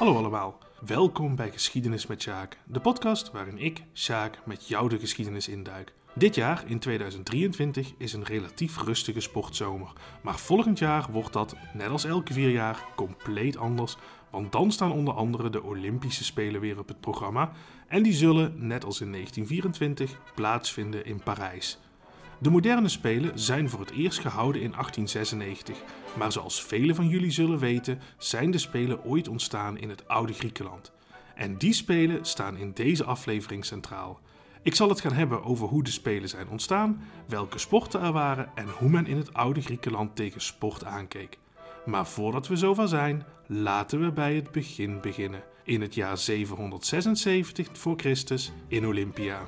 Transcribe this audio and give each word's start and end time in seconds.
Hallo 0.00 0.16
allemaal, 0.16 0.58
welkom 0.86 1.36
bij 1.36 1.50
Geschiedenis 1.50 2.06
met 2.06 2.22
Sjaak, 2.22 2.58
de 2.64 2.80
podcast 2.80 3.30
waarin 3.30 3.58
ik, 3.58 3.82
Sjaak, 3.94 4.38
met 4.44 4.68
jou 4.68 4.88
de 4.88 4.98
geschiedenis 4.98 5.48
induik. 5.48 5.92
Dit 6.14 6.34
jaar, 6.34 6.64
in 6.66 6.78
2023, 6.78 7.92
is 7.98 8.12
een 8.12 8.24
relatief 8.24 8.82
rustige 8.82 9.20
sportzomer, 9.20 9.92
maar 10.22 10.38
volgend 10.38 10.78
jaar 10.78 11.06
wordt 11.12 11.32
dat, 11.32 11.56
net 11.74 11.88
als 11.88 12.04
elke 12.04 12.32
vier 12.32 12.50
jaar, 12.50 12.84
compleet 12.96 13.56
anders, 13.56 13.96
want 14.30 14.52
dan 14.52 14.72
staan 14.72 14.92
onder 14.92 15.14
andere 15.14 15.50
de 15.50 15.62
Olympische 15.62 16.24
Spelen 16.24 16.60
weer 16.60 16.78
op 16.78 16.88
het 16.88 17.00
programma 17.00 17.52
en 17.88 18.02
die 18.02 18.12
zullen, 18.12 18.66
net 18.66 18.84
als 18.84 19.00
in 19.00 19.12
1924, 19.12 20.20
plaatsvinden 20.34 21.04
in 21.04 21.22
Parijs. 21.22 21.78
De 22.42 22.50
moderne 22.50 22.88
Spelen 22.88 23.38
zijn 23.38 23.70
voor 23.70 23.80
het 23.80 23.90
eerst 23.90 24.18
gehouden 24.18 24.62
in 24.62 24.70
1896, 24.70 25.76
maar 26.16 26.32
zoals 26.32 26.64
velen 26.64 26.94
van 26.94 27.08
jullie 27.08 27.30
zullen 27.30 27.58
weten, 27.58 28.00
zijn 28.18 28.50
de 28.50 28.58
Spelen 28.58 29.04
ooit 29.04 29.28
ontstaan 29.28 29.78
in 29.78 29.88
het 29.88 30.08
oude 30.08 30.32
Griekenland. 30.32 30.92
En 31.34 31.56
die 31.56 31.72
Spelen 31.72 32.24
staan 32.24 32.56
in 32.56 32.72
deze 32.74 33.04
aflevering 33.04 33.64
centraal. 33.64 34.20
Ik 34.62 34.74
zal 34.74 34.88
het 34.88 35.00
gaan 35.00 35.12
hebben 35.12 35.44
over 35.44 35.68
hoe 35.68 35.82
de 35.82 35.90
Spelen 35.90 36.28
zijn 36.28 36.48
ontstaan, 36.48 37.02
welke 37.26 37.58
sporten 37.58 38.00
er 38.00 38.12
waren 38.12 38.50
en 38.54 38.68
hoe 38.68 38.88
men 38.88 39.06
in 39.06 39.16
het 39.16 39.34
oude 39.34 39.60
Griekenland 39.60 40.16
tegen 40.16 40.40
sport 40.40 40.84
aankeek. 40.84 41.38
Maar 41.84 42.06
voordat 42.06 42.48
we 42.48 42.56
zover 42.56 42.88
zijn, 42.88 43.24
laten 43.46 44.00
we 44.00 44.12
bij 44.12 44.34
het 44.34 44.50
begin 44.50 45.00
beginnen. 45.00 45.42
In 45.64 45.80
het 45.80 45.94
jaar 45.94 46.18
776 46.18 47.68
voor 47.72 47.94
Christus 47.96 48.52
in 48.68 48.86
Olympia. 48.86 49.38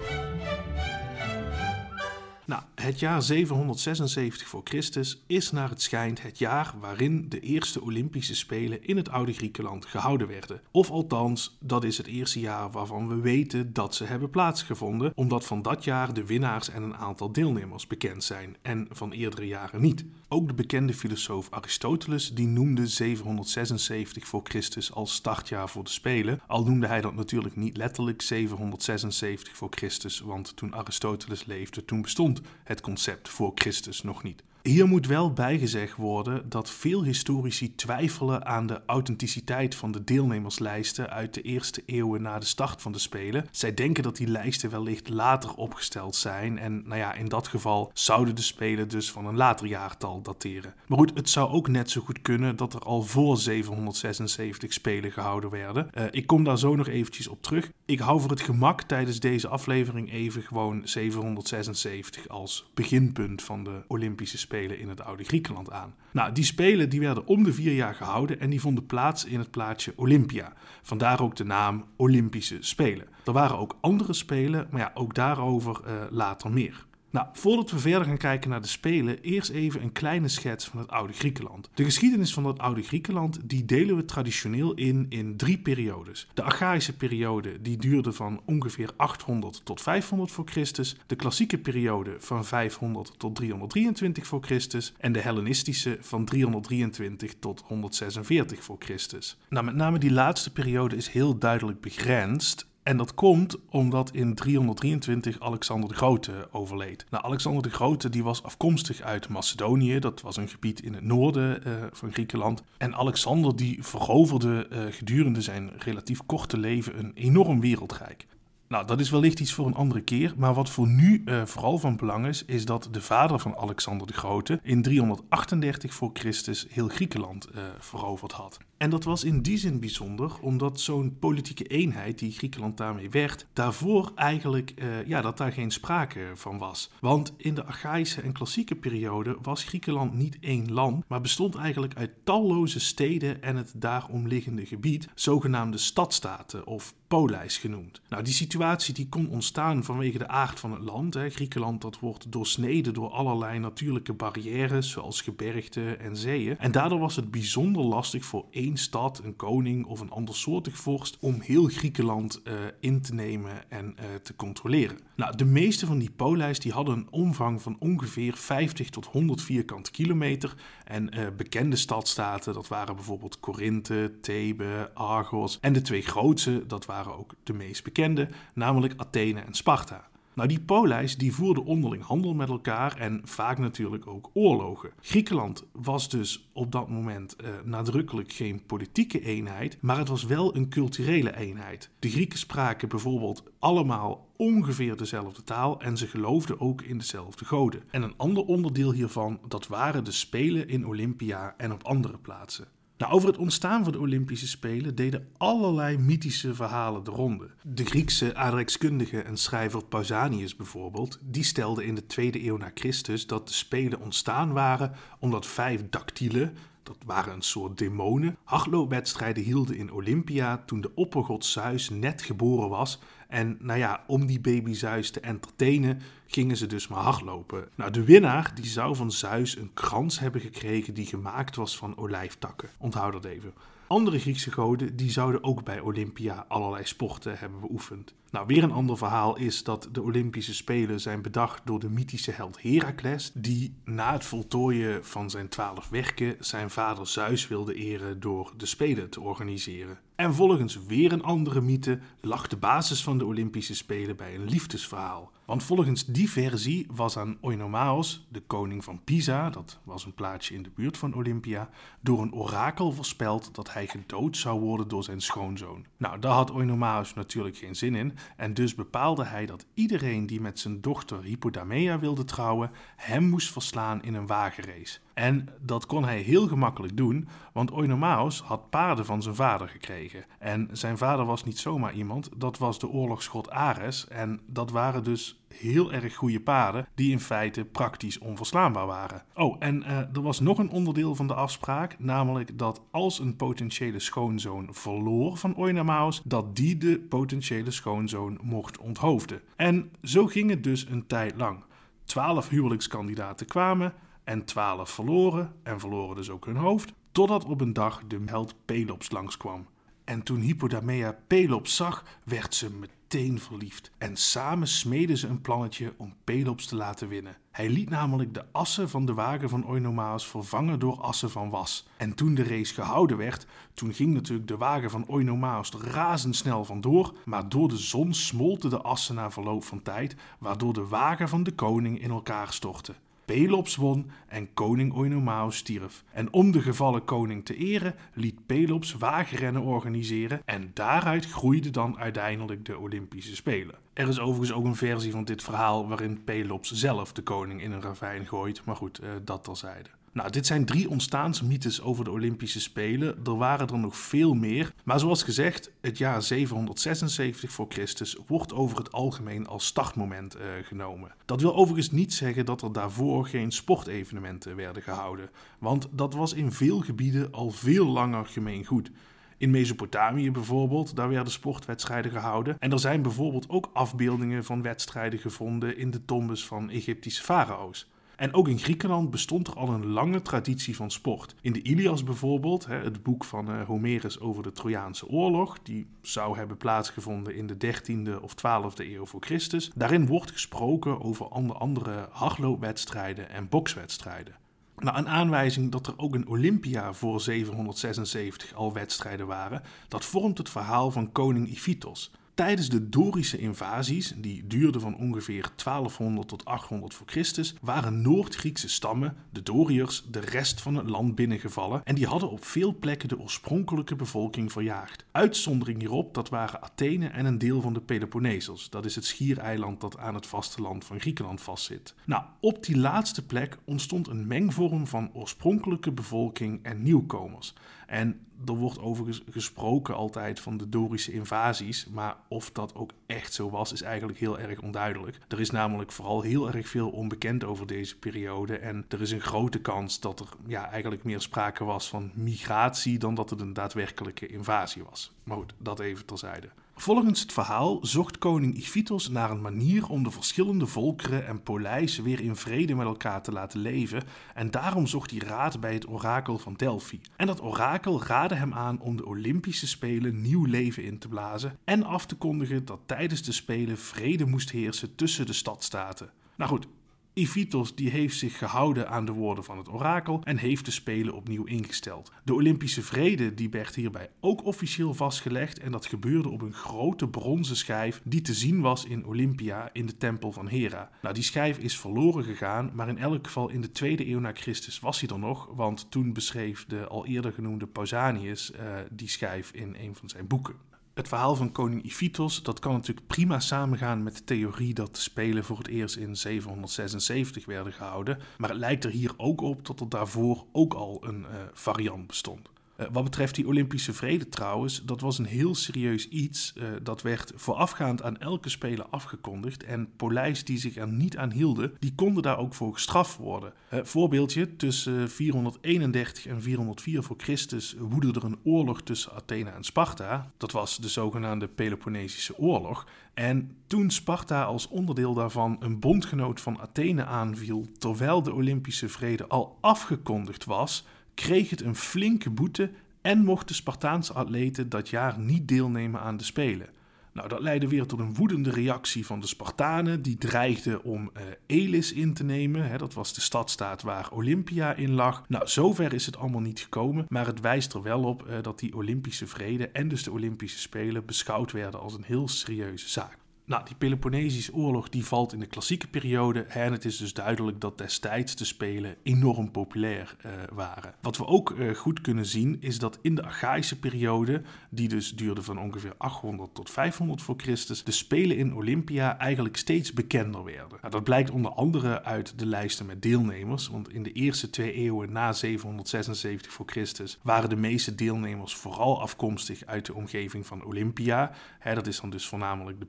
Nou, 2.44 2.62
het 2.74 3.00
jaar 3.00 3.22
776 3.22 4.48
voor 4.48 4.60
Christus 4.64 5.22
is 5.26 5.50
naar 5.50 5.68
het 5.68 5.82
schijnt 5.82 6.22
het 6.22 6.38
jaar 6.38 6.74
waarin 6.80 7.28
de 7.28 7.40
eerste 7.40 7.82
Olympische 7.82 8.34
Spelen 8.34 8.86
in 8.86 8.96
het 8.96 9.10
oude 9.10 9.32
Griekenland 9.32 9.86
gehouden 9.86 10.28
werden. 10.28 10.60
Of 10.70 10.90
althans, 10.90 11.56
dat 11.60 11.84
is 11.84 11.96
het 11.96 12.06
eerste 12.06 12.40
jaar 12.40 12.70
waarvan 12.70 13.08
we 13.08 13.14
weten 13.14 13.72
dat 13.72 13.94
ze 13.94 14.04
hebben 14.04 14.30
plaatsgevonden, 14.30 15.12
omdat 15.14 15.44
van 15.44 15.62
dat 15.62 15.84
jaar 15.84 16.14
de 16.14 16.26
winnaars 16.26 16.68
en 16.68 16.82
een 16.82 16.96
aantal 16.96 17.32
deelnemers 17.32 17.86
bekend 17.86 18.24
zijn 18.24 18.56
en 18.62 18.86
van 18.90 19.12
eerdere 19.12 19.46
jaren 19.46 19.80
niet. 19.80 20.04
Ook 20.28 20.46
de 20.46 20.54
bekende 20.54 20.94
filosoof 20.94 21.50
Aristoteles 21.50 22.34
die 22.34 22.46
noemde 22.46 22.86
776 22.86 24.26
voor 24.26 24.40
Christus 24.44 24.92
als 24.92 25.14
startjaar 25.14 25.68
voor 25.68 25.84
de 25.84 25.90
Spelen, 25.90 26.40
al 26.46 26.64
noemde 26.64 26.86
hij 26.86 27.00
dat 27.00 27.14
natuurlijk 27.14 27.56
niet 27.56 27.76
letterlijk 27.76 28.22
776 28.22 29.56
voor 29.56 29.68
Christus, 29.70 30.20
want 30.20 30.56
toen 30.56 30.74
Aristoteles 30.74 31.44
leefde, 31.44 31.84
toen 31.84 32.02
bestond 32.02 32.31
het 32.64 32.80
concept 32.80 33.28
voor 33.28 33.52
Christus 33.54 34.02
nog 34.02 34.22
niet. 34.22 34.42
Hier 34.62 34.88
moet 34.88 35.06
wel 35.06 35.32
bijgezegd 35.32 35.96
worden 35.96 36.48
dat 36.48 36.70
veel 36.70 37.04
historici 37.04 37.74
twijfelen 37.74 38.46
aan 38.46 38.66
de 38.66 38.80
authenticiteit 38.86 39.74
van 39.74 39.92
de 39.92 40.04
deelnemerslijsten 40.04 41.10
uit 41.10 41.34
de 41.34 41.42
eerste 41.42 41.82
eeuwen 41.86 42.22
na 42.22 42.38
de 42.38 42.46
start 42.46 42.82
van 42.82 42.92
de 42.92 42.98
Spelen. 42.98 43.46
Zij 43.50 43.74
denken 43.74 44.02
dat 44.02 44.16
die 44.16 44.26
lijsten 44.26 44.70
wellicht 44.70 45.08
later 45.08 45.54
opgesteld 45.54 46.16
zijn 46.16 46.58
en 46.58 46.82
nou 46.86 46.96
ja, 46.96 47.14
in 47.14 47.28
dat 47.28 47.48
geval 47.48 47.90
zouden 47.94 48.34
de 48.34 48.42
Spelen 48.42 48.88
dus 48.88 49.10
van 49.10 49.26
een 49.26 49.36
later 49.36 49.66
jaartal 49.66 50.22
dateren. 50.22 50.74
Maar 50.86 50.98
goed, 50.98 51.14
het 51.14 51.30
zou 51.30 51.50
ook 51.50 51.68
net 51.68 51.90
zo 51.90 52.00
goed 52.00 52.22
kunnen 52.22 52.56
dat 52.56 52.74
er 52.74 52.80
al 52.80 53.02
voor 53.02 53.36
776 53.36 54.72
Spelen 54.72 55.12
gehouden 55.12 55.50
werden. 55.50 55.90
Uh, 55.98 56.04
ik 56.10 56.26
kom 56.26 56.44
daar 56.44 56.58
zo 56.58 56.76
nog 56.76 56.88
eventjes 56.88 57.28
op 57.28 57.42
terug. 57.42 57.70
Ik 57.84 57.98
hou 57.98 58.20
voor 58.20 58.30
het 58.30 58.40
gemak 58.40 58.82
tijdens 58.82 59.20
deze 59.20 59.48
aflevering 59.48 60.12
even 60.12 60.42
gewoon 60.42 60.80
776 60.84 62.28
als 62.28 62.70
beginpunt 62.74 63.42
van 63.42 63.64
de 63.64 63.82
Olympische 63.86 64.38
Spelen 64.38 64.50
Spelen 64.52 64.78
in 64.78 64.88
het 64.88 65.00
oude 65.00 65.24
Griekenland 65.24 65.70
aan. 65.70 65.94
Nou, 66.10 66.32
die 66.32 66.44
Spelen 66.44 66.88
die 66.88 67.00
werden 67.00 67.26
om 67.26 67.42
de 67.42 67.52
vier 67.52 67.72
jaar 67.72 67.94
gehouden 67.94 68.40
en 68.40 68.50
die 68.50 68.60
vonden 68.60 68.86
plaats 68.86 69.24
in 69.24 69.38
het 69.38 69.50
plaatsje 69.50 69.92
Olympia. 69.96 70.52
Vandaar 70.82 71.20
ook 71.20 71.36
de 71.36 71.44
naam 71.44 71.84
Olympische 71.96 72.56
Spelen. 72.60 73.08
Er 73.24 73.32
waren 73.32 73.58
ook 73.58 73.76
andere 73.80 74.12
Spelen, 74.12 74.66
maar 74.70 74.80
ja, 74.80 74.90
ook 74.94 75.14
daarover 75.14 75.80
uh, 75.86 75.92
later 76.10 76.50
meer. 76.50 76.86
Nou, 77.12 77.26
voordat 77.32 77.70
we 77.70 77.78
verder 77.78 78.04
gaan 78.04 78.16
kijken 78.16 78.50
naar 78.50 78.60
de 78.60 78.66
Spelen, 78.66 79.20
eerst 79.20 79.50
even 79.50 79.82
een 79.82 79.92
kleine 79.92 80.28
schets 80.28 80.64
van 80.64 80.78
het 80.78 80.90
oude 80.90 81.12
Griekenland. 81.12 81.70
De 81.74 81.84
geschiedenis 81.84 82.34
van 82.34 82.42
dat 82.42 82.58
oude 82.58 82.82
Griekenland 82.82 83.38
die 83.44 83.64
delen 83.64 83.96
we 83.96 84.04
traditioneel 84.04 84.74
in 84.74 85.06
in 85.08 85.36
drie 85.36 85.58
periodes. 85.58 86.28
De 86.34 86.42
Archaïsche 86.42 86.96
periode 86.96 87.62
die 87.62 87.76
duurde 87.76 88.12
van 88.12 88.40
ongeveer 88.44 88.90
800 88.96 89.64
tot 89.64 89.80
500 89.80 90.30
voor 90.30 90.46
Christus, 90.46 90.96
de 91.06 91.16
klassieke 91.16 91.58
periode 91.58 92.16
van 92.18 92.44
500 92.44 93.12
tot 93.18 93.34
323 93.34 94.26
voor 94.26 94.42
Christus 94.42 94.94
en 94.98 95.12
de 95.12 95.20
Hellenistische 95.20 95.98
van 96.00 96.24
323 96.24 97.34
tot 97.38 97.62
146 97.66 98.64
voor 98.64 98.76
Christus. 98.78 99.38
Nou, 99.48 99.64
met 99.64 99.74
name 99.74 99.98
die 99.98 100.12
laatste 100.12 100.52
periode 100.52 100.96
is 100.96 101.08
heel 101.08 101.38
duidelijk 101.38 101.80
begrensd 101.80 102.70
en 102.82 102.96
dat 102.96 103.14
komt 103.14 103.56
omdat 103.70 104.10
in 104.12 104.34
323 104.34 105.40
Alexander 105.40 105.88
de 105.88 105.94
Grote 105.94 106.48
overleed. 106.50 107.04
Nou, 107.10 107.24
Alexander 107.24 107.62
de 107.62 107.70
Grote 107.70 108.08
die 108.08 108.22
was 108.22 108.42
afkomstig 108.42 109.00
uit 109.00 109.28
Macedonië, 109.28 109.98
dat 109.98 110.20
was 110.20 110.36
een 110.36 110.48
gebied 110.48 110.82
in 110.82 110.94
het 110.94 111.04
noorden 111.04 111.62
uh, 111.66 111.72
van 111.92 112.12
Griekenland. 112.12 112.62
En 112.78 112.94
Alexander 112.94 113.56
die 113.56 113.82
veroverde 113.82 114.68
uh, 114.72 114.82
gedurende 114.90 115.40
zijn 115.40 115.70
relatief 115.78 116.20
korte 116.26 116.58
leven 116.58 116.98
een 116.98 117.12
enorm 117.14 117.60
wereldrijk. 117.60 118.26
Nou, 118.68 118.86
dat 118.86 119.00
is 119.00 119.10
wellicht 119.10 119.40
iets 119.40 119.52
voor 119.52 119.66
een 119.66 119.74
andere 119.74 120.00
keer. 120.00 120.34
Maar 120.36 120.54
wat 120.54 120.70
voor 120.70 120.88
nu 120.88 121.22
uh, 121.24 121.44
vooral 121.44 121.78
van 121.78 121.96
belang 121.96 122.26
is, 122.26 122.44
is 122.44 122.64
dat 122.64 122.88
de 122.90 123.00
vader 123.00 123.38
van 123.38 123.56
Alexander 123.56 124.06
de 124.06 124.12
Grote 124.12 124.60
in 124.62 124.82
338 124.82 125.94
voor 125.94 126.10
Christus 126.12 126.66
heel 126.70 126.88
Griekenland 126.88 127.48
veroverd 127.78 128.32
had. 128.32 128.58
En 128.82 128.90
dat 128.90 129.04
was 129.04 129.24
in 129.24 129.42
die 129.42 129.58
zin 129.58 129.80
bijzonder, 129.80 130.38
omdat 130.40 130.80
zo'n 130.80 131.16
politieke 131.18 131.64
eenheid 131.64 132.18
die 132.18 132.32
Griekenland 132.32 132.76
daarmee 132.76 133.10
werd, 133.10 133.46
daarvoor 133.52 134.12
eigenlijk, 134.14 134.72
uh, 134.76 135.06
ja, 135.06 135.20
dat 135.20 135.36
daar 135.36 135.52
geen 135.52 135.70
sprake 135.70 136.30
van 136.34 136.58
was. 136.58 136.90
Want 137.00 137.34
in 137.36 137.54
de 137.54 137.64
Archaïsche 137.64 138.20
en 138.20 138.32
klassieke 138.32 138.74
periode 138.74 139.36
was 139.42 139.64
Griekenland 139.64 140.14
niet 140.14 140.38
één 140.40 140.72
land, 140.72 141.04
maar 141.08 141.20
bestond 141.20 141.54
eigenlijk 141.54 141.94
uit 141.94 142.10
talloze 142.24 142.80
steden 142.80 143.42
en 143.42 143.56
het 143.56 143.72
daaromliggende 143.76 144.66
gebied, 144.66 145.08
zogenaamde 145.14 145.78
stadstaten 145.78 146.66
of 146.66 146.94
polijs 147.18 147.58
genoemd. 147.58 148.00
Nou, 148.08 148.22
die 148.22 148.32
situatie 148.32 148.94
die 148.94 149.08
kon 149.08 149.28
ontstaan 149.28 149.84
vanwege 149.84 150.18
de 150.18 150.28
aard 150.28 150.60
van 150.60 150.72
het 150.72 150.82
land. 150.82 151.14
Hè. 151.14 151.30
Griekenland 151.30 151.80
dat 151.80 151.98
wordt 151.98 152.32
doorsneden 152.32 152.94
door 152.94 153.10
allerlei 153.10 153.58
natuurlijke 153.58 154.12
barrières, 154.12 154.90
zoals 154.90 155.20
gebergten 155.20 156.00
en 156.00 156.16
zeeën. 156.16 156.58
En 156.58 156.72
daardoor 156.72 156.98
was 156.98 157.16
het 157.16 157.30
bijzonder 157.30 157.82
lastig 157.82 158.24
voor 158.24 158.44
één 158.50 158.71
stad, 158.76 159.20
een 159.24 159.36
koning 159.36 159.86
of 159.86 160.00
een 160.00 160.10
andersoortig 160.10 160.76
vorst 160.76 161.16
om 161.20 161.40
heel 161.40 161.64
Griekenland 161.64 162.40
uh, 162.44 162.52
in 162.80 163.00
te 163.00 163.14
nemen 163.14 163.70
en 163.70 163.84
uh, 163.98 164.04
te 164.22 164.36
controleren. 164.36 164.98
Nou, 165.16 165.36
de 165.36 165.44
meeste 165.44 165.86
van 165.86 165.98
die 165.98 166.10
polijs 166.10 166.58
die 166.58 166.72
hadden 166.72 166.96
een 166.96 167.06
omvang 167.10 167.62
van 167.62 167.76
ongeveer 167.78 168.36
50 168.36 168.90
tot 168.90 169.06
100 169.06 169.42
vierkante 169.42 169.90
kilometer. 169.90 170.54
En 170.84 171.18
uh, 171.18 171.26
bekende 171.36 171.76
stadstaten, 171.76 172.54
dat 172.54 172.68
waren 172.68 172.94
bijvoorbeeld 172.94 173.40
Korinthe, 173.40 174.12
Thebe, 174.20 174.90
Argos. 174.94 175.58
En 175.60 175.72
de 175.72 175.82
twee 175.82 176.02
grootste, 176.02 176.66
dat 176.66 176.86
waren 176.86 177.18
ook 177.18 177.34
de 177.42 177.52
meest 177.52 177.84
bekende, 177.84 178.28
namelijk 178.54 178.94
Athene 178.96 179.40
en 179.40 179.54
Sparta. 179.54 180.10
Nou, 180.34 180.48
die 180.48 180.60
polijs 180.60 181.16
die 181.16 181.34
voerden 181.34 181.64
onderling 181.64 182.02
handel 182.02 182.34
met 182.34 182.48
elkaar 182.48 182.96
en 182.96 183.20
vaak 183.24 183.58
natuurlijk 183.58 184.06
ook 184.06 184.30
oorlogen. 184.32 184.90
Griekenland 185.00 185.64
was 185.72 186.08
dus 186.08 186.50
op 186.52 186.72
dat 186.72 186.88
moment 186.88 187.36
eh, 187.36 187.50
nadrukkelijk 187.64 188.32
geen 188.32 188.62
politieke 188.66 189.20
eenheid, 189.20 189.78
maar 189.80 189.98
het 189.98 190.08
was 190.08 190.24
wel 190.24 190.56
een 190.56 190.68
culturele 190.68 191.36
eenheid. 191.36 191.90
De 191.98 192.10
Grieken 192.10 192.38
spraken 192.38 192.88
bijvoorbeeld 192.88 193.42
allemaal 193.58 194.28
ongeveer 194.36 194.96
dezelfde 194.96 195.44
taal 195.44 195.80
en 195.80 195.96
ze 195.96 196.06
geloofden 196.06 196.60
ook 196.60 196.82
in 196.82 196.98
dezelfde 196.98 197.44
goden. 197.44 197.82
En 197.90 198.02
een 198.02 198.16
ander 198.16 198.44
onderdeel 198.44 198.92
hiervan, 198.92 199.40
dat 199.48 199.66
waren 199.66 200.04
de 200.04 200.12
Spelen 200.12 200.68
in 200.68 200.86
Olympia 200.86 201.54
en 201.56 201.72
op 201.72 201.82
andere 201.82 202.18
plaatsen. 202.18 202.68
Nou, 203.02 203.14
over 203.14 203.28
het 203.28 203.38
ontstaan 203.38 203.84
van 203.84 203.92
de 203.92 203.98
Olympische 203.98 204.48
Spelen 204.48 204.94
deden 204.94 205.28
allerlei 205.36 205.98
mythische 205.98 206.54
verhalen 206.54 207.04
de 207.04 207.10
ronde. 207.10 207.50
De 207.62 207.84
Griekse 207.84 208.34
aardrijkskundige 208.34 209.22
en 209.22 209.36
schrijver 209.36 209.84
Pausanias 209.84 210.56
bijvoorbeeld, 210.56 211.18
die 211.22 211.44
stelde 211.44 211.84
in 211.84 211.94
de 211.94 212.06
tweede 212.06 212.44
eeuw 212.44 212.56
na 212.56 212.70
Christus 212.74 213.26
dat 213.26 213.48
de 213.48 213.54
Spelen 213.54 214.00
ontstaan 214.00 214.52
waren 214.52 214.92
omdat 215.18 215.46
vijf 215.46 215.88
dactylen, 215.90 216.56
dat 216.82 216.96
waren 217.06 217.32
een 217.34 217.42
soort 217.42 217.78
demonen, 217.78 218.36
hardloopwedstrijden 218.44 219.42
hielden 219.42 219.76
in 219.76 219.92
Olympia 219.92 220.62
toen 220.66 220.80
de 220.80 220.94
oppergod 220.94 221.44
Zeus 221.44 221.90
net 221.90 222.22
geboren 222.22 222.68
was. 222.68 222.98
En 223.32 223.56
nou 223.60 223.78
ja, 223.78 224.04
om 224.06 224.26
die 224.26 224.40
baby 224.40 224.74
Zeus 224.74 225.10
te 225.10 225.20
entertainen, 225.20 226.00
gingen 226.26 226.56
ze 226.56 226.66
dus 226.66 226.88
maar 226.88 227.02
hardlopen. 227.02 227.68
Nou, 227.74 227.90
de 227.90 228.04
winnaar 228.04 228.52
die 228.54 228.64
zou 228.64 228.96
van 228.96 229.12
Zeus 229.12 229.56
een 229.56 229.70
krans 229.74 230.18
hebben 230.18 230.40
gekregen 230.40 230.94
die 230.94 231.06
gemaakt 231.06 231.56
was 231.56 231.76
van 231.76 231.96
olijftakken. 231.96 232.68
Onthoud 232.78 233.12
dat 233.12 233.24
even. 233.24 233.54
Andere 233.86 234.18
Griekse 234.18 234.52
goden 234.52 234.96
die 234.96 235.10
zouden 235.10 235.44
ook 235.44 235.64
bij 235.64 235.80
Olympia 235.80 236.44
allerlei 236.48 236.84
sporten 236.84 237.38
hebben 237.38 237.60
beoefend. 237.60 238.14
Nou, 238.32 238.46
weer 238.46 238.62
een 238.62 238.72
ander 238.72 238.96
verhaal 238.96 239.36
is 239.36 239.64
dat 239.64 239.88
de 239.92 240.02
Olympische 240.02 240.54
Spelen 240.54 241.00
zijn 241.00 241.22
bedacht 241.22 241.60
door 241.64 241.80
de 241.80 241.88
mythische 241.88 242.30
held 242.30 242.62
Herakles, 242.62 243.30
die 243.34 243.74
na 243.84 244.12
het 244.12 244.24
voltooien 244.24 245.04
van 245.04 245.30
zijn 245.30 245.48
twaalf 245.48 245.88
werken 245.88 246.36
zijn 246.38 246.70
vader 246.70 247.06
Zeus 247.06 247.48
wilde 247.48 247.74
eren 247.74 248.20
door 248.20 248.52
de 248.56 248.66
Spelen 248.66 249.10
te 249.10 249.20
organiseren. 249.20 249.98
En 250.16 250.34
volgens 250.34 250.86
weer 250.86 251.12
een 251.12 251.22
andere 251.22 251.60
mythe 251.60 251.98
lag 252.20 252.46
de 252.46 252.56
basis 252.56 253.02
van 253.02 253.18
de 253.18 253.24
Olympische 253.24 253.74
Spelen 253.74 254.16
bij 254.16 254.34
een 254.34 254.48
liefdesverhaal. 254.48 255.32
Want 255.44 255.62
volgens 255.62 256.04
die 256.04 256.30
versie 256.30 256.86
was 256.90 257.16
aan 257.16 257.38
Oinomaos, 257.40 258.26
de 258.28 258.40
koning 258.40 258.84
van 258.84 259.04
Pisa, 259.04 259.50
dat 259.50 259.78
was 259.84 260.04
een 260.04 260.14
plaatsje 260.14 260.54
in 260.54 260.62
de 260.62 260.70
buurt 260.74 260.96
van 260.96 261.14
Olympia, 261.14 261.70
door 262.00 262.22
een 262.22 262.34
orakel 262.34 262.92
voorspeld 262.92 263.54
dat 263.54 263.72
hij 263.72 263.86
gedood 263.86 264.36
zou 264.36 264.60
worden 264.60 264.88
door 264.88 265.04
zijn 265.04 265.20
schoonzoon. 265.20 265.86
Nou, 265.96 266.18
daar 266.18 266.32
had 266.32 266.50
Oinomaos 266.50 267.14
natuurlijk 267.14 267.56
geen 267.56 267.76
zin 267.76 267.94
in 267.94 268.14
en 268.36 268.54
dus 268.54 268.74
bepaalde 268.74 269.24
hij 269.24 269.46
dat 269.46 269.66
iedereen 269.74 270.26
die 270.26 270.40
met 270.40 270.58
zijn 270.58 270.80
dochter 270.80 271.22
Hippodamea 271.22 271.98
wilde 271.98 272.24
trouwen, 272.24 272.70
hem 272.96 273.24
moest 273.24 273.52
verslaan 273.52 274.02
in 274.02 274.14
een 274.14 274.26
wagenrace. 274.26 274.98
En 275.22 275.48
dat 275.60 275.86
kon 275.86 276.04
hij 276.04 276.20
heel 276.20 276.48
gemakkelijk 276.48 276.96
doen, 276.96 277.28
want 277.52 277.70
Oinomaos 277.70 278.40
had 278.40 278.70
paarden 278.70 279.04
van 279.04 279.22
zijn 279.22 279.34
vader 279.34 279.68
gekregen. 279.68 280.24
En 280.38 280.68
zijn 280.72 280.98
vader 280.98 281.24
was 281.24 281.44
niet 281.44 281.58
zomaar 281.58 281.94
iemand, 281.94 282.28
dat 282.36 282.58
was 282.58 282.78
de 282.78 282.88
oorlogsgod 282.88 283.50
Ares. 283.50 284.08
En 284.08 284.40
dat 284.46 284.70
waren 284.70 285.04
dus 285.04 285.42
heel 285.54 285.92
erg 285.92 286.14
goede 286.14 286.40
paarden, 286.40 286.88
die 286.94 287.10
in 287.10 287.20
feite 287.20 287.64
praktisch 287.64 288.18
onverslaanbaar 288.18 288.86
waren. 288.86 289.22
Oh, 289.34 289.56
en 289.58 289.82
uh, 289.82 289.98
er 289.98 290.22
was 290.22 290.40
nog 290.40 290.58
een 290.58 290.70
onderdeel 290.70 291.14
van 291.14 291.26
de 291.26 291.34
afspraak, 291.34 291.98
namelijk 291.98 292.58
dat 292.58 292.80
als 292.90 293.18
een 293.18 293.36
potentiële 293.36 294.00
schoonzoon 294.00 294.68
verloor 294.70 295.36
van 295.36 295.56
Oinomaos, 295.56 296.22
dat 296.24 296.56
die 296.56 296.78
de 296.78 297.00
potentiële 297.08 297.70
schoonzoon 297.70 298.38
mocht 298.42 298.78
onthoofden. 298.78 299.40
En 299.56 299.90
zo 300.02 300.26
ging 300.26 300.50
het 300.50 300.64
dus 300.64 300.86
een 300.88 301.06
tijd 301.06 301.36
lang. 301.36 301.64
Twaalf 302.04 302.48
huwelijkskandidaten 302.48 303.46
kwamen 303.46 303.92
en 304.24 304.44
twaalf 304.44 304.90
verloren 304.90 305.52
en 305.62 305.80
verloren 305.80 306.16
dus 306.16 306.30
ook 306.30 306.46
hun 306.46 306.56
hoofd, 306.56 306.92
totdat 307.12 307.44
op 307.44 307.60
een 307.60 307.72
dag 307.72 308.02
de 308.06 308.22
held 308.26 308.54
Pelops 308.64 309.10
langskwam. 309.10 309.66
En 310.04 310.22
toen 310.22 310.40
Hippodamea 310.40 311.18
Pelops 311.26 311.76
zag, 311.76 312.04
werd 312.24 312.54
ze 312.54 312.70
meteen 312.70 313.40
verliefd. 313.40 313.90
En 313.98 314.16
samen 314.16 314.68
smeden 314.68 315.16
ze 315.16 315.28
een 315.28 315.40
plannetje 315.40 315.94
om 315.96 316.14
Pelops 316.24 316.66
te 316.66 316.76
laten 316.76 317.08
winnen. 317.08 317.36
Hij 317.50 317.68
liet 317.68 317.90
namelijk 317.90 318.34
de 318.34 318.44
assen 318.52 318.88
van 318.88 319.06
de 319.06 319.14
wagen 319.14 319.48
van 319.48 319.66
Oinomaos 319.66 320.26
vervangen 320.26 320.78
door 320.78 321.00
assen 321.00 321.30
van 321.30 321.50
was. 321.50 321.86
En 321.96 322.14
toen 322.14 322.34
de 322.34 322.42
race 322.42 322.74
gehouden 322.74 323.16
werd, 323.16 323.46
toen 323.74 323.94
ging 323.94 324.14
natuurlijk 324.14 324.48
de 324.48 324.56
wagen 324.56 324.90
van 324.90 325.08
Oinomaos 325.08 325.70
er 325.70 325.80
razendsnel 325.80 326.64
vandoor, 326.64 327.12
maar 327.24 327.48
door 327.48 327.68
de 327.68 327.76
zon 327.76 328.14
smolten 328.14 328.70
de 328.70 328.80
assen 328.82 329.14
na 329.14 329.30
verloop 329.30 329.64
van 329.64 329.82
tijd, 329.82 330.16
waardoor 330.38 330.72
de 330.72 330.86
wagen 330.86 331.28
van 331.28 331.42
de 331.42 331.52
koning 331.52 332.02
in 332.02 332.10
elkaar 332.10 332.52
stortte. 332.52 332.94
Pelops 333.24 333.76
won 333.76 334.10
en 334.28 334.54
koning 334.54 334.94
Oinomaos 334.94 335.56
stierf. 335.56 336.04
En 336.12 336.32
om 336.32 336.50
de 336.50 336.60
gevallen 336.60 337.04
koning 337.04 337.44
te 337.44 337.56
eren, 337.56 337.94
liet 338.14 338.46
Pelops 338.46 338.92
wagenrennen 338.92 339.62
organiseren 339.62 340.40
en 340.44 340.70
daaruit 340.74 341.26
groeide 341.26 341.70
dan 341.70 341.98
uiteindelijk 341.98 342.64
de 342.64 342.78
Olympische 342.78 343.34
Spelen. 343.34 343.74
Er 343.92 344.08
is 344.08 344.18
overigens 344.18 344.52
ook 344.52 344.64
een 344.64 344.76
versie 344.76 345.12
van 345.12 345.24
dit 345.24 345.42
verhaal 345.42 345.88
waarin 345.88 346.24
Pelops 346.24 346.70
zelf 346.70 347.12
de 347.12 347.22
koning 347.22 347.62
in 347.62 347.72
een 347.72 347.82
ravijn 347.82 348.26
gooit, 348.26 348.64
maar 348.64 348.76
goed, 348.76 348.98
eh, 348.98 349.08
dat 349.24 349.44
terzijde. 349.44 349.88
Nou, 350.12 350.30
dit 350.30 350.46
zijn 350.46 350.64
drie 350.64 350.90
ontstaansmythes 350.90 351.82
over 351.82 352.04
de 352.04 352.10
Olympische 352.10 352.60
Spelen. 352.60 353.16
Er 353.24 353.36
waren 353.36 353.68
er 353.68 353.78
nog 353.78 353.96
veel 353.96 354.34
meer. 354.34 354.72
Maar 354.84 355.00
zoals 355.00 355.22
gezegd, 355.22 355.70
het 355.80 355.98
jaar 355.98 356.22
776 356.22 357.52
voor 357.52 357.66
Christus 357.68 358.16
wordt 358.26 358.52
over 358.52 358.78
het 358.78 358.92
algemeen 358.92 359.46
als 359.46 359.66
startmoment 359.66 360.36
uh, 360.36 360.42
genomen. 360.62 361.14
Dat 361.24 361.40
wil 361.40 361.54
overigens 361.54 361.90
niet 361.90 362.14
zeggen 362.14 362.46
dat 362.46 362.62
er 362.62 362.72
daarvoor 362.72 363.26
geen 363.26 363.52
sportevenementen 363.52 364.56
werden 364.56 364.82
gehouden. 364.82 365.30
Want 365.58 365.88
dat 365.90 366.14
was 366.14 366.32
in 366.32 366.52
veel 366.52 366.80
gebieden 366.80 367.32
al 367.32 367.50
veel 367.50 367.86
langer 367.86 368.26
gemeengoed. 368.26 368.90
In 369.36 369.50
Mesopotamië 369.50 370.30
bijvoorbeeld, 370.30 370.96
daar 370.96 371.08
werden 371.08 371.32
sportwedstrijden 371.32 372.10
gehouden. 372.10 372.56
En 372.58 372.72
er 372.72 372.78
zijn 372.78 373.02
bijvoorbeeld 373.02 373.48
ook 373.48 373.70
afbeeldingen 373.72 374.44
van 374.44 374.62
wedstrijden 374.62 375.18
gevonden 375.18 375.76
in 375.76 375.90
de 375.90 376.04
tombes 376.04 376.46
van 376.46 376.70
Egyptische 376.70 377.22
farao's. 377.22 377.90
En 378.22 378.34
ook 378.34 378.48
in 378.48 378.58
Griekenland 378.58 379.10
bestond 379.10 379.48
er 379.48 379.54
al 379.54 379.68
een 379.68 379.86
lange 379.86 380.22
traditie 380.22 380.76
van 380.76 380.90
sport. 380.90 381.34
In 381.40 381.52
de 381.52 381.62
Ilias 381.62 382.04
bijvoorbeeld, 382.04 382.66
het 382.66 383.02
boek 383.02 383.24
van 383.24 383.48
eh, 383.48 383.66
Homerus 383.66 384.20
over 384.20 384.42
de 384.42 384.52
Trojaanse 384.52 385.08
oorlog, 385.08 385.58
die 385.62 385.86
zou 386.02 386.36
hebben 386.36 386.56
plaatsgevonden 386.56 387.34
in 387.34 387.46
de 387.46 387.56
13e 387.56 388.20
of 388.20 388.34
12e 388.34 388.76
eeuw 388.76 389.06
voor 389.06 389.20
Christus. 389.20 389.70
Daarin 389.74 390.06
wordt 390.06 390.30
gesproken 390.30 391.02
over 391.02 391.26
onder 391.26 391.56
andere 391.56 392.08
hardloopwedstrijden 392.10 393.30
en 393.30 393.48
bokswedstrijden. 393.48 394.34
Nou, 394.76 394.98
een 394.98 395.08
aanwijzing 395.08 395.70
dat 395.70 395.86
er 395.86 395.94
ook 395.96 396.14
in 396.14 396.28
Olympia 396.28 396.92
voor 396.92 397.20
776 397.20 398.54
al 398.54 398.72
wedstrijden 398.72 399.26
waren, 399.26 399.62
dat 399.88 400.04
vormt 400.04 400.38
het 400.38 400.50
verhaal 400.50 400.90
van 400.90 401.12
koning 401.12 401.48
Iphitos. 401.48 402.12
Tijdens 402.34 402.68
de 402.68 402.88
Dorische 402.88 403.38
invasies, 403.38 404.12
die 404.16 404.46
duurden 404.46 404.80
van 404.80 404.96
ongeveer 404.96 405.50
1200 405.64 406.28
tot 406.28 406.44
800 406.44 406.94
voor 406.94 407.06
Christus, 407.06 407.54
waren 407.60 408.02
Noord-Griekse 408.02 408.68
stammen, 408.68 409.16
de 409.30 409.42
Doriërs, 409.42 410.04
de 410.10 410.20
rest 410.20 410.60
van 410.60 410.74
het 410.74 410.88
land 410.88 411.14
binnengevallen 411.14 411.84
en 411.84 411.94
die 411.94 412.06
hadden 412.06 412.30
op 412.30 412.44
veel 412.44 412.76
plekken 412.78 413.08
de 413.08 413.18
oorspronkelijke 413.18 413.96
bevolking 413.96 414.52
verjaagd. 414.52 415.04
Uitzondering 415.10 415.80
hierop, 415.80 416.14
dat 416.14 416.28
waren 416.28 416.62
Athene 416.62 417.06
en 417.06 417.24
een 417.24 417.38
deel 417.38 417.60
van 417.60 417.72
de 417.72 417.80
Peloponnesos. 417.80 418.70
Dat 418.70 418.84
is 418.84 418.94
het 418.94 419.04
schiereiland 419.04 419.80
dat 419.80 419.98
aan 419.98 420.14
het 420.14 420.26
vasteland 420.26 420.84
van 420.84 421.00
Griekenland 421.00 421.40
vastzit. 421.40 421.94
Nou, 422.04 422.24
op 422.40 422.64
die 422.64 422.78
laatste 422.78 423.26
plek 423.26 423.58
ontstond 423.64 424.08
een 424.08 424.26
mengvorm 424.26 424.86
van 424.86 425.10
oorspronkelijke 425.12 425.92
bevolking 425.92 426.62
en 426.62 426.82
nieuwkomers. 426.82 427.54
En 427.92 428.26
er 428.46 428.54
wordt 428.54 428.78
over 428.78 429.22
gesproken 429.30 429.94
altijd 429.94 430.40
van 430.40 430.56
de 430.56 430.68
Dorische 430.68 431.12
invasies, 431.12 431.86
maar 431.86 432.16
of 432.28 432.50
dat 432.50 432.74
ook 432.74 432.90
echt 433.06 433.32
zo 433.32 433.50
was, 433.50 433.72
is 433.72 433.82
eigenlijk 433.82 434.18
heel 434.18 434.38
erg 434.38 434.60
onduidelijk. 434.60 435.18
Er 435.28 435.40
is 435.40 435.50
namelijk 435.50 435.92
vooral 435.92 436.20
heel 436.22 436.52
erg 436.52 436.68
veel 436.68 436.90
onbekend 436.90 437.44
over 437.44 437.66
deze 437.66 437.98
periode 437.98 438.56
en 438.56 438.84
er 438.88 439.00
is 439.00 439.10
een 439.10 439.20
grote 439.20 439.60
kans 439.60 440.00
dat 440.00 440.20
er 440.20 440.26
ja, 440.46 440.70
eigenlijk 440.70 441.04
meer 441.04 441.20
sprake 441.20 441.64
was 441.64 441.88
van 441.88 442.10
migratie 442.14 442.98
dan 442.98 443.14
dat 443.14 443.30
het 443.30 443.40
een 443.40 443.52
daadwerkelijke 443.52 444.26
invasie 444.26 444.82
was. 444.90 445.12
Maar 445.24 445.36
goed, 445.36 445.54
dat 445.58 445.80
even 445.80 446.04
terzijde. 446.04 446.48
Volgens 446.74 447.20
het 447.20 447.32
verhaal 447.32 447.78
zocht 447.82 448.18
koning 448.18 448.56
Iphitos 448.56 449.08
naar 449.08 449.30
een 449.30 449.40
manier 449.40 449.88
om 449.88 450.02
de 450.02 450.10
verschillende 450.10 450.66
volkeren 450.66 451.26
en 451.26 451.42
polijs 451.42 451.98
weer 451.98 452.20
in 452.20 452.36
vrede 452.36 452.74
met 452.74 452.86
elkaar 452.86 453.22
te 453.22 453.32
laten 453.32 453.60
leven 453.60 454.02
en 454.34 454.50
daarom 454.50 454.86
zocht 454.86 455.10
hij 455.10 455.20
raad 455.20 455.60
bij 455.60 455.74
het 455.74 455.88
orakel 455.88 456.38
van 456.38 456.54
Delphi. 456.54 457.00
En 457.16 457.26
dat 457.26 457.42
orakel 457.42 458.04
raadde 458.04 458.34
hem 458.34 458.52
aan 458.52 458.80
om 458.80 458.96
de 458.96 459.06
Olympische 459.06 459.66
Spelen 459.66 460.20
nieuw 460.20 460.44
leven 460.44 460.84
in 460.84 460.98
te 460.98 461.08
blazen 461.08 461.58
en 461.64 461.82
af 461.84 462.06
te 462.06 462.14
kondigen 462.14 462.64
dat 462.64 462.80
tijdens 462.86 463.22
de 463.22 463.32
Spelen 463.32 463.78
vrede 463.78 464.26
moest 464.26 464.50
heersen 464.50 464.94
tussen 464.94 465.26
de 465.26 465.32
stadstaten. 465.32 466.10
Nou 466.36 466.50
goed, 466.50 466.66
Iphitos 467.14 467.74
die 467.74 467.90
heeft 467.90 468.18
zich 468.18 468.38
gehouden 468.38 468.88
aan 468.88 469.04
de 469.04 469.12
woorden 469.12 469.44
van 469.44 469.58
het 469.58 469.68
orakel 469.68 470.20
en 470.24 470.36
heeft 470.36 470.64
de 470.64 470.70
Spelen 470.70 471.14
opnieuw 471.14 471.44
ingesteld. 471.44 472.12
De 472.24 472.34
Olympische 472.34 472.82
vrede 472.82 473.34
die 473.34 473.50
werd 473.50 473.74
hierbij 473.74 474.10
ook 474.20 474.44
officieel 474.44 474.94
vastgelegd 474.94 475.58
en 475.58 475.72
dat 475.72 475.86
gebeurde 475.86 476.28
op 476.28 476.42
een 476.42 476.52
grote 476.52 477.08
bronzen 477.08 477.56
schijf 477.56 478.00
die 478.04 478.20
te 478.20 478.34
zien 478.34 478.60
was 478.60 478.84
in 478.84 479.06
Olympia 479.06 479.70
in 479.72 479.86
de 479.86 479.96
tempel 479.96 480.32
van 480.32 480.48
Hera. 480.48 480.90
Nou, 481.02 481.14
die 481.14 481.22
schijf 481.22 481.58
is 481.58 481.78
verloren 481.78 482.24
gegaan, 482.24 482.70
maar 482.74 482.88
in 482.88 482.98
elk 482.98 483.26
geval 483.26 483.48
in 483.48 483.60
de 483.60 483.70
tweede 483.70 484.08
eeuw 484.08 484.20
na 484.20 484.32
Christus 484.34 484.80
was 484.80 485.00
hij 485.00 485.08
er 485.08 485.18
nog, 485.18 485.48
want 485.54 485.90
toen 485.90 486.12
beschreef 486.12 486.64
de 486.66 486.86
al 486.86 487.06
eerder 487.06 487.32
genoemde 487.32 487.66
Pausanias 487.66 488.52
uh, 488.52 488.58
die 488.90 489.08
schijf 489.08 489.50
in 489.52 489.76
een 489.78 489.94
van 489.94 490.08
zijn 490.08 490.26
boeken 490.26 490.70
het 490.94 491.08
verhaal 491.08 491.36
van 491.36 491.52
koning 491.52 491.82
Iphitos, 491.82 492.42
dat 492.42 492.58
kan 492.58 492.72
natuurlijk 492.72 493.06
prima 493.06 493.40
samengaan 493.40 494.02
met 494.02 494.16
de 494.16 494.24
theorie 494.24 494.74
dat 494.74 494.94
de 494.94 495.00
Spelen 495.00 495.44
voor 495.44 495.58
het 495.58 495.68
eerst 495.68 495.96
in 495.96 496.16
776 496.16 497.46
werden 497.46 497.72
gehouden. 497.72 498.18
Maar 498.38 498.50
het 498.50 498.58
lijkt 498.58 498.84
er 498.84 498.90
hier 498.90 499.12
ook 499.16 499.40
op 499.40 499.66
dat 499.66 499.80
er 499.80 499.88
daarvoor 499.88 500.46
ook 500.52 500.74
al 500.74 500.98
een 501.04 501.20
uh, 501.20 501.26
variant 501.52 502.06
bestond. 502.06 502.51
Eh, 502.82 502.88
wat 502.92 503.04
betreft 503.04 503.34
die 503.34 503.46
Olympische 503.46 503.92
vrede 503.92 504.28
trouwens, 504.28 504.82
dat 504.84 505.00
was 505.00 505.18
een 505.18 505.24
heel 505.24 505.54
serieus 505.54 506.08
iets. 506.08 506.52
Uh, 506.56 506.64
dat 506.82 507.02
werd 507.02 507.32
voorafgaand 507.34 508.02
aan 508.02 508.18
elke 508.18 508.48
Spelen 508.48 508.90
afgekondigd. 508.90 509.64
En 509.64 509.88
polijs 509.96 510.44
die 510.44 510.58
zich 510.58 510.76
er 510.76 510.88
niet 510.88 511.16
aan 511.16 511.30
hielden, 511.30 511.72
die 511.78 511.94
konden 511.94 512.22
daar 512.22 512.38
ook 512.38 512.54
voor 512.54 512.72
gestraft 512.72 513.16
worden. 513.16 513.52
Uh, 513.74 513.80
voorbeeldje, 513.82 514.56
tussen 514.56 515.10
431 515.10 516.26
en 516.26 516.42
404 516.42 517.02
voor 517.02 517.16
Christus 517.18 517.76
woedde 517.78 518.12
er 518.12 518.24
een 518.24 518.38
oorlog 518.44 518.82
tussen 518.82 519.12
Athene 519.12 519.50
en 519.50 519.64
Sparta. 519.64 520.32
Dat 520.36 520.52
was 520.52 520.76
de 520.76 520.88
zogenaamde 520.88 521.48
Peloponnesische 521.48 522.38
oorlog. 522.38 522.86
En 523.14 523.56
toen 523.66 523.90
Sparta 523.90 524.42
als 524.42 524.68
onderdeel 524.68 525.14
daarvan 525.14 525.56
een 525.60 525.80
bondgenoot 525.80 526.40
van 526.40 526.60
Athene 526.60 527.04
aanviel, 527.04 527.66
terwijl 527.78 528.22
de 528.22 528.32
Olympische 528.32 528.88
vrede 528.88 529.26
al 529.26 529.58
afgekondigd 529.60 530.44
was 530.44 530.84
kreeg 531.14 531.50
het 531.50 531.62
een 531.62 531.76
flinke 531.76 532.30
boete 532.30 532.70
en 533.02 533.24
mochten 533.24 533.54
Spartaanse 533.54 534.12
atleten 534.12 534.68
dat 534.68 534.88
jaar 534.88 535.18
niet 535.18 535.48
deelnemen 535.48 536.00
aan 536.00 536.16
de 536.16 536.24
Spelen. 536.24 536.68
Nou, 537.12 537.28
dat 537.28 537.40
leidde 537.40 537.68
weer 537.68 537.86
tot 537.86 537.98
een 537.98 538.14
woedende 538.14 538.50
reactie 538.50 539.06
van 539.06 539.20
de 539.20 539.26
Spartanen. 539.26 540.02
Die 540.02 540.18
dreigden 540.18 540.84
om 540.84 541.10
uh, 541.16 541.22
Elis 541.46 541.92
in 541.92 542.14
te 542.14 542.24
nemen. 542.24 542.68
Hè, 542.68 542.78
dat 542.78 542.94
was 542.94 543.14
de 543.14 543.20
stadstaat 543.20 543.82
waar 543.82 544.10
Olympia 544.10 544.74
in 544.74 544.92
lag. 544.92 545.24
Nou, 545.28 545.48
zover 545.48 545.92
is 545.92 546.06
het 546.06 546.16
allemaal 546.16 546.40
niet 546.40 546.60
gekomen. 546.60 547.06
Maar 547.08 547.26
het 547.26 547.40
wijst 547.40 547.72
er 547.72 547.82
wel 547.82 548.02
op 548.02 548.26
uh, 548.26 548.34
dat 548.42 548.58
die 548.58 548.76
Olympische 548.76 549.26
vrede 549.26 549.68
en 549.68 549.88
dus 549.88 550.02
de 550.02 550.12
Olympische 550.12 550.58
Spelen 550.58 551.04
beschouwd 551.06 551.52
werden 551.52 551.80
als 551.80 551.94
een 551.94 552.04
heel 552.04 552.28
serieuze 552.28 552.88
zaak. 552.88 553.21
Nou, 553.52 553.64
die 553.64 553.76
Peloponnesische 553.76 554.54
oorlog 554.54 554.88
die 554.88 555.04
valt 555.04 555.32
in 555.32 555.40
de 555.40 555.46
klassieke 555.46 555.88
periode. 555.88 556.40
En 556.42 556.72
het 556.72 556.84
is 556.84 556.96
dus 556.96 557.14
duidelijk 557.14 557.60
dat 557.60 557.78
destijds 557.78 558.36
de 558.36 558.44
Spelen 558.44 558.96
enorm 559.02 559.50
populair 559.50 560.16
uh, 560.26 560.32
waren. 560.52 560.94
Wat 561.00 561.16
we 561.16 561.26
ook 561.26 561.50
uh, 561.50 561.74
goed 561.74 562.00
kunnen 562.00 562.26
zien 562.26 562.56
is 562.60 562.78
dat 562.78 562.98
in 563.02 563.14
de 563.14 563.22
Achaïsche 563.24 563.78
periode, 563.78 564.42
die 564.70 564.88
dus 564.88 565.14
duurde 565.14 565.42
van 565.42 565.58
ongeveer 565.58 565.94
800 565.96 566.54
tot 566.54 566.70
500 566.70 567.22
voor 567.22 567.34
Christus, 567.36 567.84
de 567.84 567.92
Spelen 567.92 568.36
in 568.36 568.54
Olympia 568.54 569.18
eigenlijk 569.18 569.56
steeds 569.56 569.92
bekender 569.92 570.44
werden. 570.44 570.78
Nou, 570.80 570.92
dat 570.92 571.04
blijkt 571.04 571.30
onder 571.30 571.50
andere 571.50 572.04
uit 572.04 572.38
de 572.38 572.46
lijsten 572.46 572.86
met 572.86 573.02
deelnemers. 573.02 573.68
Want 573.68 573.92
in 573.92 574.02
de 574.02 574.12
eerste 574.12 574.50
twee 574.50 574.72
eeuwen 574.72 575.12
na 575.12 575.32
776 575.32 576.52
voor 576.52 576.66
Christus 576.66 577.18
waren 577.22 577.48
de 577.48 577.56
meeste 577.56 577.94
deelnemers 577.94 578.54
vooral 578.54 579.00
afkomstig 579.00 579.66
uit 579.66 579.86
de 579.86 579.94
omgeving 579.94 580.46
van 580.46 580.64
Olympia. 580.64 581.32
Hè, 581.58 581.74
dat 581.74 581.86
is 581.86 582.00
dan 582.00 582.10
dus 582.10 582.26
voornamelijk 582.26 582.78
de 582.78 582.86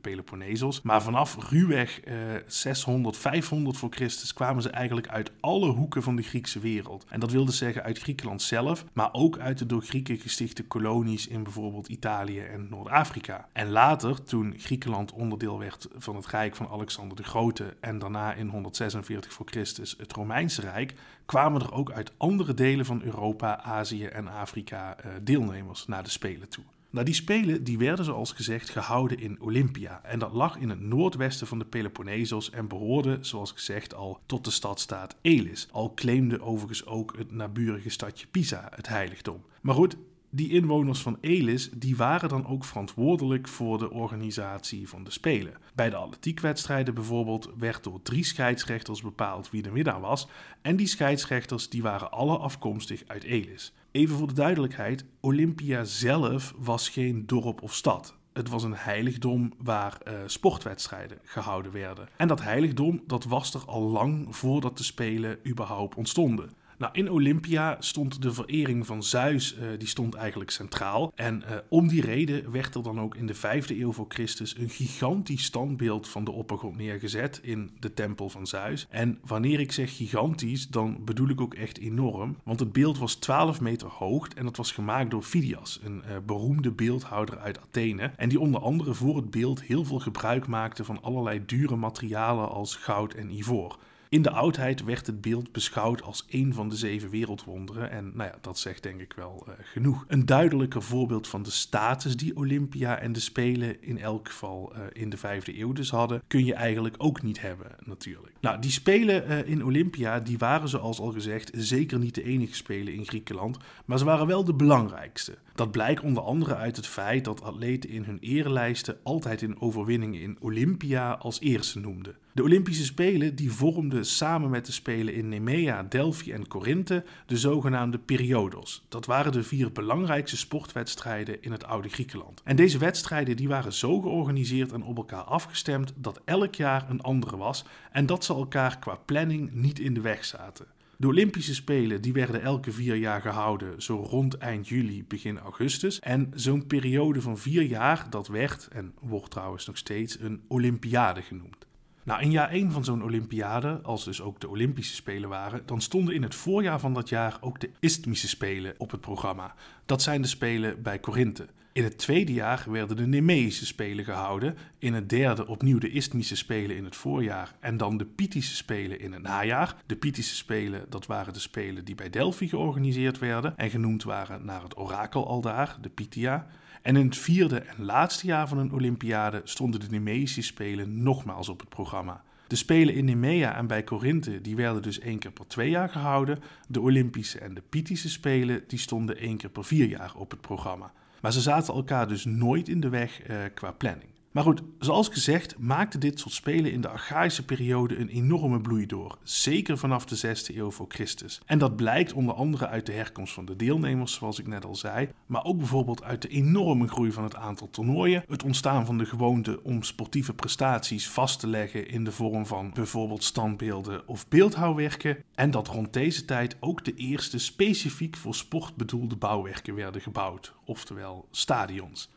Maar 0.84 1.02
vanaf 1.02 1.50
ruwweg 1.50 2.00
eh, 2.00 2.16
600, 2.48 3.18
500 3.18 3.78
voor 3.78 3.92
Christus 3.92 4.34
kwamen 4.34 4.62
ze 4.62 4.70
eigenlijk 4.70 5.08
uit 5.08 5.32
alle 5.40 5.70
hoeken 5.70 6.04
van 6.04 6.16
de 6.16 6.22
Griekse 6.22 6.60
wereld. 6.60 7.06
En 7.10 7.20
dat 7.20 7.32
wilde 7.32 7.52
zeggen 7.52 7.84
uit 7.84 8.00
Griekenland 8.00 8.42
zelf, 8.42 8.86
maar 8.94 9.10
ook 9.12 9.38
uit 9.38 9.58
de 9.58 9.66
door 9.66 9.82
Grieken 9.82 10.18
gestichte 10.18 10.64
kolonies 10.64 11.28
in 11.28 11.44
bijvoorbeeld 11.44 11.88
Italië 11.88 12.40
en 12.40 12.68
Noord-Afrika. 12.70 13.48
En 13.54 13.70
later, 13.70 14.24
toen 14.24 14.54
Griekenland 14.58 15.12
onderdeel 15.12 15.60
werd 15.60 15.88
van 15.96 16.16
het 16.16 16.28
rijk 16.28 16.56
van 16.56 16.68
Alexander 16.68 17.18
de 17.18 17.24
Grote 17.24 17.76
en 17.80 18.00
daarna 18.00 18.34
in 18.34 18.48
146 18.48 19.34
voor 19.34 19.46
Christus 19.46 19.96
het 19.98 20.14
Romeinse 20.14 20.62
Rijk, 20.62 20.94
kwamen 21.26 21.62
er 21.62 21.74
ook 21.74 21.92
uit 21.92 22.12
andere 22.18 22.54
delen 22.54 22.86
van 22.86 23.02
Europa, 23.02 23.62
Azië 23.62 24.06
en 24.06 24.28
Afrika 24.28 24.98
uh, 24.98 25.12
deelnemers 25.22 25.88
naar 25.88 26.04
de 26.04 26.10
Spelen 26.10 26.50
toe. 26.50 26.64
Nou, 26.94 27.06
die 27.06 27.14
Spelen 27.14 27.64
die 27.64 27.78
werden 27.78 28.06
zoals 28.06 28.32
gezegd 28.32 28.70
gehouden 28.70 29.20
in 29.20 29.42
Olympia. 29.42 30.02
En 30.04 30.20
dat 30.20 30.34
lag 30.34 30.58
in 30.58 30.70
het 30.70 30.80
noordwesten 30.80 31.48
van 31.48 31.60
de 31.60 31.66
Peloponnesos 31.66 32.50
en 32.50 32.68
behoorde, 32.68 33.18
zoals 33.22 33.52
gezegd, 33.52 33.94
al 33.94 34.20
tot 34.26 34.46
de 34.46 34.52
stadstaat 34.52 35.16
Elis. 35.22 35.68
Al 35.72 35.94
claimde 35.94 36.42
overigens 36.42 36.86
ook 36.86 37.18
het 37.18 37.32
naburige 37.32 37.90
stadje 37.90 38.28
Pisa 38.28 38.70
het 38.76 38.88
heiligdom. 38.88 39.44
Maar 39.62 39.76
goed, 39.76 39.98
die 40.36 40.52
inwoners 40.52 41.02
van 41.02 41.18
Elis 41.22 41.70
die 41.70 41.96
waren 41.96 42.30
dan 42.30 42.48
ook 42.48 42.64
verantwoordelijk 42.64 43.48
voor 43.48 43.78
de 43.78 43.92
organisatie 43.92 44.90
van 44.90 45.04
de 45.04 45.12
Spelen. 45.12 45.58
Bij 45.76 45.90
de 45.90 45.96
atletiekwedstrijden 45.96 46.94
bijvoorbeeld 46.94 47.50
werd 47.58 47.84
door 47.84 48.02
drie 48.02 48.24
scheidsrechters 48.24 49.02
bepaald 49.02 49.50
wie 49.50 49.62
de 49.62 49.72
middag 49.72 50.00
was. 50.00 50.28
En 50.62 50.76
die 50.76 50.88
scheidsrechters 50.88 51.70
die 51.70 51.82
waren 51.82 52.12
alle 52.12 52.38
afkomstig 52.38 53.04
uit 53.08 53.24
Elis. 53.24 53.74
Even 53.92 54.18
voor 54.18 54.28
de 54.28 54.34
duidelijkheid, 54.34 55.06
Olympia 55.20 55.84
zelf 55.84 56.54
was 56.58 56.90
geen 56.90 57.26
dorp 57.26 57.62
of 57.62 57.74
stad. 57.74 58.18
Het 58.34 58.50
was 58.50 58.64
een 58.64 58.76
heiligdom 58.76 59.54
waar 59.58 59.98
uh, 60.08 60.14
sportwedstrijden 60.26 61.20
gehouden 61.24 61.72
werden. 61.72 62.10
En 62.18 62.28
dat 62.28 62.42
heiligdom 62.42 63.04
dat 63.08 63.24
was 63.24 63.54
er 63.54 63.66
al 63.66 63.82
lang 63.82 64.36
voordat 64.36 64.78
de 64.78 64.84
Spelen 64.84 65.40
überhaupt 65.48 65.96
ontstonden. 65.96 66.50
Nou, 66.78 66.94
in 66.94 67.12
Olympia 67.12 67.78
stond 67.80 68.22
de 68.22 68.34
verering 68.34 68.86
van 68.86 69.04
Zeus, 69.04 69.56
uh, 69.56 69.68
die 69.78 69.88
stond 69.88 70.14
eigenlijk 70.14 70.52
centraal. 70.52 71.12
En 71.16 71.44
uh, 71.50 71.58
om 71.70 71.88
die 71.88 72.02
reden 72.02 72.52
werd 72.52 72.76
er 72.76 72.84
dan 72.84 73.00
ook 73.00 73.16
in 73.16 73.28
de 73.28 73.34
vijfde 73.34 73.80
eeuw 73.80 73.92
voor 73.92 74.06
Christus 74.08 74.58
een 74.58 74.70
gigantisch 74.70 75.44
standbeeld 75.44 76.08
van 76.08 76.24
de 76.24 76.32
oppergod 76.32 76.76
neergezet 76.76 77.40
in 77.44 77.72
de 77.80 77.94
tempel 77.94 78.30
van 78.30 78.48
Zeus. 78.48 78.88
En 78.90 79.20
wanneer 79.26 79.60
ik 79.60 79.72
zeg 79.72 79.96
gigantisch, 79.96 80.68
dan 80.68 80.98
bedoel 81.06 81.30
ik 81.30 81.42
ook 81.42 81.54
echt 81.54 81.78
enorm. 81.78 82.38
Want 82.44 82.60
het 82.60 82.74
beeld 82.74 82.98
was 82.98 83.16
12 83.16 83.62
meter 83.62 83.88
hoog 83.88 84.28
en 84.28 84.44
dat 84.44 84.58
was 84.58 84.72
gemaakt 84.72 85.12
door 85.12 85.24
Phidias, 85.24 85.80
een 85.84 86.04
uh, 86.08 86.18
beroemde 86.26 86.72
beeldhouder 86.72 87.38
uit 87.38 87.60
Athene. 87.62 88.12
En 88.16 88.30
die 88.30 88.40
onder 88.40 88.62
andere 88.62 88.94
voor 88.94 89.16
het 89.16 89.32
beeld 89.32 89.62
heel 89.62 89.86
veel 89.86 90.00
gebruik 90.00 90.48
maakte 90.48 90.84
van 90.84 91.02
allerlei 91.02 91.46
dure 91.46 91.76
materialen 91.76 92.50
als 92.50 92.76
goud 92.76 93.14
en 93.14 93.38
ivoor. 93.38 93.78
In 94.14 94.22
de 94.22 94.32
oudheid 94.32 94.84
werd 94.84 95.08
het 95.08 95.22
beeld 95.22 95.52
beschouwd 95.52 96.02
als 96.02 96.26
een 96.30 96.54
van 96.54 96.70
de 96.70 96.76
zeven 96.76 97.10
wereldwonderen. 97.10 97.90
En 97.90 98.12
nou 98.14 98.30
ja, 98.30 98.38
dat 98.42 98.60
zegt 98.60 98.84
denk 98.84 99.02
ik 99.02 99.14
wel 99.14 99.46
uh, 99.48 99.54
genoeg. 99.62 100.06
Een 100.08 100.26
duidelijker 100.26 100.84
voorbeeld 100.84 101.28
van 101.28 101.44
de 101.44 101.52
status 101.52 102.18
die 102.18 102.36
Olympia 102.36 103.00
en 103.00 103.14
de 103.14 103.20
Spelen 103.20 103.84
in 103.84 103.98
elk 104.00 104.28
geval 104.28 104.74
uh, 104.76 104.82
in 104.92 105.10
de 105.10 105.18
vijfde 105.18 105.60
eeuw 105.60 105.72
dus 105.72 105.90
hadden, 105.90 106.22
kun 106.28 106.46
je 106.46 106.54
eigenlijk 106.54 106.96
ook 106.98 107.22
niet 107.22 107.42
hebben 107.42 107.68
natuurlijk. 107.86 108.34
Nou, 108.40 108.62
die 108.62 108.72
Spelen 108.72 109.32
uh, 109.32 109.48
in 109.48 109.66
Olympia, 109.66 110.20
die 110.20 110.38
waren 110.38 110.70
zoals 110.70 111.00
al 111.00 111.12
gezegd 111.12 111.52
zeker 111.54 112.00
niet 112.00 112.16
de 112.16 112.24
enige 112.24 112.56
Spelen 112.56 112.94
in 112.94 113.06
Griekenland, 113.06 113.58
maar 113.86 113.98
ze 113.98 114.06
waren 114.06 114.28
wel 114.28 114.44
de 114.44 114.54
belangrijkste. 114.54 115.38
Dat 115.56 115.72
blijkt 115.72 116.02
onder 116.02 116.24
andere 116.24 116.56
uit 116.56 116.76
het 116.76 116.88
feit 116.88 117.26
dat 117.26 117.42
atleten 117.42 117.90
in 117.90 118.04
hun 118.04 118.18
erelijsten 118.20 118.98
altijd 119.04 119.42
in 119.42 119.62
overwinningen 119.62 120.22
in 120.22 120.38
Olympia 120.40 121.12
als 121.12 121.40
eerste 121.40 121.80
noemden. 121.80 122.16
De 122.36 122.44
Olympische 122.44 122.84
Spelen 122.84 123.36
die 123.36 123.52
vormden 123.52 124.06
samen 124.06 124.50
met 124.50 124.66
de 124.66 124.72
Spelen 124.72 125.14
in 125.14 125.30
Nemea, 125.30 125.84
Delphi 125.84 126.32
en 126.32 126.48
Korinthe 126.48 127.04
de 127.26 127.38
zogenaamde 127.38 127.98
periodos. 127.98 128.86
Dat 128.90 129.06
waren 129.06 129.32
de 129.32 129.44
vier 129.44 129.72
belangrijkste 129.72 130.38
sportwedstrijden 130.38 131.42
in 131.42 131.52
het 131.52 131.66
oude 131.66 131.90
Griekenland. 131.90 132.42
En 132.44 132.56
deze 132.56 132.78
wedstrijden 132.78 133.36
die 133.36 133.48
waren 133.48 133.74
zo 133.74 134.02
georganiseerd 134.02 134.72
en 134.72 134.84
op 134.84 134.98
elkaar 134.98 135.24
afgestemd 135.24 135.94
dat 135.96 136.22
elk 136.26 136.56
jaar 136.56 136.90
een 136.90 137.02
andere 137.02 137.38
was 137.38 137.66
en 137.92 138.06
dat 138.06 138.26
ze 138.26 138.34
elkaar 138.34 138.80
qua 138.80 138.96
planning 139.06 139.52
niet 139.54 139.80
in 139.80 139.94
de 139.94 140.02
weg 140.02 140.26
zaten. 140.26 140.66
De 140.98 141.08
Olympische 141.08 141.56
Spelen 141.56 142.02
die 142.02 142.14
werden 142.14 142.42
elke 142.42 142.72
vier 142.72 142.96
jaar 142.96 143.22
gehouden, 143.22 143.82
zo 143.82 143.96
rond 143.96 144.38
eind 144.38 144.68
juli, 144.68 145.06
begin 145.08 145.40
augustus. 145.40 146.00
En 146.00 146.32
zo'n 146.36 146.68
periode 146.68 147.22
van 147.22 147.38
vier 147.38 147.64
jaar, 147.64 148.10
dat 148.10 148.28
werd, 148.28 148.68
en 148.72 148.94
wordt 149.00 149.32
trouwens 149.32 149.66
nog 149.66 149.78
steeds, 149.78 150.20
een 150.20 150.42
Olympiade 150.48 151.22
genoemd. 151.22 151.63
Nou, 152.04 152.22
in 152.22 152.32
jaar 152.32 152.50
1 152.50 152.72
van 152.72 152.84
zo'n 152.84 153.04
Olympiade, 153.04 153.80
als 153.84 154.04
dus 154.04 154.22
ook 154.22 154.40
de 154.40 154.50
Olympische 154.50 154.96
Spelen 154.96 155.30
waren, 155.30 155.62
dan 155.66 155.82
stonden 155.82 156.14
in 156.14 156.24
het 156.24 156.36
voorjaar 156.36 156.80
van 156.80 156.94
dat 156.94 157.10
jaar 157.10 157.38
ook 157.42 157.60
de 157.60 157.70
Isthmische 157.80 158.28
Spelen 158.28 158.74
op 158.78 158.92
het 158.92 159.02
programma. 159.02 159.56
Dat 159.86 160.02
zijn 160.02 160.22
de 160.22 160.28
Spelen 160.28 160.82
bij 160.82 161.00
Korinthe. 161.00 161.48
In 161.74 161.84
het 161.84 161.98
tweede 161.98 162.34
jaar 162.34 162.66
werden 162.68 162.98
de 162.98 163.08
Nemeïsche 163.08 163.66
Spelen 163.66 164.06
gehouden. 164.06 164.58
In 164.78 164.94
het 164.94 165.10
derde 165.10 165.48
opnieuw 165.48 165.78
de 165.78 165.92
Isthmische 165.92 166.36
Spelen 166.36 166.76
in 166.76 166.84
het 166.84 166.96
voorjaar. 166.96 167.56
En 167.60 167.78
dan 167.78 167.98
de 167.98 168.06
Pythische 168.06 168.56
Spelen 168.56 169.00
in 169.00 169.14
het 169.14 169.22
najaar. 169.22 169.76
De 169.86 169.96
Pythische 169.96 170.36
Spelen, 170.36 170.86
dat 170.90 171.06
waren 171.06 171.34
de 171.34 171.40
Spelen 171.40 171.86
die 171.86 171.96
bij 171.96 172.10
Delphi 172.10 172.48
georganiseerd 172.48 173.20
werden. 173.20 173.58
En 173.58 173.70
genoemd 173.70 174.04
waren 174.04 174.46
naar 174.46 174.64
het 174.64 174.78
orakel 174.78 175.28
aldaar, 175.28 175.78
de 175.82 175.90
Pythia. 175.90 176.48
En 176.84 176.96
in 176.96 177.06
het 177.06 177.18
vierde 177.18 177.60
en 177.60 177.86
laatste 177.86 178.26
jaar 178.26 178.48
van 178.48 178.58
een 178.58 178.72
Olympiade 178.72 179.42
stonden 179.44 179.80
de 179.80 179.90
Nemeïsche 179.90 180.42
Spelen 180.42 181.04
nogmaals 181.04 181.50
op 181.50 181.60
het 181.60 181.70
programma. 181.70 182.24
De 182.48 182.56
Spelen 182.56 182.96
in 182.96 183.06
Nemea 183.06 183.56
en 183.56 183.68
bij 183.68 183.84
Korinthe 183.84 184.42
die 184.42 184.56
werden 184.56 184.82
dus 184.82 185.00
één 185.00 185.20
keer 185.20 185.32
per 185.32 185.48
twee 185.48 185.70
jaar 185.70 185.90
gehouden. 185.90 186.40
De 186.68 186.82
Olympische 186.82 187.40
en 187.40 187.54
de 187.54 187.62
Pythische 187.70 188.10
Spelen 188.10 188.64
die 188.68 188.80
stonden 188.80 189.18
één 189.18 189.38
keer 189.38 189.50
per 189.50 189.66
vier 189.66 189.88
jaar 189.88 190.16
op 190.16 190.32
het 190.32 190.42
programma. 190.42 190.92
Maar 191.22 191.34
ze 191.34 191.42
zaten 191.42 191.74
elkaar 191.74 192.08
dus 192.08 192.26
nooit 192.26 192.70
in 192.70 192.80
de 192.80 192.90
weg 192.90 193.22
eh, 193.22 193.38
qua 193.54 193.72
planning. 193.72 194.13
Maar 194.34 194.44
goed, 194.44 194.62
zoals 194.80 195.08
gezegd 195.08 195.58
maakte 195.60 195.98
dit 195.98 196.20
soort 196.20 196.34
spelen 196.34 196.72
in 196.72 196.82
de 196.82 196.88
Archaïsche 196.88 197.46
periode 197.46 197.98
een 197.98 198.08
enorme 198.08 198.62
bloei 198.62 198.86
door, 198.86 199.18
zeker 199.24 199.78
vanaf 199.78 200.06
de 200.06 200.38
6e 200.38 200.56
eeuw 200.56 200.72
voor 200.72 200.86
Christus. 200.90 201.42
En 201.46 201.58
dat 201.58 201.76
blijkt 201.76 202.14
onder 202.14 202.34
andere 202.34 202.68
uit 202.68 202.86
de 202.86 202.92
herkomst 202.92 203.34
van 203.34 203.46
de 203.46 203.56
deelnemers, 203.56 204.14
zoals 204.14 204.40
ik 204.40 204.48
net 204.48 204.66
al 204.66 204.76
zei, 204.76 205.10
maar 205.26 205.44
ook 205.44 205.58
bijvoorbeeld 205.58 206.04
uit 206.04 206.22
de 206.22 206.28
enorme 206.28 206.88
groei 206.88 207.12
van 207.12 207.24
het 207.24 207.36
aantal 207.36 207.70
toernooien, 207.70 208.24
het 208.28 208.44
ontstaan 208.44 208.86
van 208.86 208.98
de 208.98 209.06
gewoonte 209.06 209.64
om 209.64 209.84
sportieve 209.84 210.34
prestaties 210.34 211.10
vast 211.10 211.40
te 211.40 211.48
leggen 211.48 211.88
in 211.88 212.04
de 212.04 212.12
vorm 212.12 212.46
van 212.46 212.72
bijvoorbeeld 212.74 213.24
standbeelden 213.24 214.08
of 214.08 214.28
beeldhouwwerken, 214.28 215.24
en 215.36 215.52
dat 215.52 215.68
rond 215.68 215.94
deze 215.94 216.26
tijd 216.26 216.58
ook 216.60 216.86
de 216.86 216.94
eerste 216.94 217.40
specifiek 217.40 218.18
voor 218.18 218.36
sport 218.36 218.76
bedoelde 218.76 219.16
bouwwerken 219.16 219.76
werden 219.76 220.02
gebouwd, 220.02 220.54
oftewel 220.66 221.28
stadions. 221.32 222.10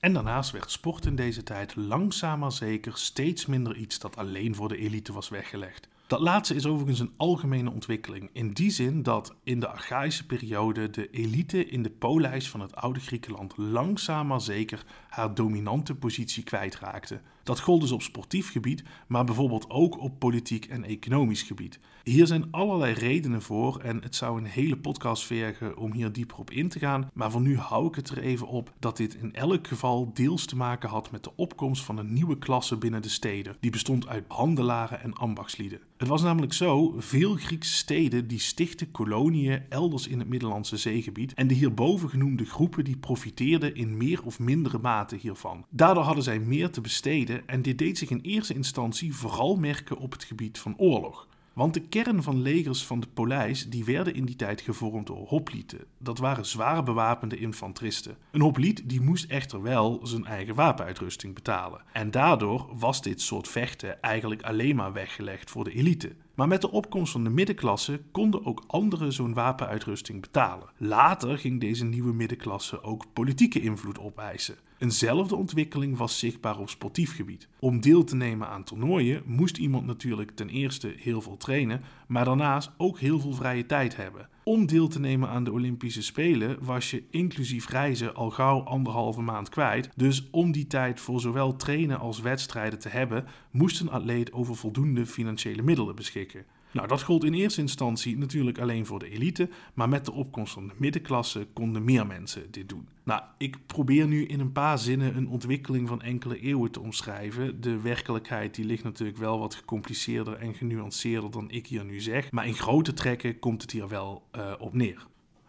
En 0.00 0.12
daarnaast 0.12 0.50
werd 0.50 0.70
sport 0.70 1.06
in 1.06 1.16
deze 1.16 1.42
tijd 1.42 1.76
langzaam 1.76 2.38
maar 2.38 2.52
zeker 2.52 2.96
steeds 2.96 3.46
minder 3.46 3.76
iets 3.76 3.98
dat 3.98 4.16
alleen 4.16 4.54
voor 4.54 4.68
de 4.68 4.76
elite 4.76 5.12
was 5.12 5.28
weggelegd. 5.28 5.88
Dat 6.06 6.20
laatste 6.20 6.54
is 6.54 6.66
overigens 6.66 7.00
een 7.00 7.14
algemene 7.16 7.70
ontwikkeling, 7.70 8.30
in 8.32 8.52
die 8.52 8.70
zin 8.70 9.02
dat 9.02 9.34
in 9.42 9.60
de 9.60 9.68
Archaïsche 9.68 10.26
periode 10.26 10.90
de 10.90 11.10
elite 11.10 11.66
in 11.66 11.82
de 11.82 11.90
polijs 11.90 12.50
van 12.50 12.60
het 12.60 12.74
oude 12.74 13.00
Griekenland 13.00 13.56
langzaam 13.56 14.26
maar 14.26 14.40
zeker 14.40 14.84
haar 15.08 15.34
dominante 15.34 15.94
positie 15.94 16.42
kwijtraakte. 16.42 17.20
Dat 17.42 17.60
gold 17.60 17.80
dus 17.80 17.92
op 17.92 18.02
sportief 18.02 18.50
gebied, 18.50 18.82
maar 19.06 19.24
bijvoorbeeld 19.24 19.70
ook 19.70 20.00
op 20.00 20.18
politiek 20.18 20.64
en 20.64 20.84
economisch 20.84 21.42
gebied. 21.42 21.80
Hier 22.10 22.26
zijn 22.26 22.48
allerlei 22.50 22.92
redenen 22.92 23.42
voor 23.42 23.80
en 23.80 24.02
het 24.02 24.14
zou 24.14 24.38
een 24.38 24.46
hele 24.46 24.76
podcast 24.76 25.24
vergen 25.24 25.76
om 25.76 25.92
hier 25.92 26.12
dieper 26.12 26.38
op 26.38 26.50
in 26.50 26.68
te 26.68 26.78
gaan. 26.78 27.10
Maar 27.14 27.30
voor 27.30 27.40
nu 27.40 27.58
hou 27.58 27.86
ik 27.86 27.94
het 27.94 28.08
er 28.08 28.18
even 28.18 28.46
op 28.46 28.72
dat 28.78 28.96
dit 28.96 29.14
in 29.14 29.34
elk 29.34 29.66
geval 29.66 30.10
deels 30.14 30.44
te 30.44 30.56
maken 30.56 30.88
had 30.88 31.10
met 31.10 31.24
de 31.24 31.36
opkomst 31.36 31.84
van 31.84 31.98
een 31.98 32.12
nieuwe 32.12 32.38
klasse 32.38 32.76
binnen 32.76 33.02
de 33.02 33.08
steden. 33.08 33.56
Die 33.60 33.70
bestond 33.70 34.06
uit 34.08 34.24
handelaren 34.28 35.02
en 35.02 35.12
ambachtslieden. 35.12 35.80
Het 35.96 36.08
was 36.08 36.22
namelijk 36.22 36.52
zo, 36.52 36.94
veel 36.98 37.34
Griekse 37.34 37.76
steden 37.76 38.28
die 38.28 38.40
stichten 38.40 38.90
koloniën 38.90 39.62
elders 39.68 40.06
in 40.08 40.18
het 40.18 40.28
Middellandse 40.28 40.76
zeegebied 40.76 41.34
en 41.34 41.46
de 41.46 41.54
hierboven 41.54 42.08
genoemde 42.08 42.44
groepen 42.44 42.84
die 42.84 42.96
profiteerden 42.96 43.74
in 43.74 43.96
meer 43.96 44.24
of 44.24 44.38
mindere 44.38 44.78
mate 44.78 45.16
hiervan. 45.16 45.64
Daardoor 45.70 46.04
hadden 46.04 46.24
zij 46.24 46.38
meer 46.38 46.70
te 46.70 46.80
besteden 46.80 47.48
en 47.48 47.62
dit 47.62 47.78
deed 47.78 47.98
zich 47.98 48.10
in 48.10 48.20
eerste 48.20 48.54
instantie 48.54 49.14
vooral 49.14 49.56
merken 49.56 49.98
op 49.98 50.12
het 50.12 50.24
gebied 50.24 50.58
van 50.58 50.74
oorlog. 50.76 51.26
Want 51.56 51.74
de 51.74 51.80
kern 51.80 52.22
van 52.22 52.42
legers 52.42 52.84
van 52.84 53.00
de 53.00 53.06
polijs 53.14 53.68
die 53.68 53.84
werden 53.84 54.14
in 54.14 54.24
die 54.24 54.36
tijd 54.36 54.60
gevormd 54.60 55.06
door 55.06 55.26
hoplieten. 55.28 55.84
Dat 55.98 56.18
waren 56.18 56.46
zwaar 56.46 56.82
bewapende 56.82 57.36
infanteristen. 57.36 58.16
Een 58.30 58.40
hopliet 58.40 58.88
die 58.88 59.00
moest 59.00 59.30
echter 59.30 59.62
wel 59.62 60.00
zijn 60.02 60.24
eigen 60.24 60.54
wapenuitrusting 60.54 61.34
betalen. 61.34 61.82
En 61.92 62.10
daardoor 62.10 62.68
was 62.78 63.02
dit 63.02 63.20
soort 63.20 63.48
vechten 63.48 64.02
eigenlijk 64.02 64.42
alleen 64.42 64.76
maar 64.76 64.92
weggelegd 64.92 65.50
voor 65.50 65.64
de 65.64 65.72
elite. 65.72 66.16
Maar 66.34 66.48
met 66.48 66.60
de 66.60 66.70
opkomst 66.70 67.12
van 67.12 67.24
de 67.24 67.30
middenklasse 67.30 68.00
konden 68.12 68.44
ook 68.44 68.64
anderen 68.66 69.12
zo'n 69.12 69.34
wapenuitrusting 69.34 70.20
betalen. 70.20 70.68
Later 70.76 71.38
ging 71.38 71.60
deze 71.60 71.84
nieuwe 71.84 72.12
middenklasse 72.12 72.82
ook 72.82 73.04
politieke 73.12 73.60
invloed 73.60 73.98
opeisen. 73.98 74.56
Eenzelfde 74.78 75.36
ontwikkeling 75.36 75.96
was 75.96 76.18
zichtbaar 76.18 76.58
op 76.58 76.68
sportief 76.68 77.16
gebied. 77.16 77.48
Om 77.58 77.80
deel 77.80 78.04
te 78.04 78.16
nemen 78.16 78.48
aan 78.48 78.64
toernooien 78.64 79.22
moest 79.26 79.56
iemand 79.56 79.86
natuurlijk 79.86 80.30
ten 80.30 80.48
eerste 80.48 80.94
heel 80.96 81.20
veel 81.20 81.36
trainen, 81.36 81.82
maar 82.06 82.24
daarnaast 82.24 82.70
ook 82.76 82.98
heel 82.98 83.20
veel 83.20 83.32
vrije 83.32 83.66
tijd 83.66 83.96
hebben. 83.96 84.28
Om 84.44 84.66
deel 84.66 84.88
te 84.88 85.00
nemen 85.00 85.28
aan 85.28 85.44
de 85.44 85.52
Olympische 85.52 86.02
Spelen 86.02 86.64
was 86.64 86.90
je 86.90 87.02
inclusief 87.10 87.68
reizen 87.68 88.14
al 88.14 88.30
gauw 88.30 88.60
anderhalve 88.60 89.20
maand 89.20 89.48
kwijt. 89.48 89.88
Dus 89.96 90.28
om 90.30 90.52
die 90.52 90.66
tijd 90.66 91.00
voor 91.00 91.20
zowel 91.20 91.56
trainen 91.56 91.98
als 91.98 92.20
wedstrijden 92.20 92.78
te 92.78 92.88
hebben, 92.88 93.24
moest 93.50 93.80
een 93.80 93.90
atleet 93.90 94.32
over 94.32 94.56
voldoende 94.56 95.06
financiële 95.06 95.62
middelen 95.62 95.94
beschikken. 95.94 96.44
Nou, 96.70 96.88
dat 96.88 97.02
gold 97.02 97.24
in 97.24 97.34
eerste 97.34 97.60
instantie 97.60 98.18
natuurlijk 98.18 98.58
alleen 98.58 98.86
voor 98.86 98.98
de 98.98 99.10
elite, 99.10 99.48
maar 99.74 99.88
met 99.88 100.04
de 100.04 100.12
opkomst 100.12 100.52
van 100.52 100.66
de 100.66 100.74
middenklasse 100.76 101.46
konden 101.52 101.84
meer 101.84 102.06
mensen 102.06 102.50
dit 102.50 102.68
doen. 102.68 102.88
Nou, 103.04 103.22
ik 103.38 103.66
probeer 103.66 104.06
nu 104.06 104.24
in 104.24 104.40
een 104.40 104.52
paar 104.52 104.78
zinnen 104.78 105.16
een 105.16 105.28
ontwikkeling 105.28 105.88
van 105.88 106.02
enkele 106.02 106.40
eeuwen 106.40 106.70
te 106.70 106.80
omschrijven. 106.80 107.60
De 107.60 107.80
werkelijkheid 107.80 108.54
die 108.54 108.64
ligt 108.64 108.84
natuurlijk 108.84 109.18
wel 109.18 109.38
wat 109.38 109.54
gecompliceerder 109.54 110.34
en 110.34 110.54
genuanceerder 110.54 111.30
dan 111.30 111.50
ik 111.50 111.66
hier 111.66 111.84
nu 111.84 112.00
zeg, 112.00 112.30
maar 112.30 112.46
in 112.46 112.54
grote 112.54 112.92
trekken 112.92 113.38
komt 113.38 113.62
het 113.62 113.70
hier 113.70 113.88
wel 113.88 114.22
uh, 114.36 114.52
op 114.58 114.74
neer. 114.74 115.06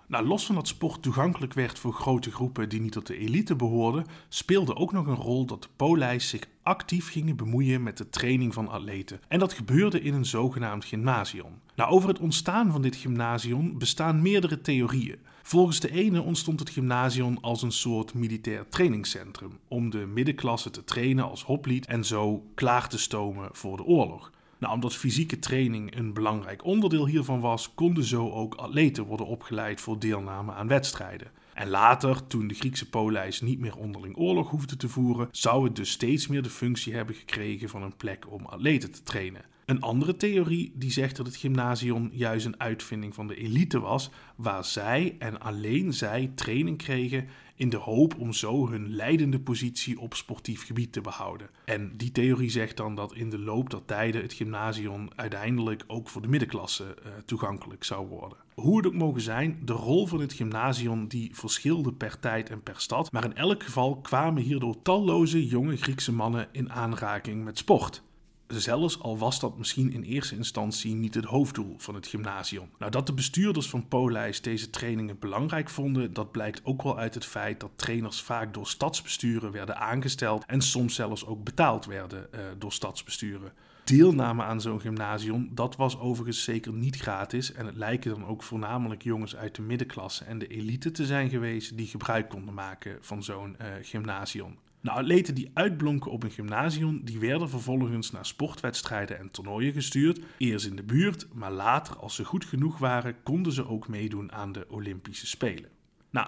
Nou, 0.08 0.26
los 0.28 0.46
van 0.46 0.56
dat 0.56 0.68
sport 0.68 1.02
toegankelijk 1.02 1.54
werd 1.54 1.80
voor 1.80 1.94
grote 1.94 2.32
groepen 2.32 2.70
die 2.70 2.82
niet 2.82 2.92
tot 2.92 3.08
de 3.08 3.18
elite 3.18 3.56
behoorden, 3.56 4.06
speelde 4.30 4.76
ook 4.76 4.92
nog 4.92 5.08
een 5.08 5.16
rol 5.16 5.46
dat 5.46 5.62
de 5.62 5.70
polijs 5.76 6.30
zich 6.30 6.44
actief 6.64 7.12
gingen 7.12 7.36
bemoeien 7.36 7.84
met 7.84 7.98
de 7.98 8.10
training 8.10 8.54
van 8.54 8.68
atleten. 8.68 9.20
En 9.28 9.40
dat 9.40 9.54
gebeurde 9.54 10.02
in 10.02 10.14
een 10.14 10.26
zogenaamd 10.26 10.86
gymnasium. 10.86 11.62
Nou, 11.76 11.92
over 11.92 12.10
het 12.10 12.20
ontstaan 12.20 12.72
van 12.72 12.82
dit 12.82 12.96
gymnasium 12.96 13.78
bestaan 13.78 14.22
meerdere 14.22 14.62
theorieën. 14.62 15.20
Volgens 15.44 15.80
de 15.80 15.92
ene 15.92 16.22
ontstond 16.22 16.60
het 16.60 16.70
gymnasium 16.70 17.38
als 17.42 17.62
een 17.62 17.72
soort 17.72 18.14
militair 18.14 18.70
trainingscentrum 18.70 19.60
om 19.68 19.90
de 19.90 20.06
middenklasse 20.06 20.70
te 20.70 20.84
trainen 20.84 21.30
als 21.30 21.44
hoplied 21.44 21.86
en 21.86 22.06
zo 22.06 22.44
klaar 22.56 22.90
te 22.90 22.98
stomen 22.98 23.50
voor 23.52 23.78
de 23.78 23.84
oorlog. 23.84 24.32
Nou, 24.60 24.74
omdat 24.74 24.96
fysieke 24.96 25.40
training 25.40 25.96
een 25.96 26.14
belangrijk 26.14 26.66
onderdeel 26.66 27.08
hiervan 27.08 27.40
was, 27.40 27.74
konden 27.74 28.04
zo 28.04 28.30
ook 28.30 28.56
atleten 28.56 29.04
worden 29.04 29.26
opgeleid 29.26 29.82
voor 29.82 30.00
deelname 30.00 30.54
aan 30.54 30.68
wedstrijden. 30.68 31.32
En 31.54 31.70
later, 31.70 32.28
toen 32.28 32.48
de 32.48 32.54
Griekse 32.54 32.90
polijs 32.90 33.42
niet 33.42 33.60
meer 33.60 33.76
onderling 33.76 34.18
oorlog 34.18 34.50
hoefde 34.50 34.78
te 34.78 34.90
voeren, 34.90 35.28
zou 35.32 35.64
het 35.64 35.76
dus 35.76 35.92
steeds 35.92 36.28
meer 36.28 36.42
de 36.42 36.50
functie 36.50 36.94
hebben 36.94 37.16
gekregen 37.16 37.70
van 37.70 37.84
een 37.84 37.96
plek 37.96 38.32
om 38.32 38.46
atleten 38.46 38.92
te 38.92 39.04
trainen. 39.04 39.46
Een 39.66 39.82
andere 39.82 40.16
theorie 40.16 40.72
die 40.76 40.92
zegt 40.92 41.16
dat 41.16 41.26
het 41.26 41.36
gymnasium 41.36 42.10
juist 42.12 42.46
een 42.46 42.60
uitvinding 42.60 43.16
van 43.16 43.28
de 43.28 43.36
elite 43.36 43.80
was, 43.80 44.10
waar 44.36 44.66
zij 44.66 45.16
en 45.20 45.40
alleen 45.40 45.94
zij 45.94 46.32
training 46.36 46.78
kregen 46.78 47.28
in 47.58 47.70
de 47.70 47.78
hoop 47.78 48.16
om 48.20 48.34
zo 48.34 48.70
hun 48.70 48.90
leidende 48.90 49.40
positie 49.40 50.00
op 50.00 50.14
sportief 50.14 50.66
gebied 50.66 50.92
te 50.92 51.02
behouden. 51.02 51.50
En 51.66 51.92
die 51.98 52.12
theorie 52.12 52.50
zegt 52.50 52.78
dan 52.78 52.96
dat 52.96 53.14
in 53.14 53.30
de 53.30 53.40
loop 53.40 53.70
der 53.70 53.86
tijden 53.86 54.22
het 54.22 54.34
gymnasium 54.34 55.08
uiteindelijk 55.16 55.84
ook 55.88 56.10
voor 56.10 56.22
de 56.22 56.28
middenklasse 56.28 56.84
uh, 56.84 57.12
toegankelijk 57.26 57.84
zou 57.84 58.08
worden. 58.08 58.38
Hoe 58.54 58.78
het 58.78 58.86
ook 58.86 58.94
mogen 58.94 59.22
zijn, 59.22 59.60
de 59.66 59.74
rol 59.74 60.08
van 60.08 60.20
het 60.20 60.34
gymnasium 60.34 61.08
die 61.08 61.30
verschilde 61.34 61.94
per 61.94 62.20
tijd 62.20 62.50
en 62.50 62.64
per 62.64 62.80
stad, 62.80 63.12
maar 63.12 63.24
in 63.26 63.36
elk 63.36 63.64
geval 63.64 63.98
kwamen 63.98 64.44
hierdoor 64.44 64.82
talloze 64.82 65.48
jonge 65.48 65.78
Griekse 65.78 66.14
mannen 66.14 66.48
in 66.52 66.72
aanraking 66.72 67.44
met 67.44 67.58
sport 67.58 68.06
zelfs 68.48 69.00
al 69.00 69.18
was 69.18 69.40
dat 69.40 69.58
misschien 69.58 69.92
in 69.92 70.04
eerste 70.04 70.36
instantie 70.36 70.96
niet 70.96 71.14
het 71.14 71.26
hoofddoel 71.26 71.76
van 71.78 71.96
het 71.96 72.08
gymnasium. 72.08 72.70
Nou, 72.80 72.92
dat 72.92 73.06
de 73.06 73.14
bestuurders 73.14 73.70
van 73.70 73.88
Polijs 73.88 74.42
deze 74.42 74.70
trainingen 74.70 75.20
belangrijk 75.20 75.70
vonden, 75.70 76.14
dat 76.14 76.32
blijkt 76.32 76.62
ook 76.64 76.84
wel 76.84 76.98
uit 76.98 77.14
het 77.14 77.26
feit 77.26 77.60
dat 77.60 77.72
trainers 77.76 78.22
vaak 78.22 78.54
door 78.54 78.68
stadsbesturen 78.68 79.52
werden 79.52 79.78
aangesteld 79.78 80.46
en 80.46 80.62
soms 80.62 80.96
zelfs 80.96 81.26
ook 81.26 81.44
betaald 81.44 81.86
werden 81.86 82.28
uh, 82.34 82.40
door 82.58 82.72
stadsbesturen. 82.72 83.52
Deelname 83.84 84.44
aan 84.44 84.62
zo'n 84.62 84.82
gymnasium, 84.82 85.50
dat 85.52 85.76
was 85.76 86.00
overigens 86.00 86.44
zeker 86.44 86.74
niet 86.74 86.96
gratis 86.96 87.54
en 87.54 87.66
het 87.66 87.76
lijken 87.76 88.12
dan 88.12 88.26
ook 88.26 88.44
voornamelijk 88.44 89.04
jongens 89.04 89.36
uit 89.36 89.56
de 89.56 89.62
middenklasse 89.62 90.24
en 90.24 90.40
de 90.40 90.48
elite 90.48 90.92
te 90.92 91.06
zijn 91.06 91.30
geweest 91.30 91.78
die 91.78 91.88
gebruik 91.88 92.30
konden 92.30 92.54
maken 92.54 92.98
van 93.02 93.24
zo'n 93.24 93.56
uh, 93.62 93.68
gymnasium. 93.82 94.58
Nou, 94.82 95.00
atleten 95.00 95.36
die 95.36 95.52
uitblonken 95.54 96.12
op 96.12 96.24
een 96.24 96.32
gymnasium, 96.32 97.02
die 97.04 97.20
werden 97.20 97.50
vervolgens 97.50 98.12
naar 98.12 98.26
sportwedstrijden 98.26 99.20
en 99.20 99.32
toernooien 99.32 99.74
gestuurd. 99.74 100.20
Eerst 100.38 100.66
in 100.66 100.76
de 100.76 100.84
buurt, 100.84 101.28
maar 101.34 101.52
later, 101.52 101.98
als 101.98 102.16
ze 102.16 102.26
goed 102.26 102.46
genoeg 102.46 102.78
waren, 102.78 103.16
konden 103.24 103.54
ze 103.54 103.68
ook 103.68 103.88
meedoen 103.88 104.32
aan 104.32 104.52
de 104.52 104.66
Olympische 104.70 105.28
Spelen. 105.28 105.70
Nou, 106.10 106.28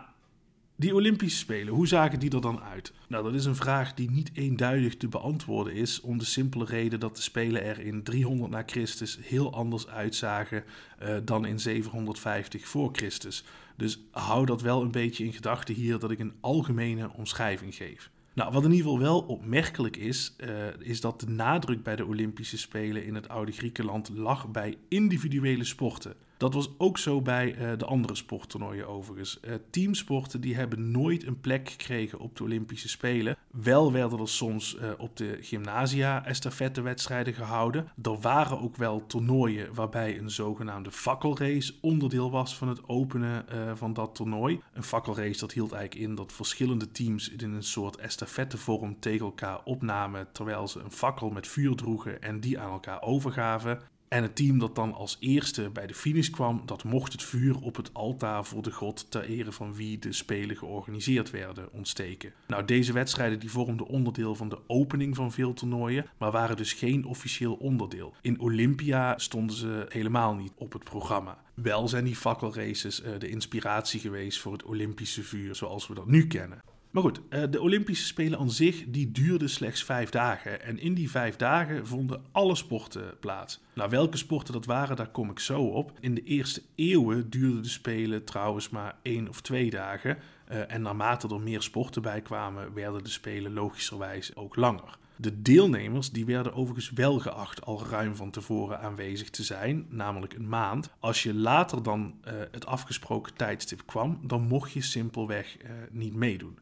die 0.76 0.96
Olympische 0.96 1.38
Spelen, 1.38 1.74
hoe 1.74 1.88
zagen 1.88 2.20
die 2.20 2.32
er 2.32 2.42
dan 2.42 2.62
uit? 2.62 2.94
Nou, 3.08 3.24
dat 3.24 3.34
is 3.34 3.46
een 3.46 3.56
vraag 3.56 3.94
die 3.94 4.12
niet 4.12 4.32
eenduidig 4.34 4.98
te 4.98 5.08
beantwoorden 5.08 5.74
is, 5.74 6.02
om 6.02 6.18
de 6.18 6.26
simpele 6.26 6.66
reden 6.66 7.00
dat 7.00 7.16
de 7.16 7.22
Spelen 7.22 7.64
er 7.64 7.80
in 7.80 8.04
300 8.04 8.52
na 8.52 8.64
Christus 8.66 9.20
heel 9.22 9.54
anders 9.54 9.88
uitzagen 9.88 10.64
uh, 11.04 11.18
dan 11.24 11.46
in 11.46 11.60
750 11.60 12.68
voor 12.68 12.90
Christus. 12.92 13.44
Dus 13.76 14.00
hou 14.12 14.46
dat 14.46 14.62
wel 14.62 14.82
een 14.82 14.92
beetje 14.92 15.26
in 15.26 15.34
gedachten 15.34 15.76
hier 15.76 16.00
dat 16.00 16.12
ik 16.12 16.20
een 16.20 16.34
algemene 16.40 17.12
omschrijving 17.16 17.76
geef. 17.76 18.12
Nou, 18.40 18.52
wat 18.52 18.64
in 18.64 18.72
ieder 18.72 18.86
geval 18.86 19.00
wel 19.00 19.20
opmerkelijk 19.20 19.98
is, 19.98 20.36
uh, 20.38 20.50
is 20.80 21.02
dat 21.02 21.20
de 21.20 21.28
nadruk 21.28 21.84
bij 21.84 21.96
de 21.96 22.06
Olympische 22.06 22.58
Spelen 22.58 23.06
in 23.06 23.16
het 23.16 23.30
oude 23.30 23.52
Griekenland 23.52 24.10
lag 24.10 24.48
bij 24.52 24.78
individuele 24.88 25.64
sporten. 25.64 26.14
Dat 26.40 26.54
was 26.54 26.70
ook 26.78 26.98
zo 26.98 27.22
bij 27.22 27.56
uh, 27.56 27.78
de 27.78 27.86
andere 27.86 28.16
sporttoernooien 28.16 28.88
overigens. 28.88 29.40
Uh, 29.42 29.54
teamsporten 29.70 30.42
die 30.42 30.56
hebben 30.56 30.92
nooit 30.92 31.28
een 31.28 31.40
plek 31.40 31.70
gekregen 31.70 32.20
op 32.20 32.36
de 32.36 32.44
Olympische 32.44 32.90
Spelen. 32.90 33.38
Wel 33.52 33.92
werden 33.92 34.20
er 34.20 34.28
soms 34.28 34.76
uh, 34.76 34.90
op 34.98 35.18
de 35.18 35.38
gymnasia 35.42 36.26
estafettewedstrijden 36.26 37.34
gehouden. 37.34 37.92
Er 38.02 38.20
waren 38.20 38.60
ook 38.60 38.76
wel 38.76 39.06
toernooien 39.06 39.74
waarbij 39.74 40.18
een 40.18 40.30
zogenaamde 40.30 40.92
fakkelrace 40.92 41.74
onderdeel 41.82 42.32
was 42.32 42.56
van 42.56 42.68
het 42.68 42.88
openen 42.88 43.46
van 43.78 43.94
dat 43.94 44.16
toernooi. 44.16 44.62
Een 44.74 44.84
fakkelrace 44.84 45.40
dat 45.40 45.52
hield 45.52 45.72
eigenlijk 45.72 46.10
in 46.10 46.16
dat 46.16 46.34
verschillende 46.34 46.92
teams 46.92 47.30
in 47.30 47.54
een 47.54 47.64
soort 47.64 47.98
estafettevorm 47.98 49.00
tegen 49.00 49.26
elkaar 49.26 49.62
opnamen 49.64 50.28
terwijl 50.32 50.68
ze 50.68 50.80
een 50.80 50.92
fakkel 50.92 51.30
met 51.30 51.48
vuur 51.48 51.76
droegen 51.76 52.22
en 52.22 52.40
die 52.40 52.60
aan 52.60 52.72
elkaar 52.72 53.02
overgaven. 53.02 53.82
En 54.10 54.24
het 54.24 54.36
team 54.36 54.60
dat 54.60 54.76
dan 54.76 54.94
als 54.94 55.18
eerste 55.20 55.70
bij 55.70 55.88
de 55.88 55.94
finish 55.94 56.30
kwam, 56.30 56.62
dat 56.66 56.84
mocht 56.84 57.12
het 57.12 57.24
vuur 57.24 57.60
op 57.62 57.76
het 57.76 57.94
altaar 57.94 58.46
voor 58.46 58.62
de 58.62 58.72
god 58.72 59.12
ter 59.12 59.24
ere 59.24 59.52
van 59.52 59.74
wie 59.74 60.00
de 60.00 60.14
Spelen 60.14 60.58
georganiseerd 60.58 61.30
werden 61.30 61.72
ontsteken. 61.74 62.34
Nou, 62.48 62.66
deze 62.66 62.94
wedstrijden 62.94 63.40
die 63.40 63.52
vormden 63.52 63.88
onderdeel 63.88 64.36
van 64.36 64.50
de 64.50 64.60
opening 64.68 65.16
van 65.16 65.32
veel 65.32 65.54
toernooien, 65.54 66.06
maar 66.18 66.32
waren 66.32 66.58
dus 66.58 66.74
geen 66.74 67.06
officieel 67.06 67.54
onderdeel. 67.54 68.14
In 68.22 68.40
Olympia 68.40 69.18
stonden 69.18 69.56
ze 69.56 69.86
helemaal 69.90 70.36
niet 70.36 70.54
op 70.56 70.74
het 70.74 70.84
programma. 70.84 71.44
Wel 71.54 71.88
zijn 71.88 72.04
die 72.04 72.16
fakkelraces 72.16 73.04
uh, 73.04 73.20
de 73.20 73.30
inspiratie 73.30 74.00
geweest 74.00 74.40
voor 74.40 74.52
het 74.52 74.64
Olympische 74.64 75.24
vuur 75.24 75.56
zoals 75.56 75.88
we 75.88 75.94
dat 75.94 76.08
nu 76.08 76.28
kennen. 76.28 76.62
Maar 76.90 77.04
goed, 77.04 77.22
eh, 77.30 77.44
de 77.50 77.62
Olympische 77.62 78.06
Spelen 78.06 78.40
aan 78.40 78.52
zich 78.52 78.84
die 78.88 79.12
duurden 79.12 79.50
slechts 79.50 79.84
vijf 79.84 80.10
dagen. 80.10 80.62
En 80.62 80.80
in 80.80 80.94
die 80.94 81.10
vijf 81.10 81.36
dagen 81.36 81.88
vonden 81.88 82.24
alle 82.32 82.56
sporten 82.56 83.14
plaats. 83.20 83.62
Nou, 83.74 83.90
welke 83.90 84.18
sporten 84.18 84.54
dat 84.54 84.66
waren, 84.66 84.96
daar 84.96 85.12
kom 85.12 85.30
ik 85.30 85.40
zo 85.40 85.62
op. 85.62 85.92
In 86.00 86.16
de 86.16 86.24
eerste 86.24 86.62
eeuwen 86.76 87.30
duurden 87.30 87.64
de 87.64 87.70
Spelen 87.70 88.24
trouwens 88.24 88.70
maar 88.70 88.96
één 89.02 89.30
of 89.30 89.42
twee 89.42 89.70
dagen. 89.70 90.18
Uh, 90.52 90.72
en 90.72 90.82
naarmate 90.82 91.28
er 91.28 91.40
meer 91.40 91.62
sporten 91.62 92.02
bij 92.02 92.22
kwamen, 92.22 92.74
werden 92.74 93.04
de 93.04 93.10
Spelen 93.10 93.54
logischerwijs 93.54 94.36
ook 94.36 94.56
langer. 94.56 94.98
De 95.16 95.42
deelnemers 95.42 96.12
die 96.12 96.26
werden 96.26 96.54
overigens 96.54 96.92
wel 96.92 97.20
geacht 97.20 97.66
al 97.66 97.86
ruim 97.90 98.16
van 98.16 98.30
tevoren 98.32 98.80
aanwezig 98.80 99.30
te 99.30 99.44
zijn, 99.44 99.86
namelijk 99.90 100.34
een 100.34 100.50
maand. 100.50 100.90
Als 101.00 101.24
je 101.24 101.34
later 101.34 101.84
dan 101.84 102.14
uh, 102.28 102.34
het 102.52 102.66
afgesproken 102.66 103.34
tijdstip 103.34 103.82
kwam, 103.86 104.20
dan 104.24 104.42
mocht 104.42 104.72
je 104.72 104.82
simpelweg 104.82 105.58
niet 105.92 106.16
meedoen. 106.16 106.58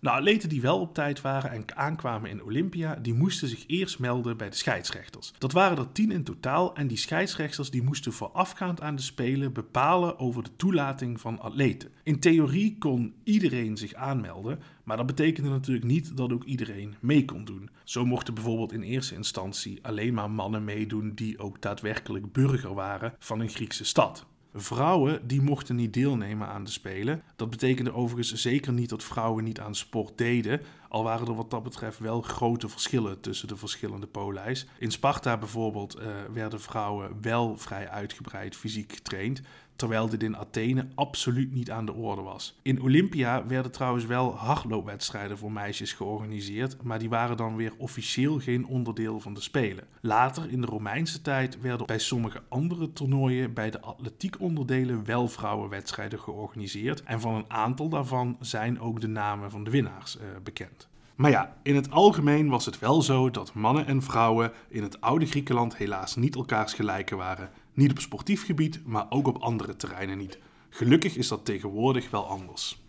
Nou, 0.00 0.16
atleten 0.16 0.48
die 0.48 0.60
wel 0.60 0.80
op 0.80 0.94
tijd 0.94 1.20
waren 1.20 1.50
en 1.50 1.76
aankwamen 1.76 2.30
in 2.30 2.42
Olympia, 2.42 2.94
die 2.94 3.14
moesten 3.14 3.48
zich 3.48 3.64
eerst 3.66 3.98
melden 3.98 4.36
bij 4.36 4.50
de 4.50 4.56
scheidsrechters. 4.56 5.32
Dat 5.38 5.52
waren 5.52 5.78
er 5.78 5.92
tien 5.92 6.10
in 6.10 6.24
totaal 6.24 6.74
en 6.74 6.86
die 6.86 6.96
scheidsrechters 6.96 7.70
die 7.70 7.82
moesten 7.82 8.12
voorafgaand 8.12 8.80
aan 8.80 8.96
de 8.96 9.02
Spelen 9.02 9.52
bepalen 9.52 10.18
over 10.18 10.42
de 10.42 10.56
toelating 10.56 11.20
van 11.20 11.40
atleten. 11.40 11.90
In 12.02 12.20
theorie 12.20 12.76
kon 12.78 13.14
iedereen 13.24 13.76
zich 13.76 13.94
aanmelden, 13.94 14.58
maar 14.84 14.96
dat 14.96 15.06
betekende 15.06 15.48
natuurlijk 15.48 15.86
niet 15.86 16.16
dat 16.16 16.32
ook 16.32 16.44
iedereen 16.44 16.94
mee 17.00 17.24
kon 17.24 17.44
doen. 17.44 17.70
Zo 17.84 18.04
mochten 18.04 18.34
bijvoorbeeld 18.34 18.72
in 18.72 18.82
eerste 18.82 19.14
instantie 19.14 19.78
alleen 19.82 20.14
maar 20.14 20.30
mannen 20.30 20.64
meedoen 20.64 21.12
die 21.14 21.38
ook 21.38 21.62
daadwerkelijk 21.62 22.32
burger 22.32 22.74
waren 22.74 23.14
van 23.18 23.40
een 23.40 23.48
Griekse 23.48 23.84
stad. 23.84 24.26
Vrouwen 24.54 25.26
die 25.26 25.42
mochten 25.42 25.76
niet 25.76 25.92
deelnemen 25.92 26.48
aan 26.48 26.64
de 26.64 26.70
Spelen. 26.70 27.22
Dat 27.36 27.50
betekende 27.50 27.92
overigens 27.92 28.42
zeker 28.42 28.72
niet 28.72 28.88
dat 28.88 29.04
vrouwen 29.04 29.44
niet 29.44 29.60
aan 29.60 29.74
sport 29.74 30.18
deden, 30.18 30.60
al 30.88 31.02
waren 31.02 31.26
er 31.26 31.34
wat 31.34 31.50
dat 31.50 31.62
betreft 31.62 31.98
wel 31.98 32.22
grote 32.22 32.68
verschillen 32.68 33.20
tussen 33.20 33.48
de 33.48 33.56
verschillende 33.56 34.06
polijs. 34.06 34.66
In 34.78 34.90
Sparta 34.90 35.36
bijvoorbeeld 35.36 35.98
uh, 35.98 36.06
werden 36.32 36.60
vrouwen 36.60 37.16
wel 37.20 37.56
vrij 37.56 37.88
uitgebreid 37.88 38.56
fysiek 38.56 38.92
getraind, 38.92 39.42
terwijl 39.78 40.08
dit 40.08 40.22
in 40.22 40.36
Athene 40.36 40.86
absoluut 40.94 41.52
niet 41.52 41.70
aan 41.70 41.86
de 41.86 41.92
orde 41.92 42.22
was. 42.22 42.58
In 42.62 42.82
Olympia 42.82 43.46
werden 43.46 43.72
trouwens 43.72 44.04
wel 44.04 44.36
hardloopwedstrijden 44.36 45.38
voor 45.38 45.52
meisjes 45.52 45.92
georganiseerd, 45.92 46.82
maar 46.82 46.98
die 46.98 47.08
waren 47.08 47.36
dan 47.36 47.56
weer 47.56 47.72
officieel 47.76 48.38
geen 48.38 48.66
onderdeel 48.66 49.20
van 49.20 49.34
de 49.34 49.40
Spelen. 49.40 49.84
Later, 50.00 50.50
in 50.50 50.60
de 50.60 50.66
Romeinse 50.66 51.22
tijd, 51.22 51.60
werden 51.60 51.86
bij 51.86 51.98
sommige 51.98 52.42
andere 52.48 52.90
toernooien 52.90 53.52
bij 53.52 53.70
de 53.70 53.80
atletiekonderdelen 53.80 55.04
wel 55.04 55.28
vrouwenwedstrijden 55.28 56.20
georganiseerd 56.20 57.02
en 57.02 57.20
van 57.20 57.34
een 57.34 57.50
aantal 57.50 57.88
daarvan 57.88 58.36
zijn 58.40 58.80
ook 58.80 59.00
de 59.00 59.08
namen 59.08 59.50
van 59.50 59.64
de 59.64 59.70
winnaars 59.70 60.16
uh, 60.16 60.22
bekend. 60.42 60.88
Maar 61.14 61.30
ja, 61.30 61.56
in 61.62 61.74
het 61.74 61.90
algemeen 61.90 62.48
was 62.48 62.64
het 62.64 62.78
wel 62.78 63.02
zo 63.02 63.30
dat 63.30 63.54
mannen 63.54 63.86
en 63.86 64.02
vrouwen 64.02 64.52
in 64.68 64.82
het 64.82 65.00
oude 65.00 65.26
Griekenland 65.26 65.76
helaas 65.76 66.16
niet 66.16 66.34
elkaars 66.34 66.72
gelijken 66.72 67.16
waren. 67.16 67.50
Niet 67.78 67.90
op 67.90 67.98
sportief 67.98 68.44
gebied, 68.44 68.80
maar 68.84 69.06
ook 69.10 69.26
op 69.26 69.36
andere 69.36 69.76
terreinen 69.76 70.18
niet. 70.18 70.38
Gelukkig 70.68 71.16
is 71.16 71.28
dat 71.28 71.44
tegenwoordig 71.44 72.10
wel 72.10 72.26
anders. 72.26 72.82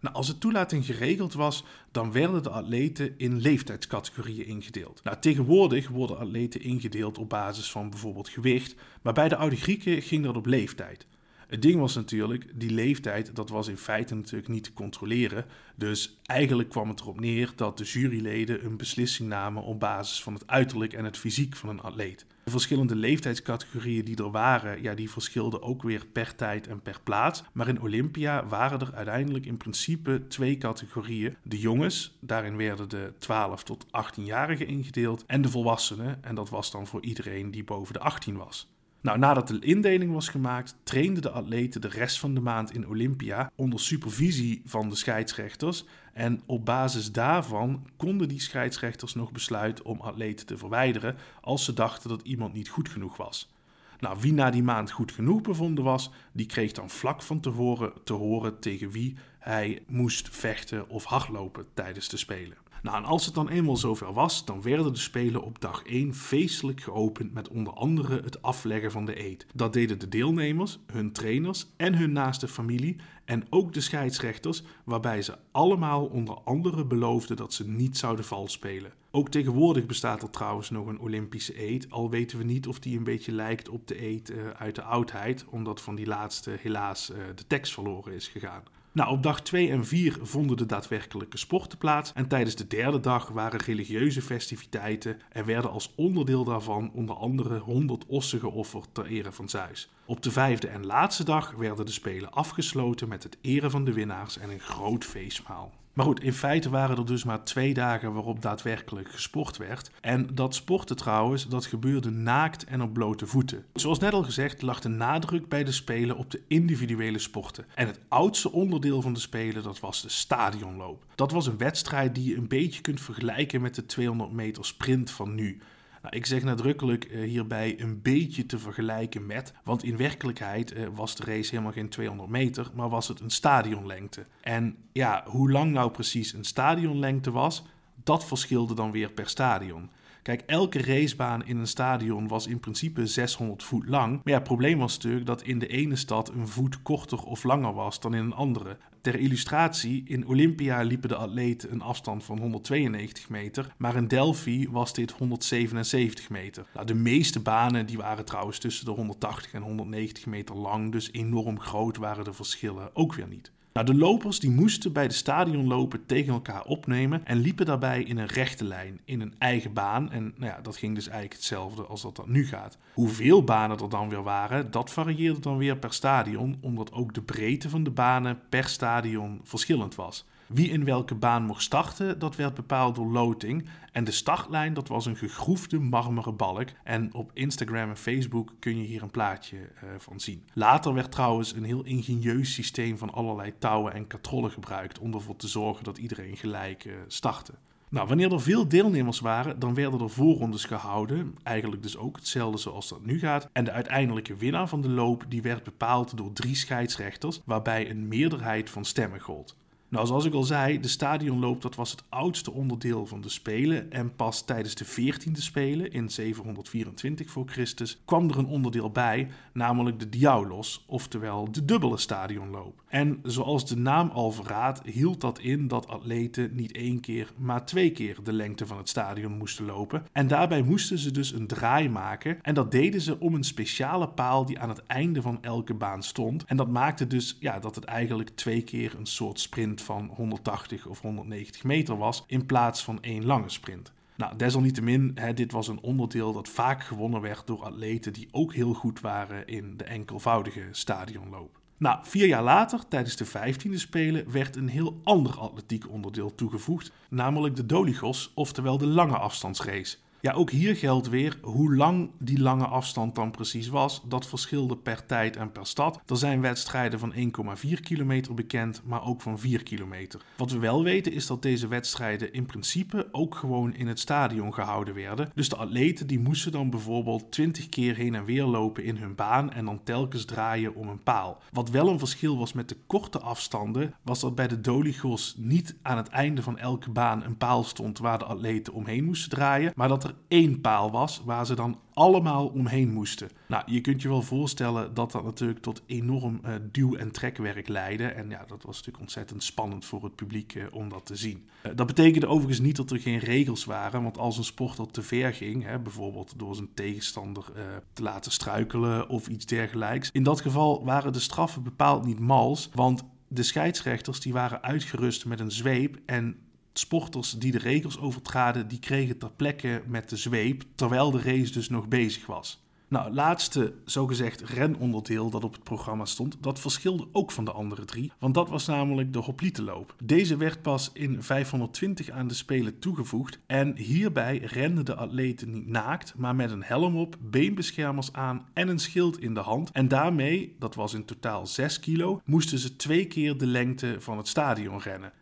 Nou, 0.00 0.14
als 0.14 0.26
de 0.26 0.38
toelating 0.38 0.84
geregeld 0.84 1.32
was, 1.34 1.64
dan 1.90 2.12
werden 2.12 2.42
de 2.42 2.50
atleten 2.50 3.14
in 3.18 3.40
leeftijdscategorieën 3.40 4.46
ingedeeld. 4.46 5.00
Nou, 5.04 5.16
tegenwoordig 5.20 5.88
worden 5.88 6.18
atleten 6.18 6.60
ingedeeld 6.60 7.18
op 7.18 7.28
basis 7.28 7.70
van 7.70 7.90
bijvoorbeeld 7.90 8.28
gewicht, 8.28 8.74
maar 9.02 9.12
bij 9.12 9.28
de 9.28 9.36
oude 9.36 9.56
Grieken 9.56 10.02
ging 10.02 10.24
dat 10.24 10.36
op 10.36 10.46
leeftijd. 10.46 11.06
Het 11.48 11.62
ding 11.62 11.80
was 11.80 11.94
natuurlijk, 11.94 12.46
die 12.54 12.70
leeftijd, 12.70 13.36
dat 13.36 13.48
was 13.50 13.68
in 13.68 13.76
feite 13.76 14.14
natuurlijk 14.14 14.48
niet 14.48 14.64
te 14.64 14.72
controleren. 14.72 15.44
Dus 15.76 16.18
eigenlijk 16.26 16.68
kwam 16.68 16.88
het 16.88 17.00
erop 17.00 17.20
neer 17.20 17.52
dat 17.56 17.78
de 17.78 17.84
juryleden 17.84 18.64
een 18.64 18.76
beslissing 18.76 19.28
namen 19.28 19.62
op 19.62 19.80
basis 19.80 20.22
van 20.22 20.34
het 20.34 20.46
uiterlijk 20.46 20.92
en 20.92 21.04
het 21.04 21.18
fysiek 21.18 21.56
van 21.56 21.68
een 21.68 21.80
atleet. 21.80 22.26
De 22.44 22.50
verschillende 22.50 22.96
leeftijdscategorieën 22.96 24.04
die 24.04 24.16
er 24.16 24.30
waren, 24.30 24.82
ja, 24.82 24.94
die 24.94 25.10
verschilden 25.10 25.62
ook 25.62 25.82
weer 25.82 26.06
per 26.12 26.34
tijd 26.34 26.66
en 26.66 26.82
per 26.82 27.00
plaats. 27.02 27.42
Maar 27.52 27.68
in 27.68 27.82
Olympia 27.82 28.46
waren 28.46 28.80
er 28.80 28.94
uiteindelijk 28.94 29.46
in 29.46 29.56
principe 29.56 30.26
twee 30.26 30.58
categorieën. 30.58 31.36
De 31.42 31.58
jongens, 31.58 32.16
daarin 32.20 32.56
werden 32.56 32.88
de 32.88 33.12
12 33.18 33.62
tot 33.62 33.86
18-jarigen 33.86 34.66
ingedeeld, 34.66 35.24
en 35.26 35.42
de 35.42 35.48
volwassenen, 35.48 36.24
en 36.24 36.34
dat 36.34 36.48
was 36.48 36.70
dan 36.70 36.86
voor 36.86 37.02
iedereen 37.02 37.50
die 37.50 37.64
boven 37.64 37.92
de 37.92 38.00
18 38.00 38.36
was. 38.36 38.68
Nou, 39.00 39.18
nadat 39.18 39.48
de 39.48 39.58
indeling 39.58 40.12
was 40.12 40.28
gemaakt, 40.28 40.76
trainden 40.82 41.22
de 41.22 41.30
atleten 41.30 41.80
de 41.80 41.88
rest 41.88 42.18
van 42.18 42.34
de 42.34 42.40
maand 42.40 42.74
in 42.74 42.88
Olympia 42.88 43.50
onder 43.54 43.80
supervisie 43.80 44.62
van 44.64 44.88
de 44.88 44.96
scheidsrechters. 44.96 45.84
En 46.12 46.42
op 46.46 46.64
basis 46.64 47.12
daarvan 47.12 47.86
konden 47.96 48.28
die 48.28 48.40
scheidsrechters 48.40 49.14
nog 49.14 49.32
besluiten 49.32 49.84
om 49.84 50.00
atleten 50.00 50.46
te 50.46 50.58
verwijderen 50.58 51.16
als 51.40 51.64
ze 51.64 51.72
dachten 51.72 52.08
dat 52.08 52.22
iemand 52.22 52.54
niet 52.54 52.68
goed 52.68 52.88
genoeg 52.88 53.16
was. 53.16 53.52
Nou, 54.00 54.16
wie 54.20 54.32
na 54.32 54.50
die 54.50 54.62
maand 54.62 54.90
goed 54.90 55.12
genoeg 55.12 55.40
bevonden 55.40 55.84
was, 55.84 56.10
die 56.32 56.46
kreeg 56.46 56.72
dan 56.72 56.90
vlak 56.90 57.22
van 57.22 57.40
tevoren 57.40 57.92
te 58.04 58.12
horen 58.12 58.60
tegen 58.60 58.90
wie 58.90 59.16
hij 59.38 59.82
moest 59.86 60.28
vechten 60.30 60.88
of 60.88 61.04
hardlopen 61.04 61.66
tijdens 61.74 62.08
de 62.08 62.16
Spelen. 62.16 62.56
Nou, 62.82 62.96
en 62.96 63.04
als 63.04 63.26
het 63.26 63.34
dan 63.34 63.48
eenmaal 63.48 63.76
zover 63.76 64.12
was, 64.12 64.44
dan 64.44 64.62
werden 64.62 64.92
de 64.92 64.98
Spelen 64.98 65.42
op 65.42 65.60
dag 65.60 65.82
1 65.82 66.14
feestelijk 66.14 66.80
geopend 66.80 67.34
met 67.34 67.48
onder 67.48 67.72
andere 67.72 68.20
het 68.22 68.42
afleggen 68.42 68.90
van 68.90 69.04
de 69.04 69.24
eed. 69.24 69.46
Dat 69.54 69.72
deden 69.72 69.98
de 69.98 70.08
deelnemers, 70.08 70.78
hun 70.92 71.12
trainers 71.12 71.66
en 71.76 71.94
hun 71.94 72.12
naaste 72.12 72.48
familie 72.48 72.96
en 73.24 73.46
ook 73.50 73.72
de 73.72 73.80
scheidsrechters, 73.80 74.62
waarbij 74.84 75.22
ze 75.22 75.38
allemaal 75.50 76.04
onder 76.06 76.34
andere 76.44 76.84
beloofden 76.84 77.36
dat 77.36 77.52
ze 77.52 77.68
niet 77.68 77.96
zouden 77.96 78.24
vals 78.24 78.52
spelen. 78.52 78.92
Ook 79.10 79.28
tegenwoordig 79.28 79.86
bestaat 79.86 80.22
er 80.22 80.30
trouwens 80.30 80.70
nog 80.70 80.86
een 80.86 81.00
Olympische 81.00 81.62
eed, 81.62 81.90
al 81.90 82.10
weten 82.10 82.38
we 82.38 82.44
niet 82.44 82.66
of 82.66 82.78
die 82.78 82.96
een 82.96 83.04
beetje 83.04 83.32
lijkt 83.32 83.68
op 83.68 83.86
de 83.86 84.02
eed 84.02 84.30
uh, 84.30 84.36
uit 84.50 84.74
de 84.74 84.82
oudheid, 84.82 85.44
omdat 85.48 85.80
van 85.80 85.94
die 85.94 86.06
laatste 86.06 86.56
helaas 86.60 87.10
uh, 87.10 87.16
de 87.34 87.46
tekst 87.46 87.72
verloren 87.72 88.12
is 88.12 88.28
gegaan. 88.28 88.62
Nou, 88.98 89.10
op 89.10 89.22
dag 89.22 89.42
2 89.42 89.70
en 89.70 89.86
4 89.86 90.18
vonden 90.22 90.56
de 90.56 90.66
daadwerkelijke 90.66 91.38
sporten 91.38 91.78
plaats 91.78 92.12
en 92.12 92.28
tijdens 92.28 92.54
de 92.54 92.66
derde 92.66 93.00
dag 93.00 93.28
waren 93.28 93.60
religieuze 93.60 94.22
festiviteiten 94.22 95.18
en 95.30 95.44
werden 95.44 95.70
als 95.70 95.94
onderdeel 95.96 96.44
daarvan 96.44 96.90
onder 96.94 97.16
andere 97.16 97.58
100 97.58 98.06
ossen 98.06 98.40
geofferd 98.40 98.88
ter 98.92 99.06
ere 99.06 99.32
van 99.32 99.48
Zeus. 99.48 99.90
Op 100.04 100.22
de 100.22 100.30
vijfde 100.30 100.68
en 100.68 100.86
laatste 100.86 101.24
dag 101.24 101.50
werden 101.50 101.86
de 101.86 101.92
Spelen 101.92 102.32
afgesloten 102.32 103.08
met 103.08 103.22
het 103.22 103.38
eren 103.40 103.70
van 103.70 103.84
de 103.84 103.92
winnaars 103.92 104.38
en 104.38 104.50
een 104.50 104.60
groot 104.60 105.04
feestmaal. 105.04 105.72
Maar 105.92 106.06
goed, 106.06 106.22
in 106.22 106.32
feite 106.32 106.70
waren 106.70 106.96
er 106.96 107.06
dus 107.06 107.24
maar 107.24 107.44
twee 107.44 107.74
dagen 107.74 108.12
waarop 108.12 108.42
daadwerkelijk 108.42 109.10
gesport 109.10 109.56
werd. 109.56 109.90
En 110.00 110.28
dat 110.34 110.54
sporten 110.54 110.96
trouwens, 110.96 111.48
dat 111.48 111.66
gebeurde 111.66 112.10
naakt 112.10 112.64
en 112.64 112.82
op 112.82 112.92
blote 112.92 113.26
voeten. 113.26 113.64
Zoals 113.72 113.98
net 113.98 114.12
al 114.12 114.22
gezegd 114.22 114.62
lag 114.62 114.80
de 114.80 114.88
nadruk 114.88 115.48
bij 115.48 115.64
de 115.64 115.72
Spelen 115.72 116.16
op 116.16 116.30
de 116.30 116.42
individuele 116.46 117.18
sporten. 117.18 117.66
En 117.74 117.86
het 117.86 118.00
oudste 118.08 118.52
onderdeel 118.52 119.02
van 119.02 119.12
de 119.12 119.20
Spelen, 119.20 119.62
dat 119.62 119.80
was 119.80 120.02
de 120.02 120.08
stadionloop. 120.08 121.04
Dat 121.14 121.32
was 121.32 121.46
een 121.46 121.58
wedstrijd 121.58 122.14
die 122.14 122.28
je 122.28 122.36
een 122.36 122.48
beetje 122.48 122.80
kunt 122.80 123.00
vergelijken 123.00 123.60
met 123.60 123.74
de 123.74 123.86
200 123.86 124.32
meter 124.32 124.64
sprint 124.64 125.10
van 125.10 125.34
nu. 125.34 125.60
Nou, 126.02 126.16
ik 126.16 126.26
zeg 126.26 126.42
nadrukkelijk 126.42 127.10
uh, 127.10 127.28
hierbij 127.28 127.80
een 127.80 128.02
beetje 128.02 128.46
te 128.46 128.58
vergelijken 128.58 129.26
met, 129.26 129.52
want 129.64 129.84
in 129.84 129.96
werkelijkheid 129.96 130.76
uh, 130.76 130.86
was 130.94 131.16
de 131.16 131.24
race 131.24 131.50
helemaal 131.50 131.72
geen 131.72 131.88
200 131.88 132.28
meter, 132.28 132.70
maar 132.74 132.88
was 132.88 133.08
het 133.08 133.20
een 133.20 133.30
stadionlengte. 133.30 134.26
En 134.40 134.76
ja, 134.92 135.24
hoe 135.26 135.50
lang 135.50 135.72
nou 135.72 135.90
precies 135.90 136.32
een 136.32 136.44
stadionlengte 136.44 137.30
was, 137.30 137.64
dat 138.04 138.24
verschilde 138.24 138.74
dan 138.74 138.90
weer 138.90 139.10
per 139.10 139.28
stadion. 139.28 139.90
Kijk, 140.22 140.42
elke 140.46 140.82
racebaan 140.82 141.46
in 141.46 141.58
een 141.58 141.66
stadion 141.66 142.28
was 142.28 142.46
in 142.46 142.60
principe 142.60 143.06
600 143.06 143.62
voet 143.62 143.88
lang. 143.88 144.12
Maar 144.12 144.22
ja, 144.24 144.34
het 144.34 144.42
probleem 144.42 144.78
was 144.78 144.94
natuurlijk 144.94 145.26
dat 145.26 145.42
in 145.42 145.58
de 145.58 145.66
ene 145.66 145.96
stad 145.96 146.28
een 146.28 146.48
voet 146.48 146.82
korter 146.82 147.22
of 147.22 147.44
langer 147.44 147.74
was 147.74 148.00
dan 148.00 148.14
in 148.14 148.24
een 148.24 148.34
andere. 148.34 148.76
Ter 149.08 149.18
illustratie, 149.18 150.02
in 150.06 150.26
Olympia 150.26 150.82
liepen 150.82 151.08
de 151.08 151.14
atleten 151.14 151.72
een 151.72 151.80
afstand 151.80 152.24
van 152.24 152.38
192 152.38 153.28
meter, 153.28 153.74
maar 153.76 153.96
in 153.96 154.08
Delphi 154.08 154.68
was 154.70 154.92
dit 154.94 155.10
177 155.10 156.30
meter. 156.30 156.66
Nou, 156.74 156.86
de 156.86 156.94
meeste 156.94 157.40
banen 157.40 157.86
die 157.86 157.96
waren 157.96 158.24
trouwens 158.24 158.58
tussen 158.58 158.84
de 158.84 158.90
180 158.90 159.52
en 159.52 159.62
190 159.62 160.26
meter 160.26 160.56
lang, 160.56 160.92
dus 160.92 161.12
enorm 161.12 161.60
groot 161.60 161.96
waren 161.96 162.24
de 162.24 162.32
verschillen 162.32 162.96
ook 162.96 163.14
weer 163.14 163.28
niet. 163.28 163.52
Nou, 163.78 163.90
de 163.90 163.96
lopers 163.96 164.40
die 164.40 164.50
moesten 164.50 164.92
bij 164.92 165.08
de 165.08 165.14
stadionlopen 165.14 166.06
tegen 166.06 166.32
elkaar 166.32 166.64
opnemen 166.64 167.26
en 167.26 167.38
liepen 167.38 167.66
daarbij 167.66 168.02
in 168.02 168.18
een 168.18 168.26
rechte 168.26 168.64
lijn, 168.64 169.00
in 169.04 169.20
een 169.20 169.34
eigen 169.38 169.72
baan. 169.72 170.10
En 170.10 170.34
nou 170.36 170.52
ja, 170.52 170.60
dat 170.60 170.76
ging 170.76 170.94
dus 170.94 171.06
eigenlijk 171.06 171.34
hetzelfde 171.34 171.82
als 171.82 172.02
dat 172.02 172.16
dat 172.16 172.28
nu 172.28 172.46
gaat. 172.46 172.78
Hoeveel 172.94 173.44
banen 173.44 173.78
er 173.78 173.88
dan 173.88 174.08
weer 174.08 174.22
waren, 174.22 174.70
dat 174.70 174.90
varieerde 174.90 175.40
dan 175.40 175.56
weer 175.56 175.76
per 175.76 175.92
stadion, 175.92 176.58
omdat 176.60 176.92
ook 176.92 177.14
de 177.14 177.22
breedte 177.22 177.68
van 177.68 177.84
de 177.84 177.90
banen 177.90 178.38
per 178.48 178.64
stadion 178.64 179.40
verschillend 179.42 179.94
was. 179.94 180.26
Wie 180.48 180.70
in 180.70 180.84
welke 180.84 181.14
baan 181.14 181.42
mocht 181.42 181.62
starten, 181.62 182.18
dat 182.18 182.36
werd 182.36 182.54
bepaald 182.54 182.94
door 182.94 183.12
loting. 183.12 183.68
En 183.92 184.04
de 184.04 184.10
startlijn, 184.10 184.74
dat 184.74 184.88
was 184.88 185.06
een 185.06 185.16
gegroefde 185.16 185.78
marmeren 185.78 186.36
balk. 186.36 186.68
En 186.84 187.14
op 187.14 187.30
Instagram 187.34 187.88
en 187.88 187.96
Facebook 187.96 188.52
kun 188.58 188.78
je 188.78 188.86
hier 188.86 189.02
een 189.02 189.10
plaatje 189.10 189.56
uh, 189.56 189.90
van 189.98 190.20
zien. 190.20 190.44
Later 190.52 190.94
werd 190.94 191.10
trouwens 191.10 191.54
een 191.54 191.64
heel 191.64 191.84
ingenieus 191.84 192.54
systeem 192.54 192.98
van 192.98 193.12
allerlei 193.12 193.52
touwen 193.58 193.92
en 193.92 194.06
katrollen 194.06 194.50
gebruikt 194.50 194.98
om 194.98 195.14
ervoor 195.14 195.36
te 195.36 195.48
zorgen 195.48 195.84
dat 195.84 195.98
iedereen 195.98 196.36
gelijk 196.36 196.84
uh, 196.84 196.94
startte. 197.06 197.52
Nou, 197.90 198.08
wanneer 198.08 198.32
er 198.32 198.40
veel 198.40 198.68
deelnemers 198.68 199.20
waren, 199.20 199.58
dan 199.58 199.74
werden 199.74 200.00
er 200.00 200.10
voorrondes 200.10 200.64
gehouden. 200.64 201.34
Eigenlijk 201.42 201.82
dus 201.82 201.96
ook 201.96 202.16
hetzelfde 202.16 202.58
zoals 202.58 202.88
dat 202.88 203.04
nu 203.04 203.18
gaat. 203.18 203.48
En 203.52 203.64
de 203.64 203.72
uiteindelijke 203.72 204.36
winnaar 204.36 204.68
van 204.68 204.80
de 204.80 204.88
loop 204.88 205.24
die 205.28 205.42
werd 205.42 205.64
bepaald 205.64 206.16
door 206.16 206.32
drie 206.32 206.54
scheidsrechters, 206.54 207.40
waarbij 207.44 207.90
een 207.90 208.08
meerderheid 208.08 208.70
van 208.70 208.84
stemmen 208.84 209.20
gold. 209.20 209.56
Nou, 209.90 210.06
zoals 210.06 210.24
ik 210.24 210.34
al 210.34 210.42
zei, 210.42 210.80
de 210.80 210.88
stadionloop 210.88 211.62
dat 211.62 211.74
was 211.74 211.90
het 211.90 212.02
oudste 212.08 212.52
onderdeel 212.52 213.06
van 213.06 213.20
de 213.20 213.28
Spelen. 213.28 213.92
En 213.92 214.16
pas 214.16 214.44
tijdens 214.44 214.74
de 214.74 214.86
14e 214.86 215.32
Spelen, 215.32 215.92
in 215.92 216.08
724 216.08 217.30
voor 217.30 217.48
Christus, 217.48 218.00
kwam 218.04 218.30
er 218.30 218.38
een 218.38 218.46
onderdeel 218.46 218.90
bij, 218.90 219.28
namelijk 219.52 219.98
de 219.98 220.08
Diaulos, 220.08 220.84
oftewel 220.86 221.52
de 221.52 221.64
dubbele 221.64 221.96
stadionloop. 221.96 222.82
En 222.88 223.20
zoals 223.22 223.66
de 223.66 223.76
naam 223.76 224.08
al 224.08 224.30
verraadt, 224.30 224.82
hield 224.84 225.20
dat 225.20 225.38
in 225.38 225.68
dat 225.68 225.88
atleten 225.88 226.54
niet 226.54 226.72
één 226.72 227.00
keer, 227.00 227.32
maar 227.36 227.66
twee 227.66 227.90
keer 227.90 228.16
de 228.22 228.32
lengte 228.32 228.66
van 228.66 228.76
het 228.76 228.88
stadion 228.88 229.36
moesten 229.36 229.64
lopen. 229.64 230.06
En 230.12 230.26
daarbij 230.26 230.62
moesten 230.62 230.98
ze 230.98 231.10
dus 231.10 231.32
een 231.32 231.46
draai 231.46 231.88
maken. 231.88 232.38
En 232.42 232.54
dat 232.54 232.70
deden 232.70 233.00
ze 233.00 233.20
om 233.20 233.34
een 233.34 233.44
speciale 233.44 234.08
paal 234.08 234.44
die 234.44 234.58
aan 234.58 234.68
het 234.68 234.86
einde 234.86 235.22
van 235.22 235.38
elke 235.42 235.74
baan 235.74 236.02
stond. 236.02 236.44
En 236.44 236.56
dat 236.56 236.68
maakte 236.68 237.06
dus 237.06 237.36
ja, 237.40 237.58
dat 237.58 237.74
het 237.74 237.84
eigenlijk 237.84 238.30
twee 238.30 238.62
keer 238.62 238.94
een 238.98 239.06
soort 239.06 239.40
sprint 239.40 239.76
van 239.82 240.10
180 240.14 240.86
of 240.86 241.00
190 241.00 241.64
meter 241.64 241.96
was, 241.96 242.24
in 242.26 242.46
plaats 242.46 242.84
van 242.84 243.02
één 243.02 243.24
lange 243.24 243.48
sprint. 243.48 243.92
Nou, 244.16 244.36
desalniettemin, 244.36 245.12
hè, 245.14 245.34
dit 245.34 245.52
was 245.52 245.68
een 245.68 245.80
onderdeel 245.80 246.32
dat 246.32 246.48
vaak 246.48 246.82
gewonnen 246.84 247.20
werd 247.20 247.46
door 247.46 247.64
atleten 247.64 248.12
die 248.12 248.28
ook 248.30 248.54
heel 248.54 248.74
goed 248.74 249.00
waren 249.00 249.46
in 249.46 249.76
de 249.76 249.84
enkelvoudige 249.84 250.68
stadionloop. 250.70 251.60
Nou, 251.76 251.98
vier 252.02 252.26
jaar 252.26 252.42
later, 252.42 252.88
tijdens 252.88 253.16
de 253.16 253.26
15e 253.26 253.74
Spelen, 253.74 254.32
werd 254.32 254.56
een 254.56 254.68
heel 254.68 255.00
ander 255.04 255.38
atletiek 255.38 255.90
onderdeel 255.90 256.34
toegevoegd, 256.34 256.92
namelijk 257.10 257.56
de 257.56 257.66
Doligos, 257.66 258.32
oftewel 258.34 258.78
de 258.78 258.86
lange 258.86 259.18
afstandsrace. 259.18 259.96
Ja, 260.20 260.32
ook 260.32 260.50
hier 260.50 260.76
geldt 260.76 261.08
weer 261.08 261.38
hoe 261.42 261.76
lang 261.76 262.10
die 262.18 262.40
lange 262.40 262.66
afstand 262.66 263.14
dan 263.14 263.30
precies 263.30 263.68
was. 263.68 264.02
Dat 264.04 264.26
verschilde 264.26 264.76
per 264.76 265.06
tijd 265.06 265.36
en 265.36 265.52
per 265.52 265.66
stad. 265.66 266.00
Er 266.06 266.16
zijn 266.16 266.40
wedstrijden 266.40 266.98
van 266.98 267.12
1,4 267.14 267.80
kilometer 267.82 268.34
bekend, 268.34 268.82
maar 268.84 269.04
ook 269.04 269.20
van 269.20 269.38
4 269.38 269.62
kilometer. 269.62 270.20
Wat 270.36 270.50
we 270.50 270.58
wel 270.58 270.82
weten 270.82 271.12
is 271.12 271.26
dat 271.26 271.42
deze 271.42 271.68
wedstrijden 271.68 272.32
in 272.32 272.46
principe 272.46 273.08
ook 273.12 273.34
gewoon 273.34 273.74
in 273.74 273.86
het 273.86 274.00
stadion 274.00 274.54
gehouden 274.54 274.94
werden. 274.94 275.30
Dus 275.34 275.48
de 275.48 275.56
atleten 275.56 276.06
die 276.06 276.18
moesten 276.18 276.52
dan 276.52 276.70
bijvoorbeeld 276.70 277.32
20 277.32 277.68
keer 277.68 277.96
heen 277.96 278.14
en 278.14 278.24
weer 278.24 278.44
lopen 278.44 278.84
in 278.84 278.96
hun 278.96 279.14
baan 279.14 279.52
en 279.52 279.64
dan 279.64 279.82
telkens 279.84 280.24
draaien 280.24 280.74
om 280.74 280.88
een 280.88 281.02
paal. 281.02 281.42
Wat 281.52 281.70
wel 281.70 281.88
een 281.88 281.98
verschil 281.98 282.38
was 282.38 282.52
met 282.52 282.68
de 282.68 282.76
korte 282.86 283.20
afstanden, 283.20 283.94
was 284.02 284.20
dat 284.20 284.34
bij 284.34 284.48
de 284.48 284.60
Doligos 284.60 285.34
niet 285.38 285.76
aan 285.82 285.96
het 285.96 286.08
einde 286.08 286.42
van 286.42 286.58
elke 286.58 286.90
baan 286.90 287.24
een 287.24 287.36
paal 287.36 287.64
stond 287.64 287.98
waar 287.98 288.18
de 288.18 288.24
atleten 288.24 288.72
omheen 288.72 289.04
moesten 289.04 289.30
draaien, 289.30 289.72
maar 289.74 289.88
dat 289.88 290.07
er 290.08 290.14
één 290.28 290.60
paal 290.60 290.90
was 290.90 291.22
waar 291.24 291.46
ze 291.46 291.54
dan 291.54 291.78
allemaal 291.92 292.46
omheen 292.46 292.92
moesten. 292.92 293.28
Nou, 293.48 293.62
je 293.66 293.80
kunt 293.80 294.02
je 294.02 294.08
wel 294.08 294.22
voorstellen 294.22 294.94
dat 294.94 295.12
dat 295.12 295.24
natuurlijk 295.24 295.60
tot 295.60 295.82
enorm 295.86 296.40
uh, 296.44 296.54
duw- 296.72 296.94
en 296.94 297.10
trekwerk 297.10 297.68
leidde. 297.68 298.06
En 298.06 298.30
ja, 298.30 298.44
dat 298.46 298.62
was 298.62 298.76
natuurlijk 298.76 299.00
ontzettend 299.00 299.42
spannend 299.42 299.84
voor 299.84 300.04
het 300.04 300.14
publiek 300.14 300.54
uh, 300.54 300.64
om 300.70 300.88
dat 300.88 301.06
te 301.06 301.16
zien. 301.16 301.48
Uh, 301.66 301.72
dat 301.74 301.86
betekende 301.86 302.26
overigens 302.26 302.60
niet 302.60 302.76
dat 302.76 302.90
er 302.90 303.00
geen 303.00 303.18
regels 303.18 303.64
waren, 303.64 304.02
want 304.02 304.18
als 304.18 304.38
een 304.38 304.44
sporter 304.44 304.90
te 304.90 305.02
ver 305.02 305.34
ging, 305.34 305.64
hè, 305.64 305.78
bijvoorbeeld 305.78 306.34
door 306.36 306.54
zijn 306.54 306.68
tegenstander 306.74 307.44
te 307.92 308.02
laten 308.02 308.32
struikelen 308.32 309.08
of 309.08 309.28
iets 309.28 309.46
dergelijks, 309.46 310.10
in 310.12 310.22
dat 310.22 310.40
geval 310.40 310.84
waren 310.84 311.12
de 311.12 311.20
straffen 311.20 311.62
bepaald 311.62 312.04
niet 312.04 312.18
mals, 312.18 312.70
want 312.74 313.04
de 313.28 313.42
scheidsrechters 313.42 314.20
die 314.20 314.32
waren 314.32 314.62
uitgerust 314.62 315.26
met 315.26 315.40
een 315.40 315.50
zweep 315.50 315.98
en 316.06 316.36
sporters 316.78 317.32
die 317.32 317.52
de 317.52 317.58
regels 317.58 317.98
overtraden, 317.98 318.68
die 318.68 318.78
kregen 318.78 319.18
ter 319.18 319.30
plekke 319.30 319.82
met 319.86 320.08
de 320.08 320.16
zweep, 320.16 320.62
terwijl 320.74 321.10
de 321.10 321.20
race 321.20 321.52
dus 321.52 321.68
nog 321.68 321.88
bezig 321.88 322.26
was. 322.26 322.66
Nou, 322.88 323.04
het 323.04 323.14
laatste 323.14 323.74
zogezegd 323.84 324.40
renonderdeel 324.40 325.30
dat 325.30 325.44
op 325.44 325.52
het 325.52 325.62
programma 325.62 326.04
stond, 326.04 326.36
dat 326.40 326.60
verschilde 326.60 327.06
ook 327.12 327.30
van 327.30 327.44
de 327.44 327.52
andere 327.52 327.84
drie, 327.84 328.12
want 328.18 328.34
dat 328.34 328.48
was 328.48 328.66
namelijk 328.66 329.12
de 329.12 329.18
hoplietenloop. 329.18 329.94
Deze 330.04 330.36
werd 330.36 330.62
pas 330.62 330.90
in 330.92 331.22
520 331.22 332.10
aan 332.10 332.28
de 332.28 332.34
Spelen 332.34 332.78
toegevoegd 332.78 333.38
en 333.46 333.76
hierbij 333.76 334.38
renden 334.38 334.84
de 334.84 334.94
atleten 334.94 335.50
niet 335.50 335.66
naakt, 335.66 336.14
maar 336.16 336.34
met 336.34 336.50
een 336.50 336.62
helm 336.62 336.96
op, 336.96 337.16
beenbeschermers 337.20 338.12
aan 338.12 338.46
en 338.52 338.68
een 338.68 338.78
schild 338.78 339.20
in 339.20 339.34
de 339.34 339.40
hand. 339.40 339.70
En 339.72 339.88
daarmee, 339.88 340.56
dat 340.58 340.74
was 340.74 340.94
in 340.94 341.04
totaal 341.04 341.46
6 341.46 341.80
kilo, 341.80 342.20
moesten 342.24 342.58
ze 342.58 342.76
twee 342.76 343.06
keer 343.06 343.38
de 343.38 343.46
lengte 343.46 343.96
van 343.98 344.16
het 344.16 344.28
stadion 344.28 344.80
rennen 344.80 345.12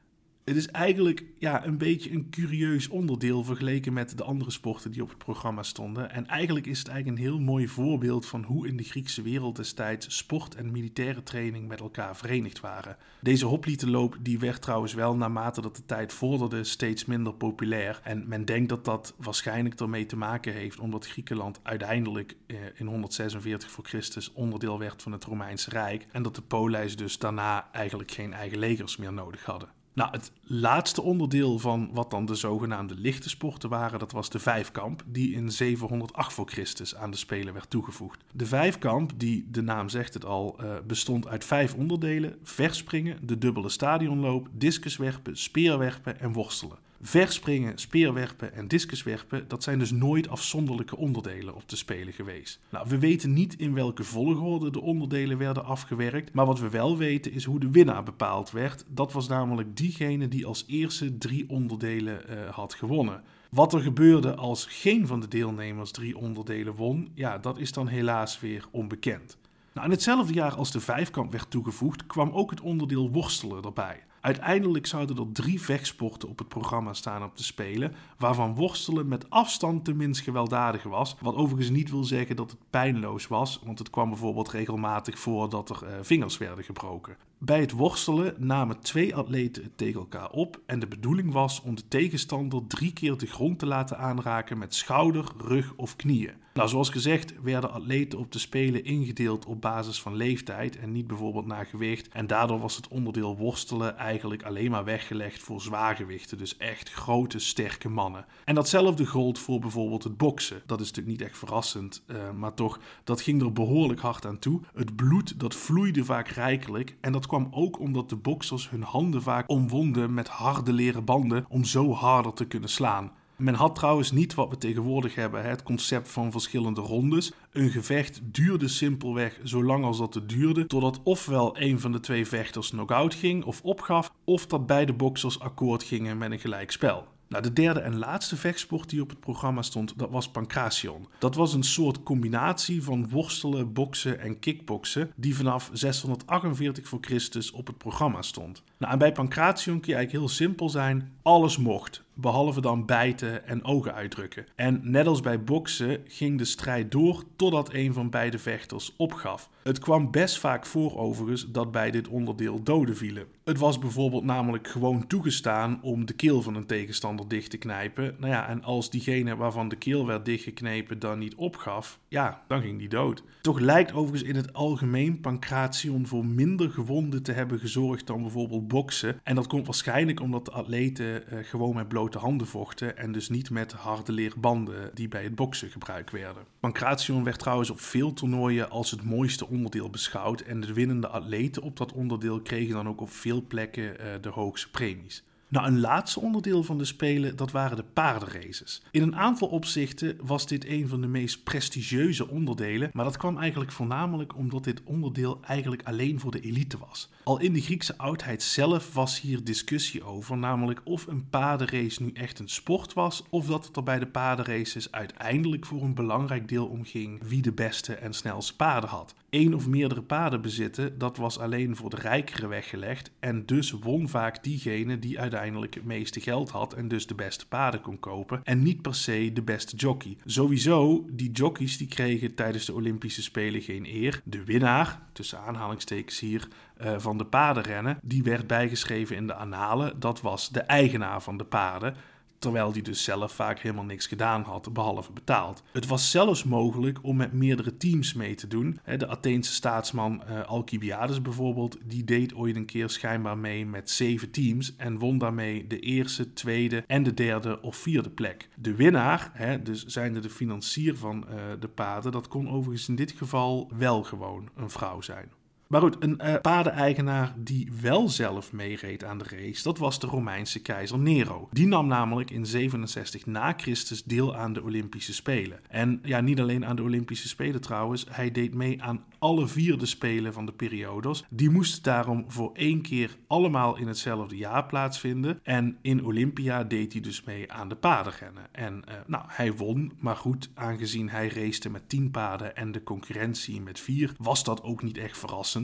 het 0.47 0.57
is 0.57 0.67
eigenlijk 0.67 1.25
ja, 1.39 1.67
een 1.67 1.79
beetje 1.79 2.13
een 2.13 2.31
curieus 2.31 2.89
onderdeel 2.89 3.45
vergeleken 3.45 3.93
met 3.93 4.17
de 4.17 4.25
andere 4.25 4.51
sporten 4.51 4.91
die 4.91 5.03
op 5.03 5.09
het 5.09 5.19
programma 5.19 5.63
stonden. 5.63 6.11
En 6.11 6.27
eigenlijk 6.27 6.67
is 6.67 6.79
het 6.79 6.89
eigenlijk 6.89 7.19
een 7.19 7.25
heel 7.25 7.41
mooi 7.41 7.69
voorbeeld 7.69 8.27
van 8.27 8.43
hoe 8.43 8.69
in 8.69 8.77
de 8.77 8.83
Griekse 8.83 9.23
wereld 9.23 9.57
destijds 9.57 10.17
sport 10.17 10.55
en 10.55 10.71
militaire 10.71 11.23
training 11.23 11.69
met 11.69 11.81
elkaar 11.81 12.17
verenigd 12.17 12.61
waren. 12.61 12.97
Deze 13.21 13.47
hoplietenloop 13.47 14.17
die 14.21 14.39
werd 14.39 14.63
trouwens 14.63 14.95
wel 14.95 15.17
naarmate 15.17 15.61
dat 15.61 15.77
de 15.77 15.85
tijd 15.87 16.13
vorderde 16.13 16.65
steeds 16.65 17.05
minder 17.05 17.35
populair. 17.35 18.01
En 18.03 18.29
men 18.29 18.45
denkt 18.45 18.69
dat 18.69 18.85
dat 18.85 19.15
waarschijnlijk 19.17 19.81
ermee 19.81 20.07
te 20.07 20.17
maken 20.17 20.53
heeft 20.53 20.79
omdat 20.79 21.07
Griekenland 21.07 21.61
uiteindelijk 21.63 22.37
eh, 22.47 22.57
in 22.75 22.87
146 22.87 23.71
voor 23.71 23.85
Christus 23.85 24.33
onderdeel 24.33 24.79
werd 24.79 25.03
van 25.03 25.13
het 25.13 25.25
Romeinse 25.25 25.71
Rijk. 25.71 26.07
En 26.13 26.23
dat 26.23 26.35
de 26.35 26.43
poleis 26.43 26.97
dus 26.97 27.19
daarna 27.19 27.69
eigenlijk 27.73 28.11
geen 28.11 28.33
eigen 28.33 28.59
legers 28.59 28.97
meer 28.97 29.13
nodig 29.13 29.45
hadden. 29.45 29.76
Nou, 29.97 30.11
het 30.11 30.33
laatste 30.43 31.03
onderdeel 31.03 31.59
van 31.59 31.91
wat 31.93 32.11
dan 32.11 32.27
de 32.27 32.35
zogenaamde 32.35 32.95
lichte 32.95 33.29
sporten 33.29 33.69
waren, 33.69 33.99
dat 33.99 34.13
was 34.13 34.31
de 34.31 34.39
vijfkamp, 34.39 35.03
die 35.07 35.35
in 35.35 35.51
708 35.51 36.33
voor 36.33 36.49
Christus 36.49 36.97
aan 36.97 37.11
de 37.11 37.17
Spelen 37.17 37.53
werd 37.53 37.71
toegevoegd. 37.71 38.25
De 38.33 38.47
vijfkamp, 38.47 39.13
die 39.17 39.47
de 39.51 39.63
naam 39.63 39.89
zegt 39.89 40.15
het 40.15 40.25
al, 40.25 40.57
uh, 40.61 40.75
bestond 40.87 41.27
uit 41.29 41.45
vijf 41.45 41.75
onderdelen: 41.75 42.39
verspringen, 42.43 43.27
de 43.27 43.39
dubbele 43.39 43.69
stadionloop, 43.69 44.49
discuswerpen, 44.53 45.37
speerwerpen 45.37 46.21
en 46.21 46.33
worstelen. 46.33 46.79
Verspringen, 47.07 47.79
speerwerpen 47.79 48.55
en 48.55 48.69
discuswerpen, 48.69 49.49
dat 49.49 49.63
zijn 49.63 49.79
dus 49.79 49.91
nooit 49.91 50.29
afzonderlijke 50.29 50.97
onderdelen 50.97 51.55
op 51.55 51.69
de 51.69 51.77
Spelen 51.77 52.13
geweest. 52.13 52.61
Nou, 52.71 52.89
we 52.89 52.99
weten 52.99 53.33
niet 53.33 53.59
in 53.59 53.75
welke 53.75 54.05
volgorde 54.05 54.71
de 54.71 54.81
onderdelen 54.81 55.39
werden 55.39 55.65
afgewerkt, 55.65 56.33
maar 56.33 56.47
wat 56.47 56.61
we 56.61 56.71
wel 56.71 56.97
weten 56.97 57.33
is 57.33 57.45
hoe 57.45 57.61
de 57.61 57.71
winnaar 57.71 58.03
bepaald 58.03 58.51
werd. 58.51 58.85
Dat 58.89 59.13
was 59.13 59.29
namelijk 59.29 59.77
diegene 59.77 60.29
die 60.29 60.47
als 60.47 60.65
eerste 60.67 61.19
drie 61.19 61.49
onderdelen 61.49 62.23
uh, 62.31 62.49
had 62.49 62.75
gewonnen. 62.75 63.23
Wat 63.51 63.75
er 63.75 63.81
gebeurde 63.81 64.35
als 64.35 64.65
geen 64.65 65.07
van 65.07 65.21
de 65.21 65.29
deelnemers 65.29 65.91
drie 65.91 66.19
onderdelen 66.19 66.75
won, 66.75 67.09
ja, 67.15 67.39
dat 67.39 67.59
is 67.59 67.73
dan 67.73 67.87
helaas 67.87 68.41
weer 68.41 68.65
onbekend. 68.71 69.39
Nou, 69.73 69.87
in 69.87 69.93
hetzelfde 69.93 70.33
jaar 70.33 70.55
als 70.55 70.71
de 70.71 70.81
vijfkamp 70.81 71.33
werd 71.33 71.51
toegevoegd, 71.51 72.07
kwam 72.07 72.31
ook 72.31 72.51
het 72.51 72.61
onderdeel 72.61 73.11
worstelen 73.11 73.65
erbij. 73.65 74.03
Uiteindelijk 74.27 74.87
zouden 74.87 75.17
er 75.17 75.33
drie 75.33 75.61
vechtsporten 75.61 76.29
op 76.29 76.39
het 76.39 76.49
programma 76.49 76.93
staan 76.93 77.25
op 77.25 77.37
te 77.37 77.45
spelen, 77.45 77.95
waarvan 78.19 78.55
worstelen 78.55 79.09
met 79.09 79.31
afstand 79.31 79.85
de 79.85 79.95
minst 79.95 80.21
gewelddadige 80.23 80.89
was. 80.89 81.17
Wat 81.21 81.35
overigens 81.35 81.71
niet 81.71 81.91
wil 81.91 82.05
zeggen 82.05 82.37
dat 82.37 82.51
het 82.51 82.61
pijnloos 82.71 83.27
was, 83.27 83.61
want 83.65 83.79
het 83.79 83.91
kwam 83.91 84.09
bijvoorbeeld 84.09 84.51
regelmatig 84.51 85.19
voor 85.19 85.49
dat 85.51 85.71
er 85.71 85.83
uh, 85.83 85.91
vingers 86.03 86.39
werden 86.39 86.65
gebroken. 86.65 87.17
Bij 87.39 87.61
het 87.61 87.73
worstelen 87.73 88.35
namen 88.39 88.81
twee 88.81 89.15
atleten 89.15 89.63
het 89.63 89.79
tegen 89.79 90.01
elkaar 90.01 90.31
op 90.31 90.61
en 90.67 90.79
de 90.79 90.87
bedoeling 90.87 91.33
was 91.33 91.63
om 91.63 91.75
de 91.75 91.89
tegenstander 91.89 92.67
drie 92.67 92.93
keer 92.93 93.17
de 93.17 93.27
grond 93.27 93.59
te 93.59 93.67
laten 93.67 93.99
aanraken 93.99 94.59
met 94.59 94.75
schouder, 94.75 95.33
rug 95.39 95.73
of 95.77 95.97
knieën. 95.97 96.35
Nou, 96.57 96.69
zoals 96.69 96.89
gezegd 96.89 97.35
werden 97.43 97.73
atleten 97.73 98.19
op 98.19 98.33
de 98.33 98.39
Spelen 98.39 98.85
ingedeeld 98.85 99.47
op 99.47 99.61
basis 99.61 100.01
van 100.01 100.17
leeftijd 100.17 100.79
en 100.79 100.93
niet 100.93 101.07
bijvoorbeeld 101.07 101.47
naar 101.47 101.67
gewicht. 101.67 102.09
En 102.09 102.27
daardoor 102.27 102.59
was 102.59 102.77
het 102.77 102.89
onderdeel 102.89 103.37
worstelen 103.37 103.97
eigenlijk 103.97 104.43
alleen 104.43 104.71
maar 104.71 104.85
weggelegd 104.85 105.43
voor 105.43 105.61
zwaargewichten, 105.61 106.39
dus 106.39 106.57
echt 106.57 106.93
grote, 106.93 107.39
sterke 107.39 107.89
mannen. 107.89 108.27
En 108.45 108.55
datzelfde 108.55 109.07
gold 109.07 109.39
voor 109.39 109.59
bijvoorbeeld 109.59 110.05
het 110.05 110.17
boksen. 110.17 110.63
Dat 110.67 110.81
is 110.81 110.87
natuurlijk 110.87 111.19
niet 111.19 111.29
echt 111.29 111.39
verrassend, 111.39 112.03
uh, 112.07 112.17
maar 112.31 112.55
toch, 112.55 112.81
dat 113.05 113.21
ging 113.21 113.43
er 113.43 113.53
behoorlijk 113.53 114.01
hard 114.01 114.27
aan 114.27 114.39
toe. 114.39 114.61
Het 114.75 114.97
bloed, 114.97 115.41
dat 115.41 115.55
vloeide 115.55 116.05
vaak 116.05 116.29
rijkelijk 116.29 116.97
en 117.01 117.13
dat 117.13 117.26
kwam 117.27 117.49
ook 117.51 117.79
omdat 117.79 118.09
de 118.09 118.17
boksers 118.17 118.71
hun 118.71 118.83
handen 118.83 119.23
vaak 119.23 119.51
omwonden 119.51 120.15
met 120.15 120.29
harde 120.29 120.73
leren 120.73 121.05
banden 121.05 121.45
om 121.49 121.65
zo 121.65 121.93
harder 121.93 122.33
te 122.33 122.47
kunnen 122.47 122.69
slaan. 122.69 123.13
Men 123.37 123.55
had 123.55 123.75
trouwens 123.75 124.11
niet 124.11 124.35
wat 124.35 124.49
we 124.49 124.59
tegenwoordig 124.59 125.15
hebben, 125.15 125.45
het 125.45 125.63
concept 125.63 126.09
van 126.09 126.31
verschillende 126.31 126.81
rondes. 126.81 127.33
Een 127.53 127.71
gevecht 127.71 128.21
duurde 128.23 128.69
simpelweg 128.69 129.41
zo 129.45 129.65
lang 129.65 129.85
als 129.85 129.99
dat 129.99 130.15
het 130.15 130.29
duurde, 130.29 130.67
totdat 130.67 131.01
ofwel 131.03 131.59
een 131.59 131.81
van 131.81 131.93
de 131.93 132.01
twee 132.01 132.27
vechters 132.27 132.71
knock-out 132.71 133.15
ging 133.15 133.45
of 133.45 133.63
opgaf, 133.63 134.13
of 134.25 134.47
dat 134.47 134.67
beide 134.67 134.93
boksers 134.93 135.41
akkoord 135.41 135.83
gingen 135.83 136.19
met 136.19 136.31
een 136.31 136.39
gelijk 136.39 136.71
spel. 136.71 137.07
Nou, 137.29 137.43
de 137.43 137.53
derde 137.53 137.81
en 137.81 137.99
laatste 137.99 138.37
vechtsport 138.37 138.91
die 138.91 139.01
op 139.01 139.09
het 139.09 139.21
programma 139.21 139.63
stond, 139.63 139.99
dat 139.99 140.11
was 140.11 140.31
pancration. 140.31 141.09
Dat 141.19 141.35
was 141.35 141.55
een 141.55 141.63
soort 141.63 142.03
combinatie 142.03 142.83
van 142.83 143.09
worstelen, 143.09 143.73
boksen 143.73 144.21
en 144.21 144.39
kickboksen, 144.39 145.13
die 145.17 145.37
vanaf 145.37 145.71
648 145.73 146.89
voor 146.89 146.99
Christus 147.01 147.51
op 147.51 147.67
het 147.67 147.79
programma 147.79 148.23
stond. 148.23 148.63
Nou, 148.79 148.93
en 148.93 148.99
bij 148.99 149.13
pancration 149.13 149.81
kun 149.81 149.91
je 149.91 149.97
eigenlijk 149.97 150.27
heel 150.27 150.37
simpel 150.37 150.69
zijn, 150.69 151.13
alles 151.23 151.57
mocht. 151.57 152.05
Behalve 152.17 152.61
dan 152.61 152.85
bijten 152.85 153.47
en 153.47 153.65
ogen 153.65 153.95
uitdrukken. 153.95 154.47
En 154.55 154.81
net 154.83 155.07
als 155.07 155.21
bij 155.21 155.45
boksen 155.45 156.01
ging 156.07 156.39
de 156.39 156.45
strijd 156.45 156.91
door 156.91 157.23
totdat 157.37 157.73
een 157.73 157.93
van 157.93 158.11
beide 158.11 158.39
vechters 158.39 158.95
opgaf. 158.97 159.51
Het 159.63 159.79
kwam 159.79 160.11
best 160.11 160.39
vaak 160.39 160.67
voor 160.67 160.99
overigens 160.99 161.51
dat 161.51 161.73
bij 161.73 161.91
dit 161.91 162.09
onderdeel 162.09 162.63
doden 162.63 162.97
vielen. 162.97 163.27
Het 163.45 163.59
was 163.59 163.79
bijvoorbeeld 163.79 164.25
namelijk 164.25 164.69
gewoon 164.69 165.07
toegestaan 165.07 165.79
om 165.83 166.07
de 166.07 166.13
keel 166.13 166.43
van 166.43 166.55
een 166.55 166.67
tegenstander 166.67 167.29
dicht 167.29 167.51
te 167.51 167.57
knijpen. 167.57 168.15
Nou 168.19 168.33
ja, 168.33 168.49
en 168.49 168.63
als 168.63 168.91
diegene 168.91 169.37
waarvan 169.37 169.69
de 169.69 169.77
keel 169.77 170.07
werd 170.07 170.25
dichtgeknepen 170.25 170.99
dan 170.99 171.19
niet 171.19 171.35
opgaf, 171.35 171.99
ja, 172.09 172.43
dan 172.49 172.61
ging 172.61 172.79
die 172.79 172.89
dood. 172.89 173.23
Toch 173.41 173.59
lijkt 173.59 173.93
overigens 173.93 174.31
in 174.31 174.37
het 174.37 174.53
algemeen 174.53 175.21
pancration 175.21 176.07
voor 176.07 176.25
minder 176.25 176.71
gewonden 176.71 177.23
te 177.23 177.33
hebben 177.33 177.59
gezorgd 177.59 178.07
dan 178.07 178.23
bijvoorbeeld 178.23 178.69
boksen. 178.69 179.21
En 179.23 179.35
dat 179.35 179.47
komt 179.47 179.67
waarschijnlijk 179.67 180.21
omdat 180.21 180.45
de 180.45 180.51
atleten 180.51 181.29
eh, 181.29 181.39
gewoon 181.43 181.75
met 181.75 181.89
blote 182.07 182.27
handen 182.27 182.47
vochten 182.47 182.97
en 182.97 183.13
dus 183.13 183.29
niet 183.29 183.51
met 183.51 183.73
harde 183.73 184.13
leerbanden 184.13 184.91
die 184.95 185.09
bij 185.09 185.23
het 185.23 185.35
boksen 185.35 185.71
gebruikt 185.71 186.11
werden. 186.11 186.45
Pancration 186.61 187.25
werd 187.25 187.39
trouwens 187.39 187.71
op 187.71 187.81
veel 187.81 188.13
toernooien 188.13 188.71
als 188.71 188.91
het 188.91 189.03
mooiste 189.03 189.47
onderdeel 189.47 189.91
beschouwd 189.91 190.41
en 190.41 190.61
de 190.61 190.73
winnende 190.73 191.09
atleten 191.09 191.63
op 191.63 191.77
dat 191.77 191.93
onderdeel 191.93 192.41
kregen 192.41 192.75
dan 192.75 192.89
ook 192.89 193.01
op 193.01 193.11
veel 193.11 193.43
plekken 193.47 193.83
uh, 193.83 194.07
de 194.21 194.29
hoogste 194.29 194.71
premies. 194.71 195.25
Nou, 195.49 195.67
een 195.67 195.81
laatste 195.81 196.21
onderdeel 196.21 196.63
van 196.63 196.79
de 196.79 196.85
Spelen, 196.85 197.37
dat 197.37 197.51
waren 197.51 197.77
de 197.77 197.85
paardenraces. 197.93 198.83
In 198.91 199.03
een 199.03 199.17
aantal 199.17 199.49
opzichten 199.49 200.17
was 200.23 200.47
dit 200.47 200.67
een 200.67 200.89
van 200.89 201.01
de 201.01 201.07
meest 201.07 201.45
prestigieuze 201.45 202.29
onderdelen, 202.29 202.91
maar 202.93 203.05
dat 203.05 203.17
kwam 203.17 203.39
eigenlijk 203.39 203.73
voornamelijk 203.73 204.37
omdat 204.37 204.65
dit 204.65 204.83
onderdeel 204.85 205.41
eigenlijk 205.43 205.83
alleen 205.85 206.21
voor 206.21 206.31
de 206.31 206.41
elite 206.41 206.79
was. 206.79 207.09
Al 207.25 207.41
in 207.41 207.53
de 207.53 207.61
Griekse 207.61 207.99
oudheid 207.99 208.43
zelf 208.43 208.95
was 208.95 209.21
hier 209.21 209.45
discussie 209.45 210.05
over, 210.05 210.37
namelijk 210.39 210.81
of 210.85 211.07
een 211.07 211.29
paardenrace 211.29 212.03
nu 212.03 212.11
echt 212.13 212.39
een 212.39 212.49
sport 212.49 212.93
was, 212.93 213.25
of 213.31 213.47
dat 213.47 213.67
het 213.67 213.77
er 213.77 213.83
bij 213.83 213.99
de 213.99 214.07
paardenraces 214.07 214.93
uiteindelijk 214.93 215.67
voor 215.67 215.83
een 215.83 215.95
belangrijk 215.95 216.49
deel 216.49 216.67
om 216.67 216.85
ging 216.85 217.21
wie 217.29 217.43
de 217.43 217.53
beste 217.53 217.95
en 217.95 218.15
snelste 218.15 218.57
paarden 218.57 218.91
had. 218.91 219.15
Eén 219.31 219.55
of 219.55 219.67
meerdere 219.67 220.03
paarden 220.03 220.41
bezitten, 220.41 220.99
dat 220.99 221.17
was 221.17 221.39
alleen 221.39 221.77
voor 221.77 221.91
de 221.91 221.97
rijkeren 221.97 222.49
weggelegd 222.49 223.11
en 223.21 223.47
dus 223.47 223.71
won 223.71 224.09
vaak 224.09 224.45
diegene 224.45 224.99
die 224.99 225.09
uiteindelijk 225.09 225.36
het 225.37 225.85
meeste 225.85 226.21
geld 226.21 226.51
had 226.51 226.73
en 226.73 226.89
dus 226.89 227.07
de 227.07 227.15
beste 227.15 227.49
paarden 227.49 227.81
kon 227.81 228.01
kopen 228.01 228.41
en 228.45 228.63
niet 228.63 228.83
per 228.83 228.95
se 228.95 229.31
de 229.33 229.43
beste 229.43 229.77
jockey. 229.77 230.17
Sowieso, 230.25 231.07
die 231.11 231.31
jockeys 231.31 231.79
die 231.79 231.89
kregen 231.89 232.35
tijdens 232.35 232.65
de 232.65 232.75
Olympische 232.75 233.23
Spelen 233.23 233.63
geen 233.63 233.87
eer. 233.87 234.21
De 234.25 234.45
winnaar, 234.45 235.01
tussen 235.13 235.41
aanhalingstekens 235.41 236.21
hier, 236.21 236.49
uh, 236.83 236.99
van 236.99 237.19
de 237.19 237.25
paardenrennen, 237.25 237.99
die 238.03 238.23
werd 238.23 238.47
bijgeschreven 238.47 239.17
in 239.17 239.27
de 239.27 239.35
annalen. 239.35 240.01
Dat 240.01 240.21
was 240.21 240.49
de 240.49 240.61
eigenaar 240.61 241.23
van 241.23 241.37
de 241.37 241.45
paarden. 241.45 241.97
Terwijl 242.39 242.73
die 242.73 242.83
dus 242.83 243.05
zelf 243.05 243.33
vaak 243.33 243.59
helemaal 243.59 243.85
niks 243.85 244.07
gedaan 244.07 244.43
had, 244.43 244.73
behalve 244.73 245.13
betaald. 245.13 245.63
Het 245.73 245.87
was 245.87 246.11
zelfs 246.11 246.45
mogelijk 246.45 246.99
om 247.03 247.17
met 247.17 247.33
meerdere 247.33 247.77
teams 247.77 248.15
mee 248.15 248.35
te 248.35 248.47
doen. 248.47 248.81
De 248.97 249.09
Atheense 249.09 249.53
staatsman 249.53 250.23
uh, 250.31 250.43
Alcibiades 250.45 251.23
bijvoorbeeld, 251.23 251.77
die 251.85 252.05
deed 252.05 252.35
ooit 252.35 252.57
een 252.57 252.65
keer 252.65 252.91
schijnbaar 252.91 253.39
mee 253.39 253.67
met 253.67 253.91
zeven 253.91 254.31
teams 254.31 254.77
en 254.77 254.99
won 254.99 255.19
daarmee 255.19 255.67
de 255.67 255.81
eerste, 255.81 256.33
tweede 256.33 256.85
en 256.87 257.03
de 257.03 257.15
derde 257.15 257.63
of 257.63 257.77
vierde 257.77 258.11
plek. 258.11 258.49
De 258.55 258.75
winnaar, 258.75 259.33
dus 259.63 259.85
zijnde 259.85 260.21
de 260.21 260.31
financier 260.31 260.97
van 260.97 261.25
uh, 261.29 261.35
de 261.61 261.69
paarden, 261.69 262.13
dat 262.13 262.29
kon 262.29 262.49
overigens 262.49 262.89
in 262.89 262.95
dit 262.95 263.13
geval 263.13 263.71
wel 263.79 264.03
gewoon 264.03 264.49
een 264.57 264.71
vrouw 264.71 265.01
zijn. 265.01 265.31
Maar 265.67 265.81
goed, 265.81 265.97
een 265.99 266.21
uh, 266.25 266.35
paardeneigenaar 266.43 267.35
die 267.37 267.69
wel 267.81 268.09
zelf 268.09 268.53
meereed 268.53 269.05
aan 269.05 269.19
de 269.19 269.25
race, 269.29 269.63
dat 269.63 269.79
was 269.79 270.01
de 270.01 270.07
Romeinse 270.07 270.63
keizer 270.63 270.99
Nero. 270.99 271.49
Die 271.53 271.67
nam 271.67 271.87
namelijk 271.87 272.31
in 272.31 272.47
67 272.47 273.27
na 273.27 273.55
Christus 273.57 274.05
deel 274.05 274.37
aan 274.37 274.53
de 274.53 274.63
Olympische 274.63 275.15
Spelen. 275.15 275.61
En 275.69 276.01
ja, 276.03 276.21
niet 276.21 276.41
alleen 276.41 276.67
aan 276.67 276.77
de 276.77 276.83
Olympische 276.83 277.29
Spelen 277.29 277.61
trouwens, 277.61 278.07
hij 278.11 278.31
deed 278.31 278.55
mee 278.55 278.83
aan 278.83 279.05
alle 279.19 279.47
vier 279.47 279.79
de 279.79 279.87
Spelen 279.87 280.33
van 280.33 280.47
de 280.47 280.53
periodos. 280.53 281.25
Die 281.29 281.51
moesten 281.51 281.83
daarom 281.83 282.25
voor 282.29 282.51
één 282.55 282.81
keer 282.81 283.17
allemaal 283.27 283.77
in 283.77 283.87
hetzelfde 283.87 284.37
jaar 284.37 284.67
plaatsvinden. 284.67 285.41
En 285.43 285.77
in 285.81 286.05
Olympia 286.05 286.65
deed 286.65 286.93
hij 286.93 287.03
dus 287.03 287.25
mee 287.25 287.53
aan 287.53 287.69
de 287.69 287.75
paardenrennen. 287.75 288.47
En 288.53 288.83
uh, 288.89 288.95
nou, 289.07 289.25
hij 289.27 289.53
won, 289.53 289.93
maar 289.99 290.17
goed, 290.17 290.51
aangezien 290.55 291.11
hij 291.11 291.29
racete 291.29 291.71
met 291.71 291.89
10 291.89 292.11
paarden 292.11 292.57
en 292.57 292.73
de 292.73 292.83
concurrentie 292.83 293.61
met 293.61 293.81
4, 293.81 294.13
was 294.19 294.45
dat 294.45 294.63
ook 294.63 294.83
niet 294.83 294.99
echt 294.99 295.19
verrassend. 295.19 295.56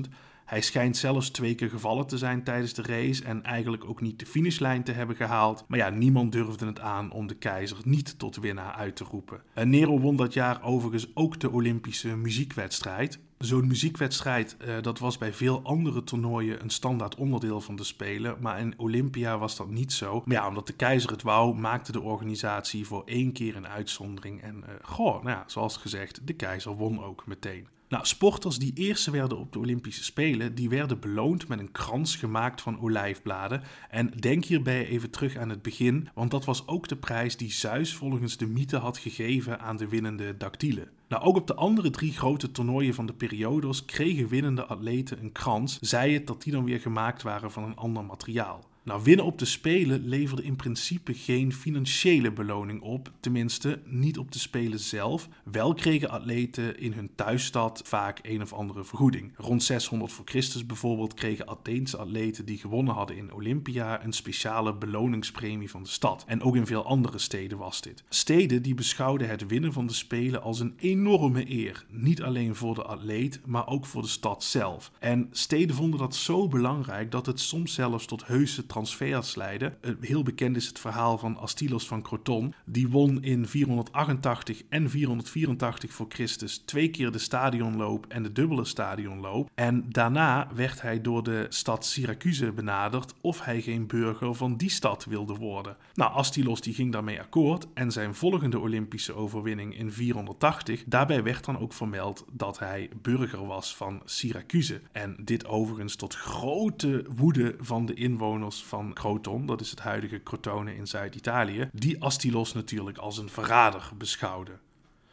Hij 0.52 0.60
schijnt 0.60 0.96
zelfs 0.96 1.30
twee 1.30 1.54
keer 1.54 1.70
gevallen 1.70 2.06
te 2.06 2.18
zijn 2.18 2.44
tijdens 2.44 2.72
de 2.74 2.82
race 2.82 3.24
en 3.24 3.42
eigenlijk 3.42 3.84
ook 3.84 4.00
niet 4.00 4.18
de 4.18 4.26
finishlijn 4.26 4.82
te 4.82 4.92
hebben 4.92 5.16
gehaald. 5.16 5.64
Maar 5.68 5.78
ja, 5.78 5.90
niemand 5.90 6.32
durfde 6.32 6.66
het 6.66 6.80
aan 6.80 7.12
om 7.12 7.26
de 7.26 7.34
keizer 7.34 7.76
niet 7.84 8.18
tot 8.18 8.36
winnaar 8.36 8.72
uit 8.72 8.96
te 8.96 9.04
roepen. 9.04 9.42
En 9.54 9.70
Nero 9.70 9.98
won 9.98 10.16
dat 10.16 10.32
jaar 10.32 10.62
overigens 10.62 11.10
ook 11.14 11.40
de 11.40 11.50
Olympische 11.50 12.16
muziekwedstrijd. 12.16 13.18
Zo'n 13.38 13.66
muziekwedstrijd, 13.66 14.56
uh, 14.66 14.74
dat 14.80 14.98
was 14.98 15.18
bij 15.18 15.32
veel 15.32 15.62
andere 15.62 16.04
toernooien 16.04 16.62
een 16.62 16.70
standaard 16.70 17.14
onderdeel 17.14 17.60
van 17.60 17.76
de 17.76 17.84
Spelen, 17.84 18.36
maar 18.40 18.60
in 18.60 18.74
Olympia 18.76 19.38
was 19.38 19.56
dat 19.56 19.70
niet 19.70 19.92
zo. 19.92 20.22
Maar 20.24 20.36
ja, 20.36 20.48
omdat 20.48 20.66
de 20.66 20.72
keizer 20.72 21.10
het 21.10 21.22
wou, 21.22 21.54
maakte 21.54 21.92
de 21.92 22.00
organisatie 22.00 22.86
voor 22.86 23.02
één 23.04 23.32
keer 23.32 23.56
een 23.56 23.68
uitzondering. 23.68 24.42
En 24.42 24.56
uh, 24.56 24.74
goh, 24.82 25.22
nou 25.22 25.36
ja, 25.36 25.44
zoals 25.46 25.76
gezegd, 25.76 26.26
de 26.26 26.32
keizer 26.32 26.76
won 26.76 27.02
ook 27.02 27.26
meteen. 27.26 27.68
Nou, 27.92 28.06
sporters 28.06 28.58
die 28.58 28.72
eerste 28.74 29.10
werden 29.10 29.38
op 29.38 29.52
de 29.52 29.58
Olympische 29.58 30.04
Spelen, 30.04 30.54
die 30.54 30.68
werden 30.68 31.00
beloond 31.00 31.48
met 31.48 31.58
een 31.58 31.72
krans 31.72 32.16
gemaakt 32.16 32.60
van 32.60 32.80
olijfbladen. 32.80 33.62
En 33.90 34.10
denk 34.10 34.44
hierbij 34.44 34.86
even 34.86 35.10
terug 35.10 35.36
aan 35.36 35.48
het 35.48 35.62
begin, 35.62 36.08
want 36.14 36.30
dat 36.30 36.44
was 36.44 36.66
ook 36.66 36.88
de 36.88 36.96
prijs 36.96 37.36
die 37.36 37.50
Zeus 37.50 37.94
volgens 37.94 38.36
de 38.36 38.46
mythe 38.46 38.76
had 38.76 38.98
gegeven 38.98 39.60
aan 39.60 39.76
de 39.76 39.88
winnende 39.88 40.36
dactylen. 40.36 40.88
Nou, 41.08 41.22
ook 41.22 41.36
op 41.36 41.46
de 41.46 41.54
andere 41.54 41.90
drie 41.90 42.12
grote 42.12 42.50
toernooien 42.50 42.94
van 42.94 43.06
de 43.06 43.14
periodos 43.14 43.84
kregen 43.84 44.28
winnende 44.28 44.64
atleten 44.64 45.22
een 45.22 45.32
krans, 45.32 45.78
zij 45.80 46.12
het 46.12 46.26
dat 46.26 46.42
die 46.42 46.52
dan 46.52 46.64
weer 46.64 46.80
gemaakt 46.80 47.22
waren 47.22 47.52
van 47.52 47.64
een 47.64 47.76
ander 47.76 48.04
materiaal. 48.04 48.70
Nou, 48.84 49.02
winnen 49.02 49.24
op 49.24 49.38
de 49.38 49.44
Spelen 49.44 50.08
leverde 50.08 50.42
in 50.42 50.56
principe 50.56 51.14
geen 51.14 51.52
financiële 51.52 52.32
beloning 52.32 52.80
op, 52.80 53.12
tenminste 53.20 53.80
niet 53.84 54.18
op 54.18 54.32
de 54.32 54.38
Spelen 54.38 54.80
zelf. 54.80 55.28
Wel 55.44 55.74
kregen 55.74 56.10
atleten 56.10 56.78
in 56.78 56.92
hun 56.92 57.10
thuisstad 57.14 57.82
vaak 57.84 58.18
een 58.22 58.42
of 58.42 58.52
andere 58.52 58.84
vergoeding. 58.84 59.32
Rond 59.36 59.62
600 59.62 60.12
voor 60.12 60.24
Christus 60.24 60.66
bijvoorbeeld 60.66 61.14
kregen 61.14 61.48
Atheense 61.48 61.96
atleten 61.96 62.44
die 62.44 62.58
gewonnen 62.58 62.94
hadden 62.94 63.16
in 63.16 63.32
Olympia 63.32 64.04
een 64.04 64.12
speciale 64.12 64.74
beloningspremie 64.74 65.70
van 65.70 65.82
de 65.82 65.88
stad. 65.88 66.24
En 66.26 66.42
ook 66.42 66.56
in 66.56 66.66
veel 66.66 66.84
andere 66.84 67.18
steden 67.18 67.58
was 67.58 67.80
dit. 67.80 68.04
Steden 68.08 68.62
die 68.62 68.74
beschouwden 68.74 69.28
het 69.28 69.46
winnen 69.46 69.72
van 69.72 69.86
de 69.86 69.94
Spelen 69.94 70.42
als 70.42 70.60
een 70.60 70.74
enorme 70.76 71.50
eer, 71.50 71.84
niet 71.88 72.22
alleen 72.22 72.54
voor 72.54 72.74
de 72.74 72.82
atleet, 72.82 73.40
maar 73.46 73.66
ook 73.66 73.86
voor 73.86 74.02
de 74.02 74.08
stad 74.08 74.44
zelf. 74.44 74.92
En 74.98 75.28
steden 75.30 75.76
vonden 75.76 75.98
dat 75.98 76.14
zo 76.14 76.48
belangrijk 76.48 77.10
dat 77.10 77.26
het 77.26 77.40
soms 77.40 77.74
zelfs 77.74 78.06
tot 78.06 78.26
heuse 78.26 78.66
transfers 78.72 79.34
leiden. 79.34 79.76
Heel 80.00 80.22
bekend 80.22 80.56
is 80.56 80.66
het 80.66 80.78
verhaal 80.78 81.18
van 81.18 81.36
Astylos 81.36 81.86
van 81.86 82.02
Croton. 82.02 82.54
Die 82.64 82.88
won 82.88 83.22
in 83.22 83.46
488 83.46 84.62
en 84.68 84.90
484 84.90 85.92
voor 85.92 86.06
Christus 86.08 86.58
twee 86.58 86.88
keer 86.88 87.12
de 87.12 87.18
stadionloop 87.18 88.06
en 88.08 88.22
de 88.22 88.32
dubbele 88.32 88.64
stadionloop. 88.64 89.50
En 89.54 89.84
daarna 89.88 90.48
werd 90.54 90.82
hij 90.82 91.00
door 91.00 91.22
de 91.22 91.46
stad 91.48 91.86
Syracuse 91.86 92.52
benaderd 92.52 93.14
of 93.20 93.44
hij 93.44 93.60
geen 93.60 93.86
burger 93.86 94.34
van 94.34 94.56
die 94.56 94.70
stad 94.70 95.04
wilde 95.04 95.34
worden. 95.34 95.76
Nou, 95.94 96.12
Astylos 96.12 96.60
die 96.60 96.74
ging 96.74 96.92
daarmee 96.92 97.20
akkoord 97.20 97.66
en 97.74 97.92
zijn 97.92 98.14
volgende 98.14 98.58
Olympische 98.58 99.14
overwinning 99.14 99.78
in 99.78 99.92
480, 99.92 100.84
daarbij 100.86 101.22
werd 101.22 101.44
dan 101.44 101.58
ook 101.58 101.72
vermeld 101.72 102.24
dat 102.32 102.58
hij 102.58 102.90
burger 103.02 103.46
was 103.46 103.76
van 103.76 104.02
Syracuse. 104.04 104.80
En 104.92 105.16
dit 105.20 105.46
overigens 105.46 105.96
tot 105.96 106.14
grote 106.14 107.04
woede 107.16 107.56
van 107.60 107.86
de 107.86 107.94
inwoners 107.94 108.61
van 108.64 108.92
Croton, 108.92 109.46
dat 109.46 109.60
is 109.60 109.70
het 109.70 109.80
huidige 109.80 110.22
Crotone 110.22 110.76
in 110.76 110.86
Zuid-Italië, 110.86 111.68
die 111.72 112.02
Astylos 112.02 112.52
natuurlijk 112.52 112.98
als 112.98 113.18
een 113.18 113.30
verrader 113.30 113.90
beschouwde. 113.98 114.52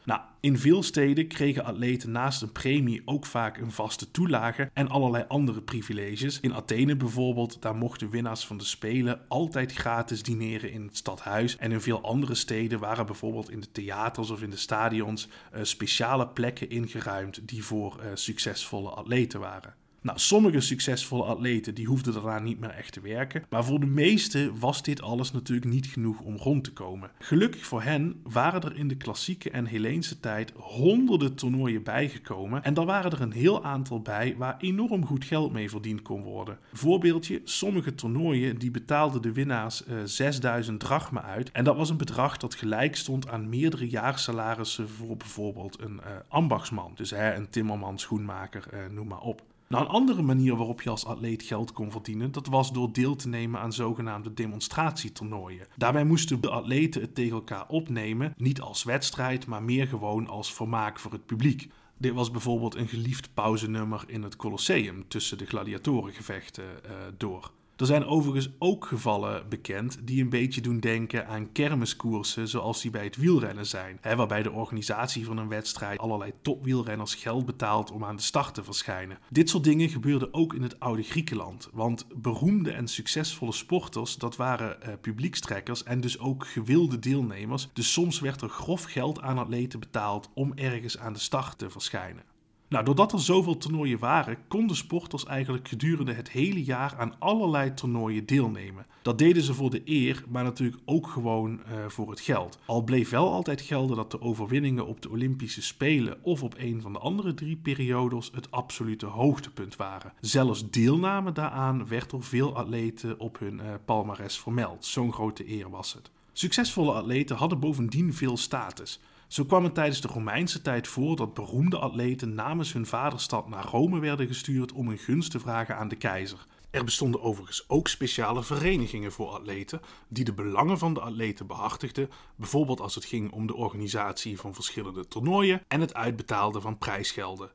Nou, 0.10 0.22
in 0.40 0.58
veel 0.58 0.84
steden 0.84 1.28
kregen 1.28 1.64
atleten 1.64 2.12
naast 2.12 2.42
een 2.42 2.52
premie 2.52 3.02
ook 3.06 3.26
vaak 3.26 3.58
een 3.58 3.72
vaste 3.72 4.12
toelage 4.12 4.70
en 4.74 4.90
allerlei 4.90 5.26
andere 5.28 5.62
privileges. 5.62 6.40
In 6.40 6.54
Athene 6.54 6.96
bijvoorbeeld, 6.96 7.62
daar 7.62 7.76
mochten 7.76 8.10
winnaars 8.10 8.46
van 8.46 8.58
de 8.58 8.64
Spelen 8.64 9.22
altijd 9.28 9.74
gratis 9.74 10.24
dineren 10.24 10.72
in 10.72 10.84
het 10.84 10.98
stadhuis. 10.98 11.58
En 11.58 11.72
in 11.72 11.82
veel 11.82 12.02
andere 12.02 12.36
steden 12.36 12.80
waren 12.80 13.06
bijvoorbeeld 13.06 13.52
in 13.52 13.60
de 13.60 13.72
theaters 13.72 14.30
of 14.30 14.42
in 14.42 14.50
de 14.50 14.58
stadions 14.58 15.28
uh, 15.28 15.60
speciale 15.64 16.28
plekken 16.28 16.70
ingeruimd 16.70 17.48
die 17.48 17.64
voor 17.64 18.00
uh, 18.00 18.06
succesvolle 18.14 18.90
atleten 18.90 19.40
waren. 19.40 19.74
Nou, 20.02 20.20
sommige 20.20 20.60
succesvolle 20.60 21.24
atleten 21.24 21.76
die 21.76 21.86
hoefden 21.86 22.14
daarna 22.14 22.40
niet 22.40 22.60
meer 22.60 22.70
echt 22.70 22.94
te 22.94 23.02
werken, 23.02 23.44
maar 23.50 23.66
voor 23.66 23.80
de 23.80 23.86
meesten 23.86 24.60
was 24.60 24.84
dit 24.84 25.02
alles 25.02 25.32
natuurlijk 25.32 25.72
niet 25.72 25.88
genoeg 25.88 26.20
om 26.20 26.36
rond 26.36 26.64
te 26.64 26.74
komen. 26.74 27.12
Gelukkig 27.20 27.66
voor 27.66 27.82
hen 27.82 28.20
waren 28.24 28.62
er 28.62 28.76
in 28.76 28.88
de 28.88 28.96
klassieke 28.96 29.50
en 29.50 29.66
Heleense 29.66 30.20
tijd 30.20 30.54
honderden 30.56 31.36
toernooien 31.36 31.84
bijgekomen 31.84 32.64
en 32.64 32.74
daar 32.74 32.86
waren 32.86 33.12
er 33.12 33.22
een 33.22 33.32
heel 33.32 33.64
aantal 33.64 34.02
bij 34.02 34.36
waar 34.38 34.58
enorm 34.60 35.06
goed 35.06 35.24
geld 35.24 35.52
mee 35.52 35.70
verdiend 35.70 36.02
kon 36.02 36.22
worden. 36.22 36.58
Voorbeeldje, 36.74 37.42
sommige 37.44 37.96
toernooien 37.96 38.58
die 38.60 38.72
betaalden 38.72 39.22
de 39.22 39.34
winnaars 39.34 39.84
uh, 39.88 39.98
6000 40.04 40.80
drachma 40.80 41.22
uit 41.24 41.52
en 41.52 41.64
dat 41.64 41.76
was 41.76 41.90
een 41.90 41.98
bedrag 41.98 42.38
dat 42.38 42.56
gelijk 42.56 42.96
stond 42.96 43.28
aan 43.28 43.50
meerdere 43.50 43.90
jaarsalarissen 43.90 44.90
voor 44.90 45.18
bijvoorbeeld 45.18 45.82
een 45.82 46.00
uh, 46.04 46.12
ambachtsman, 46.28 46.92
dus 46.96 47.10
hè, 47.10 47.36
een 47.36 47.50
timmerman, 47.50 48.00
schoenmaker, 48.00 48.68
uh, 48.74 48.80
noem 48.94 49.08
maar 49.08 49.22
op. 49.22 49.42
Nou, 49.70 49.84
een 49.84 49.92
andere 49.92 50.22
manier 50.22 50.56
waarop 50.56 50.82
je 50.82 50.90
als 50.90 51.06
atleet 51.06 51.44
geld 51.44 51.72
kon 51.72 51.92
verdienen, 51.92 52.32
dat 52.32 52.48
was 52.48 52.72
door 52.72 52.94
deel 52.94 53.16
te 53.16 53.28
nemen 53.28 53.60
aan 53.60 53.74
zogenaamde 53.74 54.34
demonstratietoernooien. 54.34 55.68
Daarbij 55.76 56.04
moesten 56.04 56.42
de 56.42 56.50
atleten 56.50 57.02
het 57.02 57.16
tegen 57.16 57.36
elkaar 57.36 57.68
opnemen, 57.68 58.34
niet 58.38 58.62
als 58.62 58.84
wedstrijd, 58.84 59.46
maar 59.46 59.64
meer 59.64 59.88
gewoon 59.88 60.28
als 60.28 60.54
vermaak 60.54 61.00
voor 61.00 61.12
het 61.12 61.26
publiek. 61.26 61.72
Dit 61.98 62.14
was 62.14 62.32
bijvoorbeeld 62.32 62.76
een 62.76 62.88
geliefd 62.88 63.34
pauzenummer 63.34 64.04
in 64.08 64.24
het 64.24 64.36
Colosseum 64.36 65.08
tussen 65.08 65.38
de 65.38 65.46
gladiatorengevechten 65.46 66.64
uh, 66.64 66.92
door. 67.18 67.52
Er 67.80 67.86
zijn 67.86 68.06
overigens 68.06 68.50
ook 68.58 68.86
gevallen 68.86 69.50
bekend 69.50 69.98
die 70.08 70.22
een 70.22 70.30
beetje 70.30 70.62
doen 70.62 70.80
denken 70.80 71.28
aan 71.28 71.52
kermiskoersen 71.52 72.48
zoals 72.48 72.82
die 72.82 72.92
bij 72.92 73.04
het 73.04 73.16
wielrennen 73.16 73.66
zijn. 73.66 73.98
Hè, 74.02 74.16
waarbij 74.16 74.44
de 74.44 74.52
organisatie 74.52 75.26
van 75.26 75.38
een 75.38 75.48
wedstrijd 75.48 76.00
allerlei 76.00 76.34
topwielrenners 76.42 77.16
geld 77.16 77.46
betaalt 77.46 77.92
om 77.92 78.04
aan 78.06 78.16
de 78.16 78.22
start 78.22 78.54
te 78.54 78.64
verschijnen. 78.64 79.18
Dit 79.30 79.50
soort 79.50 79.64
dingen 79.64 79.90
gebeurden 79.90 80.34
ook 80.34 80.54
in 80.54 80.62
het 80.62 80.80
oude 80.80 81.04
Griekenland. 81.04 81.70
Want 81.74 82.06
beroemde 82.16 82.72
en 82.72 82.88
succesvolle 82.88 83.54
sporters, 83.54 84.16
dat 84.16 84.36
waren 84.36 84.78
uh, 84.82 84.94
publiekstrekkers 85.02 85.84
en 85.84 86.02
dus 86.02 86.20
ook 86.20 86.48
gewilde 86.48 87.00
deelnemers. 87.00 87.70
Dus 87.74 87.92
soms 87.94 88.20
werd 88.20 88.42
er 88.42 88.50
grof 88.50 88.84
geld 88.84 89.22
aan 89.22 89.38
atleten 89.38 89.80
betaald 89.80 90.30
om 90.34 90.54
ergens 90.56 90.98
aan 90.98 91.14
de 91.14 91.20
start 91.20 91.58
te 91.58 91.70
verschijnen. 91.70 92.24
Nou, 92.70 92.86
doordat 92.86 93.14
er 93.14 93.20
zoveel 93.20 93.58
toernooien 93.58 94.00
waren, 94.00 94.38
konden 94.48 94.76
sporters 94.76 95.26
eigenlijk 95.26 95.68
gedurende 95.68 96.14
het 96.14 96.30
hele 96.32 96.64
jaar 96.64 96.96
aan 96.98 97.20
allerlei 97.20 97.74
toernooien 97.74 98.26
deelnemen. 98.26 98.86
Dat 99.02 99.18
deden 99.18 99.44
ze 99.44 99.54
voor 99.54 99.70
de 99.70 99.82
eer, 99.86 100.24
maar 100.28 100.44
natuurlijk 100.44 100.82
ook 100.86 101.08
gewoon 101.08 101.52
uh, 101.52 101.86
voor 101.88 102.10
het 102.10 102.20
geld. 102.20 102.60
Al 102.66 102.84
bleef 102.84 103.10
wel 103.10 103.32
altijd 103.32 103.62
gelden 103.62 103.96
dat 103.96 104.12
de 104.12 104.22
overwinningen 104.22 104.88
op 104.88 105.02
de 105.02 105.10
Olympische 105.10 105.62
Spelen 105.62 106.18
of 106.22 106.44
op 106.44 106.56
een 106.58 106.82
van 106.82 106.94
de 106.94 107.00
andere 107.00 107.34
drie 107.34 107.56
periodes 107.56 108.30
het 108.34 108.52
absolute 108.52 109.06
hoogtepunt 109.06 109.76
waren. 109.76 110.14
Zelfs 110.22 110.70
deelname 110.70 111.32
daaraan 111.32 111.88
werd 111.88 112.10
door 112.10 112.24
veel 112.24 112.56
atleten 112.56 113.20
op 113.20 113.40
hun 113.40 113.54
uh, 113.54 113.74
palmares 113.86 114.40
vermeld. 114.40 114.86
Zo'n 114.86 115.14
grote 115.14 115.50
eer 115.52 115.70
was 115.70 115.94
het. 115.94 116.12
Succesvolle 116.34 116.94
atleten 116.94 117.36
hadden 117.36 117.60
bovendien 117.60 118.14
veel 118.14 118.38
status. 118.38 119.00
Zo 119.30 119.46
kwam 119.46 119.64
het 119.64 119.74
tijdens 119.74 120.02
de 120.02 120.08
Romeinse 120.08 120.62
tijd 120.62 120.88
voor 120.88 121.16
dat 121.16 121.34
beroemde 121.34 121.78
atleten 121.78 122.34
namens 122.34 122.74
hun 122.74 122.86
vaderstad 122.86 123.50
naar 123.50 123.66
Rome 123.66 124.00
werden 124.00 124.28
gestuurd 124.28 124.72
om 124.72 124.88
een 124.88 124.98
gunst 124.98 125.32
te 125.32 125.40
vragen 125.40 125.78
aan 125.78 125.88
de 125.88 125.96
keizer. 125.96 126.46
Er 126.72 126.84
bestonden 126.84 127.22
overigens 127.22 127.70
ook 127.70 127.88
speciale 127.88 128.44
verenigingen 128.44 129.12
voor 129.12 129.30
atleten 129.30 129.82
die 130.08 130.24
de 130.24 130.34
belangen 130.34 130.78
van 130.78 130.94
de 130.94 131.00
atleten 131.00 131.48
behartigden, 131.48 132.10
bijvoorbeeld 132.36 132.82
als 132.82 132.96
het 132.96 133.06
ging 133.06 133.32
om 133.32 133.48
de 133.48 133.56
organisatie 133.56 134.40
van 134.40 134.54
verschillende 134.54 135.08
toernooien 135.08 135.64
en 135.68 135.82
het 135.82 135.94
uitbetalen 135.94 136.62
van 136.62 136.78
prijsgelden. 136.78 137.52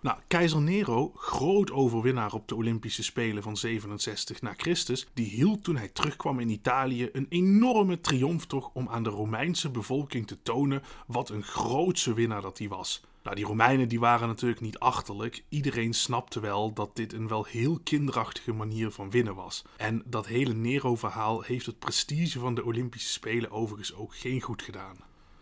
Nou, 0.00 0.18
keizer 0.26 0.60
Nero, 0.60 1.12
groot 1.14 1.70
overwinnaar 1.70 2.32
op 2.32 2.48
de 2.48 2.54
Olympische 2.54 3.02
Spelen 3.02 3.42
van 3.42 3.56
67 3.56 4.42
na 4.42 4.54
Christus, 4.56 5.06
die 5.14 5.26
hield 5.26 5.64
toen 5.64 5.76
hij 5.76 5.88
terugkwam 5.88 6.40
in 6.40 6.48
Italië 6.48 7.08
een 7.12 7.26
enorme 7.28 8.00
triomftocht 8.00 8.70
om 8.72 8.88
aan 8.88 9.02
de 9.02 9.10
Romeinse 9.10 9.70
bevolking 9.70 10.26
te 10.26 10.42
tonen 10.42 10.82
wat 11.06 11.28
een 11.28 11.42
grootse 11.42 12.14
winnaar 12.14 12.42
dat 12.42 12.58
hij 12.58 12.68
was. 12.68 13.02
Nou, 13.22 13.38
die 13.38 13.46
Romeinen 13.46 13.88
die 13.88 14.00
waren 14.00 14.28
natuurlijk 14.28 14.60
niet 14.60 14.78
achterlijk. 14.78 15.44
Iedereen 15.48 15.94
snapte 15.94 16.40
wel 16.40 16.72
dat 16.72 16.96
dit 16.96 17.12
een 17.12 17.28
wel 17.28 17.44
heel 17.44 17.80
kinderachtige 17.84 18.52
manier 18.52 18.90
van 18.90 19.10
winnen 19.10 19.34
was. 19.34 19.64
En 19.76 20.02
dat 20.04 20.26
hele 20.26 20.54
Nero-verhaal 20.54 21.42
heeft 21.42 21.66
het 21.66 21.78
prestige 21.78 22.38
van 22.38 22.54
de 22.54 22.64
Olympische 22.64 23.12
Spelen 23.12 23.50
overigens 23.50 23.94
ook 23.94 24.16
geen 24.16 24.40
goed 24.40 24.62
gedaan. 24.62 24.96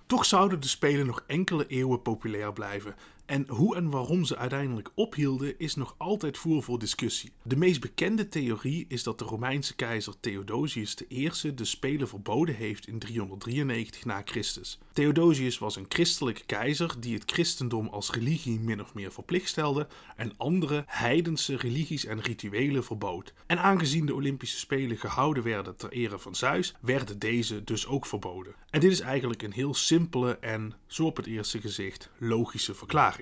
Toch 0.07 0.25
zouden 0.25 0.61
de 0.61 0.69
Spelen 0.69 1.07
nog 1.07 1.25
enkele 1.27 1.67
eeuwen 1.67 2.03
populair 2.03 2.53
blijven 2.53 2.95
en 3.27 3.49
hoe 3.49 3.77
en 3.77 3.91
waarom 3.91 4.25
ze 4.25 4.37
uiteindelijk 4.37 4.91
ophielden 4.95 5.59
is 5.59 5.75
nog 5.75 5.95
altijd 5.99 6.39
voer 6.39 6.63
voor 6.63 6.79
discussie. 6.79 7.33
De 7.43 7.57
meest 7.57 7.81
bekende 7.81 8.29
theorie 8.29 8.85
is 8.89 9.03
dat 9.03 9.19
de 9.19 9.25
Romeinse 9.25 9.75
keizer 9.75 10.15
Theodosius 10.21 10.97
I 11.11 11.31
de 11.55 11.65
Spelen 11.65 12.09
verboden 12.09 12.55
heeft 12.55 12.87
in 12.87 12.99
393 12.99 14.05
na 14.05 14.23
Christus. 14.25 14.79
Theodosius 14.93 15.59
was 15.59 15.77
een 15.77 15.87
christelijke 15.89 16.45
keizer 16.47 16.95
die 17.01 17.15
het 17.15 17.31
christendom 17.33 17.87
als 17.87 18.11
religie 18.11 18.61
min 18.61 18.81
of 18.81 18.95
meer 18.95 19.13
verplicht 19.13 19.49
stelde 19.49 19.87
en 20.17 20.33
andere 20.37 20.85
heidense 20.87 21.57
religies 21.57 22.05
en 22.05 22.21
rituelen 22.21 22.85
verbood. 22.85 23.33
En 23.47 23.59
aangezien 23.59 24.07
de 24.07 24.15
Olympische 24.15 24.59
Spelen 24.59 24.99
gehouden 24.99 25.43
werden 25.43 25.77
ter 25.77 25.93
ere 25.93 26.19
van 26.19 26.35
Zeus, 26.35 26.75
werden 26.81 27.19
deze 27.19 27.65
dus 27.65 27.87
ook 27.87 28.07
verboden. 28.07 28.55
En 28.71 28.81
dit 28.81 28.93
is 28.93 29.01
eigenlijk 29.01 29.43
een 29.43 29.53
heel 29.53 29.75
simpele 29.75 30.39
en, 30.39 30.75
zo 30.87 31.05
op 31.05 31.17
het 31.17 31.27
eerste 31.27 31.61
gezicht, 31.61 32.11
logische 32.19 32.75
verklaring. 32.75 33.14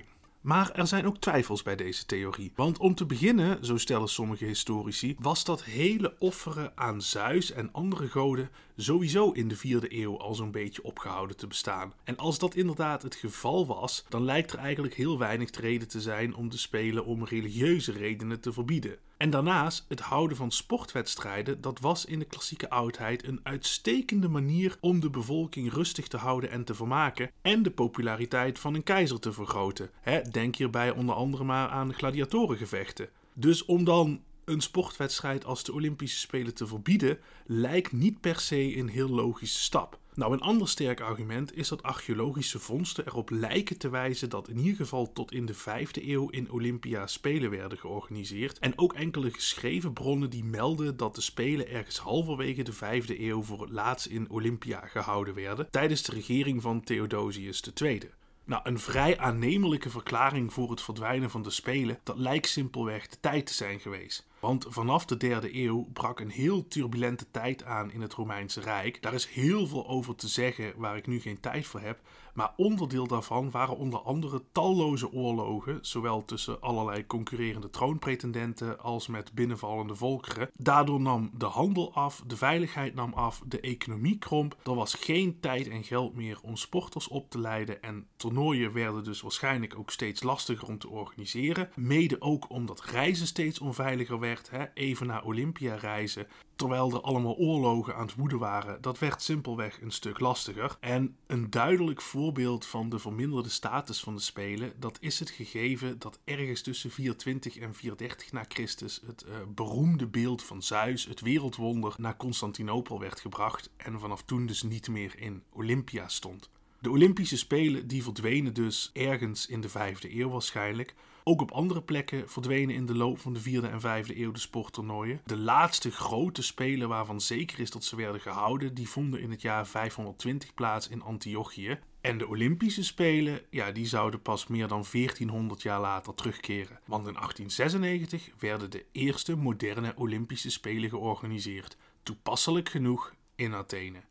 Maar 0.43 0.71
er 0.73 0.87
zijn 0.87 1.07
ook 1.07 1.19
twijfels 1.19 1.63
bij 1.63 1.77
deze 1.77 2.07
theorie. 2.07 2.53
Want 2.55 2.79
om 2.79 2.95
te 2.95 3.07
beginnen, 3.07 3.65
zo 3.65 3.77
stellen 3.77 4.09
sommige 4.09 4.45
historici, 4.45 5.17
was 5.19 5.45
dat 5.45 5.65
hele 5.65 6.15
offeren 6.19 6.73
aan 6.75 7.03
Zeus 7.03 7.53
en 7.53 7.73
andere 7.73 8.09
goden 8.09 8.51
sowieso 8.77 9.31
in 9.31 9.49
de 9.49 9.57
vierde 9.57 10.01
eeuw 10.01 10.19
al 10.19 10.35
zo'n 10.35 10.51
beetje 10.51 10.85
opgehouden 10.85 11.37
te 11.37 11.47
bestaan. 11.47 11.93
En 12.05 12.17
als 12.17 12.39
dat 12.39 12.55
inderdaad 12.55 13.03
het 13.03 13.15
geval 13.15 13.67
was, 13.67 14.05
dan 14.09 14.25
lijkt 14.25 14.53
er 14.53 14.59
eigenlijk 14.59 14.95
heel 14.95 15.19
weinig 15.19 15.51
reden 15.51 15.89
te 15.89 16.01
zijn 16.01 16.35
om 16.35 16.51
de 16.51 16.59
spelen 16.59 17.05
om 17.05 17.25
religieuze 17.25 17.93
redenen 17.93 18.41
te 18.41 18.53
verbieden. 18.53 18.99
En 19.17 19.31
daarnaast, 19.31 19.85
het 19.89 20.01
houden 20.01 20.37
van 20.37 20.51
sportwedstrijden, 20.51 21.61
dat 21.61 21.81
was 21.81 22.05
in 22.05 22.19
de 22.19 22.25
klassieke 22.25 22.71
oudheid 22.71 23.27
een 23.27 23.41
uitstekende 23.43 24.29
manier 24.29 24.77
om 24.81 25.01
de 25.01 25.11
bevolking 25.11 25.73
rustig 25.73 26.09
te 26.09 26.17
houden 26.17 26.51
en 26.51 26.65
te 26.65 26.75
vermaken 26.75 27.31
en 27.43 27.63
de 27.63 27.71
populariteit 27.71 28.59
van 28.59 28.75
een 28.75 28.83
keizer 28.83 29.21
te 29.21 29.33
vergroten. 29.33 29.91
denk 30.31 30.57
hierbij 30.57 30.91
onder 30.91 31.15
andere 31.15 31.45
maar 31.45 31.69
aan 31.69 31.95
gladiatorengevechten. 31.95 33.09
Dus 33.35 33.65
om 33.65 33.85
dan 33.85 34.21
een 34.45 34.61
sportwedstrijd 34.61 35.45
als 35.45 35.65
de 35.65 35.73
Olympische 35.73 36.19
Spelen 36.19 36.55
te 36.55 36.67
verbieden, 36.67 37.19
lijkt 37.47 37.93
niet 37.93 38.21
per 38.21 38.41
se 38.41 38.77
een 38.77 38.89
heel 38.89 39.09
logische 39.09 39.61
stap. 39.61 40.01
Nou, 40.15 40.33
een 40.33 40.41
ander 40.41 40.69
sterk 40.69 41.01
argument 41.01 41.57
is 41.57 41.69
dat 41.69 41.83
archeologische 41.83 42.59
vondsten 42.59 43.07
erop 43.07 43.31
lijken 43.31 43.79
te 43.79 43.89
wijzen 43.89 44.31
dat 44.31 44.49
in 44.49 44.59
ieder 44.59 44.77
geval 44.77 45.13
tot 45.13 45.33
in 45.33 45.47
de 45.47 45.55
5e 45.55 46.07
eeuw 46.07 46.29
in 46.29 46.51
Olympia 46.51 47.07
spelen 47.07 47.51
werden 47.51 47.79
georganiseerd. 47.79 48.59
En 48.59 48.79
ook 48.79 48.93
enkele 48.93 49.31
geschreven 49.31 49.93
bronnen 49.93 50.31
die 50.31 50.45
melden 50.45 50.97
dat 50.97 51.15
de 51.15 51.21
spelen 51.21 51.69
ergens 51.69 51.99
halverwege 51.99 52.63
de 52.63 52.75
5e 52.75 53.21
eeuw 53.21 53.43
voor 53.43 53.61
het 53.61 53.71
laatst 53.71 54.07
in 54.07 54.31
Olympia 54.31 54.87
gehouden 54.87 55.35
werden 55.35 55.71
tijdens 55.71 56.03
de 56.03 56.13
regering 56.13 56.63
van 56.63 56.81
Theodosius 56.81 57.63
II. 57.83 58.01
Nou, 58.45 58.63
een 58.65 58.79
vrij 58.79 59.19
aannemelijke 59.19 59.91
verklaring 59.91 60.53
voor 60.53 60.71
het 60.71 60.81
verdwijnen 60.81 61.31
van 61.31 61.43
de 61.43 61.51
Spelen, 61.51 61.99
dat 62.03 62.19
lijkt 62.19 62.49
simpelweg 62.49 63.09
de 63.09 63.17
tijd 63.21 63.47
te 63.47 63.55
zijn 63.55 63.81
geweest. 63.81 64.27
Want 64.43 64.67
vanaf 64.69 65.05
de 65.05 65.17
derde 65.17 65.57
eeuw 65.57 65.89
brak 65.93 66.21
een 66.21 66.31
heel 66.31 66.69
turbulente 66.69 67.27
tijd 67.31 67.65
aan 67.65 67.93
in 67.93 68.01
het 68.01 68.13
Romeinse 68.13 68.61
Rijk. 68.61 69.03
Daar 69.03 69.15
is 69.15 69.27
heel 69.27 69.67
veel 69.67 69.89
over 69.89 70.15
te 70.15 70.29
zeggen 70.29 70.73
waar 70.77 70.97
ik 70.97 71.07
nu 71.07 71.21
geen 71.21 71.41
tijd 71.41 71.67
voor 71.67 71.81
heb. 71.81 72.01
Maar 72.35 72.53
onderdeel 72.57 73.07
daarvan 73.07 73.51
waren 73.51 73.77
onder 73.77 74.01
andere 74.01 74.43
talloze 74.53 75.13
oorlogen, 75.13 75.79
zowel 75.83 76.25
tussen 76.25 76.61
allerlei 76.61 77.07
concurrerende 77.07 77.71
troonpretendenten 77.71 78.81
als 78.81 79.07
met 79.07 79.33
binnenvallende 79.33 79.95
volkeren. 79.95 80.51
Daardoor 80.57 81.01
nam 81.01 81.31
de 81.35 81.45
handel 81.45 81.95
af, 81.95 82.23
de 82.27 82.37
veiligheid 82.37 82.95
nam 82.95 83.13
af, 83.13 83.43
de 83.47 83.61
economie 83.61 84.19
kromp. 84.19 84.57
Er 84.65 84.75
was 84.75 84.95
geen 84.95 85.41
tijd 85.41 85.69
en 85.69 85.85
geld 85.85 86.15
meer 86.15 86.39
om 86.43 86.57
sporters 86.57 87.09
op 87.09 87.31
te 87.31 87.39
leiden 87.39 87.83
en 87.83 88.07
toernooien 88.17 88.73
werden 88.73 89.05
dus 89.05 89.21
waarschijnlijk 89.21 89.79
ook 89.79 89.91
steeds 89.91 90.23
lastiger 90.23 90.69
om 90.69 90.79
te 90.79 90.89
organiseren. 90.89 91.71
Mede 91.75 92.21
ook 92.21 92.51
omdat 92.51 92.85
reizen 92.85 93.27
steeds 93.27 93.59
onveiliger 93.59 94.19
hè? 94.51 94.65
even 94.75 95.07
naar 95.07 95.25
Olympia 95.25 95.75
reizen 95.75 96.27
terwijl 96.63 96.93
er 96.93 97.01
allemaal 97.01 97.37
oorlogen 97.37 97.97
aan 97.97 98.07
het 98.07 98.15
woeden 98.15 98.39
waren, 98.39 98.83
dat 98.83 98.99
werd 98.99 99.23
simpelweg 99.23 99.81
een 99.81 99.91
stuk 99.91 100.21
lastiger. 100.21 100.77
En 100.81 101.17
een 101.27 101.51
duidelijk 101.51 102.01
voorbeeld 102.01 102.67
van 102.67 102.89
de 102.89 102.99
verminderde 102.99 103.49
status 103.49 104.01
van 104.01 104.15
de 104.15 104.21
Spelen, 104.21 104.73
dat 104.79 104.99
is 105.01 105.19
het 105.19 105.31
gegeven 105.31 105.99
dat 105.99 106.21
ergens 106.25 106.63
tussen 106.63 106.91
420 106.91 107.57
en 107.57 107.75
430 107.75 108.33
na 108.33 108.45
Christus 108.49 109.03
het 109.07 109.25
uh, 109.29 109.35
beroemde 109.49 110.07
beeld 110.07 110.43
van 110.43 110.63
Zeus, 110.63 111.05
het 111.05 111.21
wereldwonder, 111.21 111.95
naar 111.99 112.17
Constantinopel 112.17 113.01
werd 113.01 113.21
gebracht 113.21 113.71
en 113.77 114.01
vanaf 114.01 114.23
toen 114.23 114.47
dus 114.47 114.63
niet 114.63 114.89
meer 114.89 115.19
in 115.19 115.43
Olympia 115.53 116.09
stond. 116.09 116.51
De 116.81 116.91
Olympische 116.91 117.37
Spelen 117.37 117.87
die 117.87 118.03
verdwenen 118.03 118.55
dus 118.55 118.91
ergens 118.93 119.47
in 119.47 119.61
de 119.61 119.69
vijfde 119.69 120.19
eeuw 120.19 120.29
waarschijnlijk. 120.29 120.95
Ook 121.25 121.41
op 121.41 121.51
andere 121.51 121.83
plekken 121.83 122.29
verdwenen 122.29 122.75
in 122.75 122.87
de 122.87 122.95
loop 122.95 123.19
van 123.19 123.33
de 123.33 123.41
vierde 123.41 123.69
en 123.69 123.81
vijfde 123.81 124.21
eeuw 124.21 124.33
de 124.33 124.39
sporttoernooien. 124.39 125.21
De 125.25 125.37
laatste 125.37 125.91
grote 125.91 126.43
spelen 126.43 126.89
waarvan 126.89 127.21
zeker 127.21 127.61
is 127.61 127.71
dat 127.71 127.85
ze 127.85 127.97
werden 127.97 128.21
gehouden, 128.21 128.75
die 128.75 128.89
vonden 128.89 129.21
in 129.21 129.31
het 129.31 129.43
jaar 129.43 129.67
520 129.67 130.55
plaats 130.55 130.89
in 130.89 131.03
Antiochië. 131.03 131.79
En 132.01 132.19
de 132.19 132.29
Olympische 132.29 132.85
Spelen, 132.85 133.41
ja, 133.51 133.71
die 133.71 133.87
zouden 133.87 134.23
pas 134.23 134.47
meer 134.47 134.69
dan 134.69 134.85
1400 134.93 135.63
jaar 135.63 135.81
later 135.81 136.15
terugkeren. 136.15 136.81
Want 136.85 137.07
in 137.07 137.15
1896 137.15 138.31
werden 138.39 138.71
de 138.71 138.85
eerste 138.93 139.37
moderne 139.37 139.93
Olympische 139.97 140.51
Spelen 140.51 140.91
georganiseerd. 140.91 141.77
Toepasselijk 142.03 142.69
genoeg 142.69 143.15
in 143.35 143.55
Athene. 143.55 144.03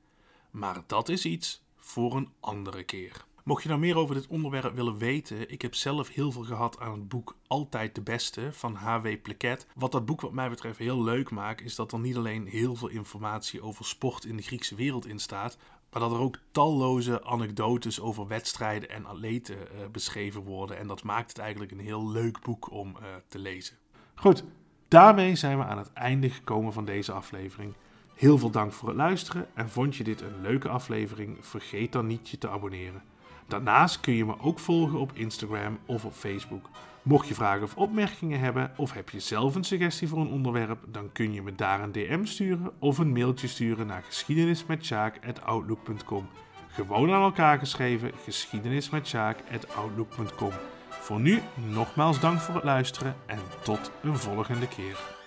Maar 0.52 0.84
dat 0.88 1.10
is 1.10 1.26
iets 1.26 1.64
voor 1.76 2.16
een 2.16 2.30
andere 2.40 2.84
keer. 2.84 3.26
Mocht 3.44 3.64
je 3.64 3.70
nou 3.70 3.82
meer 3.82 3.98
over 3.98 4.16
dit 4.16 4.28
onderwerp 4.28 4.76
willen 4.76 4.98
weten, 4.98 5.52
ik 5.52 5.62
heb 5.62 5.76
zelf 5.76 6.10
heel 6.10 6.32
veel 6.32 6.44
gehad 6.44 6.80
aan 6.80 6.92
het 6.92 7.08
boek 7.08 7.38
Altijd 7.48 7.96
de 7.96 8.02
Beste 8.02 8.50
van 8.52 8.76
H.W. 8.76 9.08
Pleket. 9.22 9.68
Wat 9.76 9.92
dat 9.92 10.06
boek 10.06 10.22
wat 10.22 10.32
mij 10.32 10.50
betreft 10.50 10.78
heel 10.78 11.04
leuk 11.04 11.30
maakt, 11.30 11.62
is 11.62 11.76
dat 11.76 11.92
er 11.92 12.00
niet 12.00 12.16
alleen 12.16 12.48
heel 12.48 12.76
veel 12.76 12.88
informatie 12.88 13.62
over 13.62 13.86
sport 13.86 14.26
in 14.26 14.38
de 14.38 14.44
Griekse 14.44 14.76
wereld 14.76 15.08
in 15.08 15.20
staat, 15.20 15.58
maar 15.92 16.02
dat 16.02 16.12
er 16.12 16.20
ook 16.20 16.38
talloze 16.52 17.24
anekdotes 17.24 18.00
over 18.00 18.28
wedstrijden 18.28 18.90
en 18.90 19.06
atleten 19.06 19.56
uh, 19.56 19.88
beschreven 19.92 20.42
worden. 20.42 20.78
En 20.78 20.88
dat 20.88 21.04
maakt 21.04 21.30
het 21.30 21.38
eigenlijk 21.38 21.72
een 21.72 21.80
heel 21.80 22.12
leuk 22.12 22.42
boek 22.42 22.72
om 22.72 22.90
uh, 22.90 23.06
te 23.28 23.40
lezen. 23.40 23.78
Goed, 24.16 24.44
daarmee 24.88 25.36
zijn 25.36 25.58
we 25.58 25.64
aan 25.64 25.78
het 25.78 25.94
einde 25.94 26.30
gekomen 26.30 26.74
van 26.74 26.86
deze 26.86 27.12
aflevering. 27.12 27.74
Heel 28.14 28.38
veel 28.38 28.52
dank 28.52 28.74
voor 28.74 28.88
het 28.88 28.98
luisteren 28.98 29.48
en 29.54 29.70
vond 29.70 29.96
je 29.96 30.04
dit 30.04 30.22
een 30.22 30.42
leuke 30.42 30.70
aflevering? 30.70 31.38
Vergeet 31.46 31.92
dan 31.92 32.08
niet 32.08 32.30
je 32.30 32.38
te 32.38 32.50
abonneren. 32.50 33.11
Daarnaast 33.52 34.00
kun 34.00 34.14
je 34.14 34.26
me 34.26 34.40
ook 34.40 34.60
volgen 34.60 35.00
op 35.00 35.12
Instagram 35.14 35.80
of 35.86 36.06
op 36.06 36.14
Facebook. 36.14 36.70
Mocht 37.02 37.28
je 37.28 37.34
vragen 37.34 37.64
of 37.64 37.76
opmerkingen 37.76 38.40
hebben 38.40 38.72
of 38.78 38.94
heb 38.94 39.10
je 39.10 39.20
zelf 39.20 39.56
een 39.56 39.64
suggestie 39.64 40.08
voor 40.08 40.20
een 40.20 40.28
onderwerp, 40.28 40.80
dan 40.88 41.12
kun 41.12 41.34
je 41.34 41.42
me 41.42 41.56
daar 41.56 41.82
een 41.82 41.92
DM 41.92 42.26
sturen 42.26 42.72
of 42.80 42.98
een 42.98 43.12
mailtje 43.12 43.48
sturen 43.48 43.88
naar 43.88 44.04
geschiedenismetsjaak.outlook.com. 44.04 46.30
Gewoon 46.68 47.12
aan 47.12 47.24
elkaar 47.24 47.60
geschreven 47.60 48.12
geschiedenismetsjaak.outlook.com. 48.24 50.52
Voor 50.90 51.20
nu 51.20 51.42
nogmaals 51.56 52.20
dank 52.20 52.40
voor 52.40 52.56
het 52.56 52.64
luisteren 52.64 53.16
en 53.26 53.40
tot 53.64 53.92
een 54.04 54.18
volgende 54.18 54.68
keer. 54.68 55.21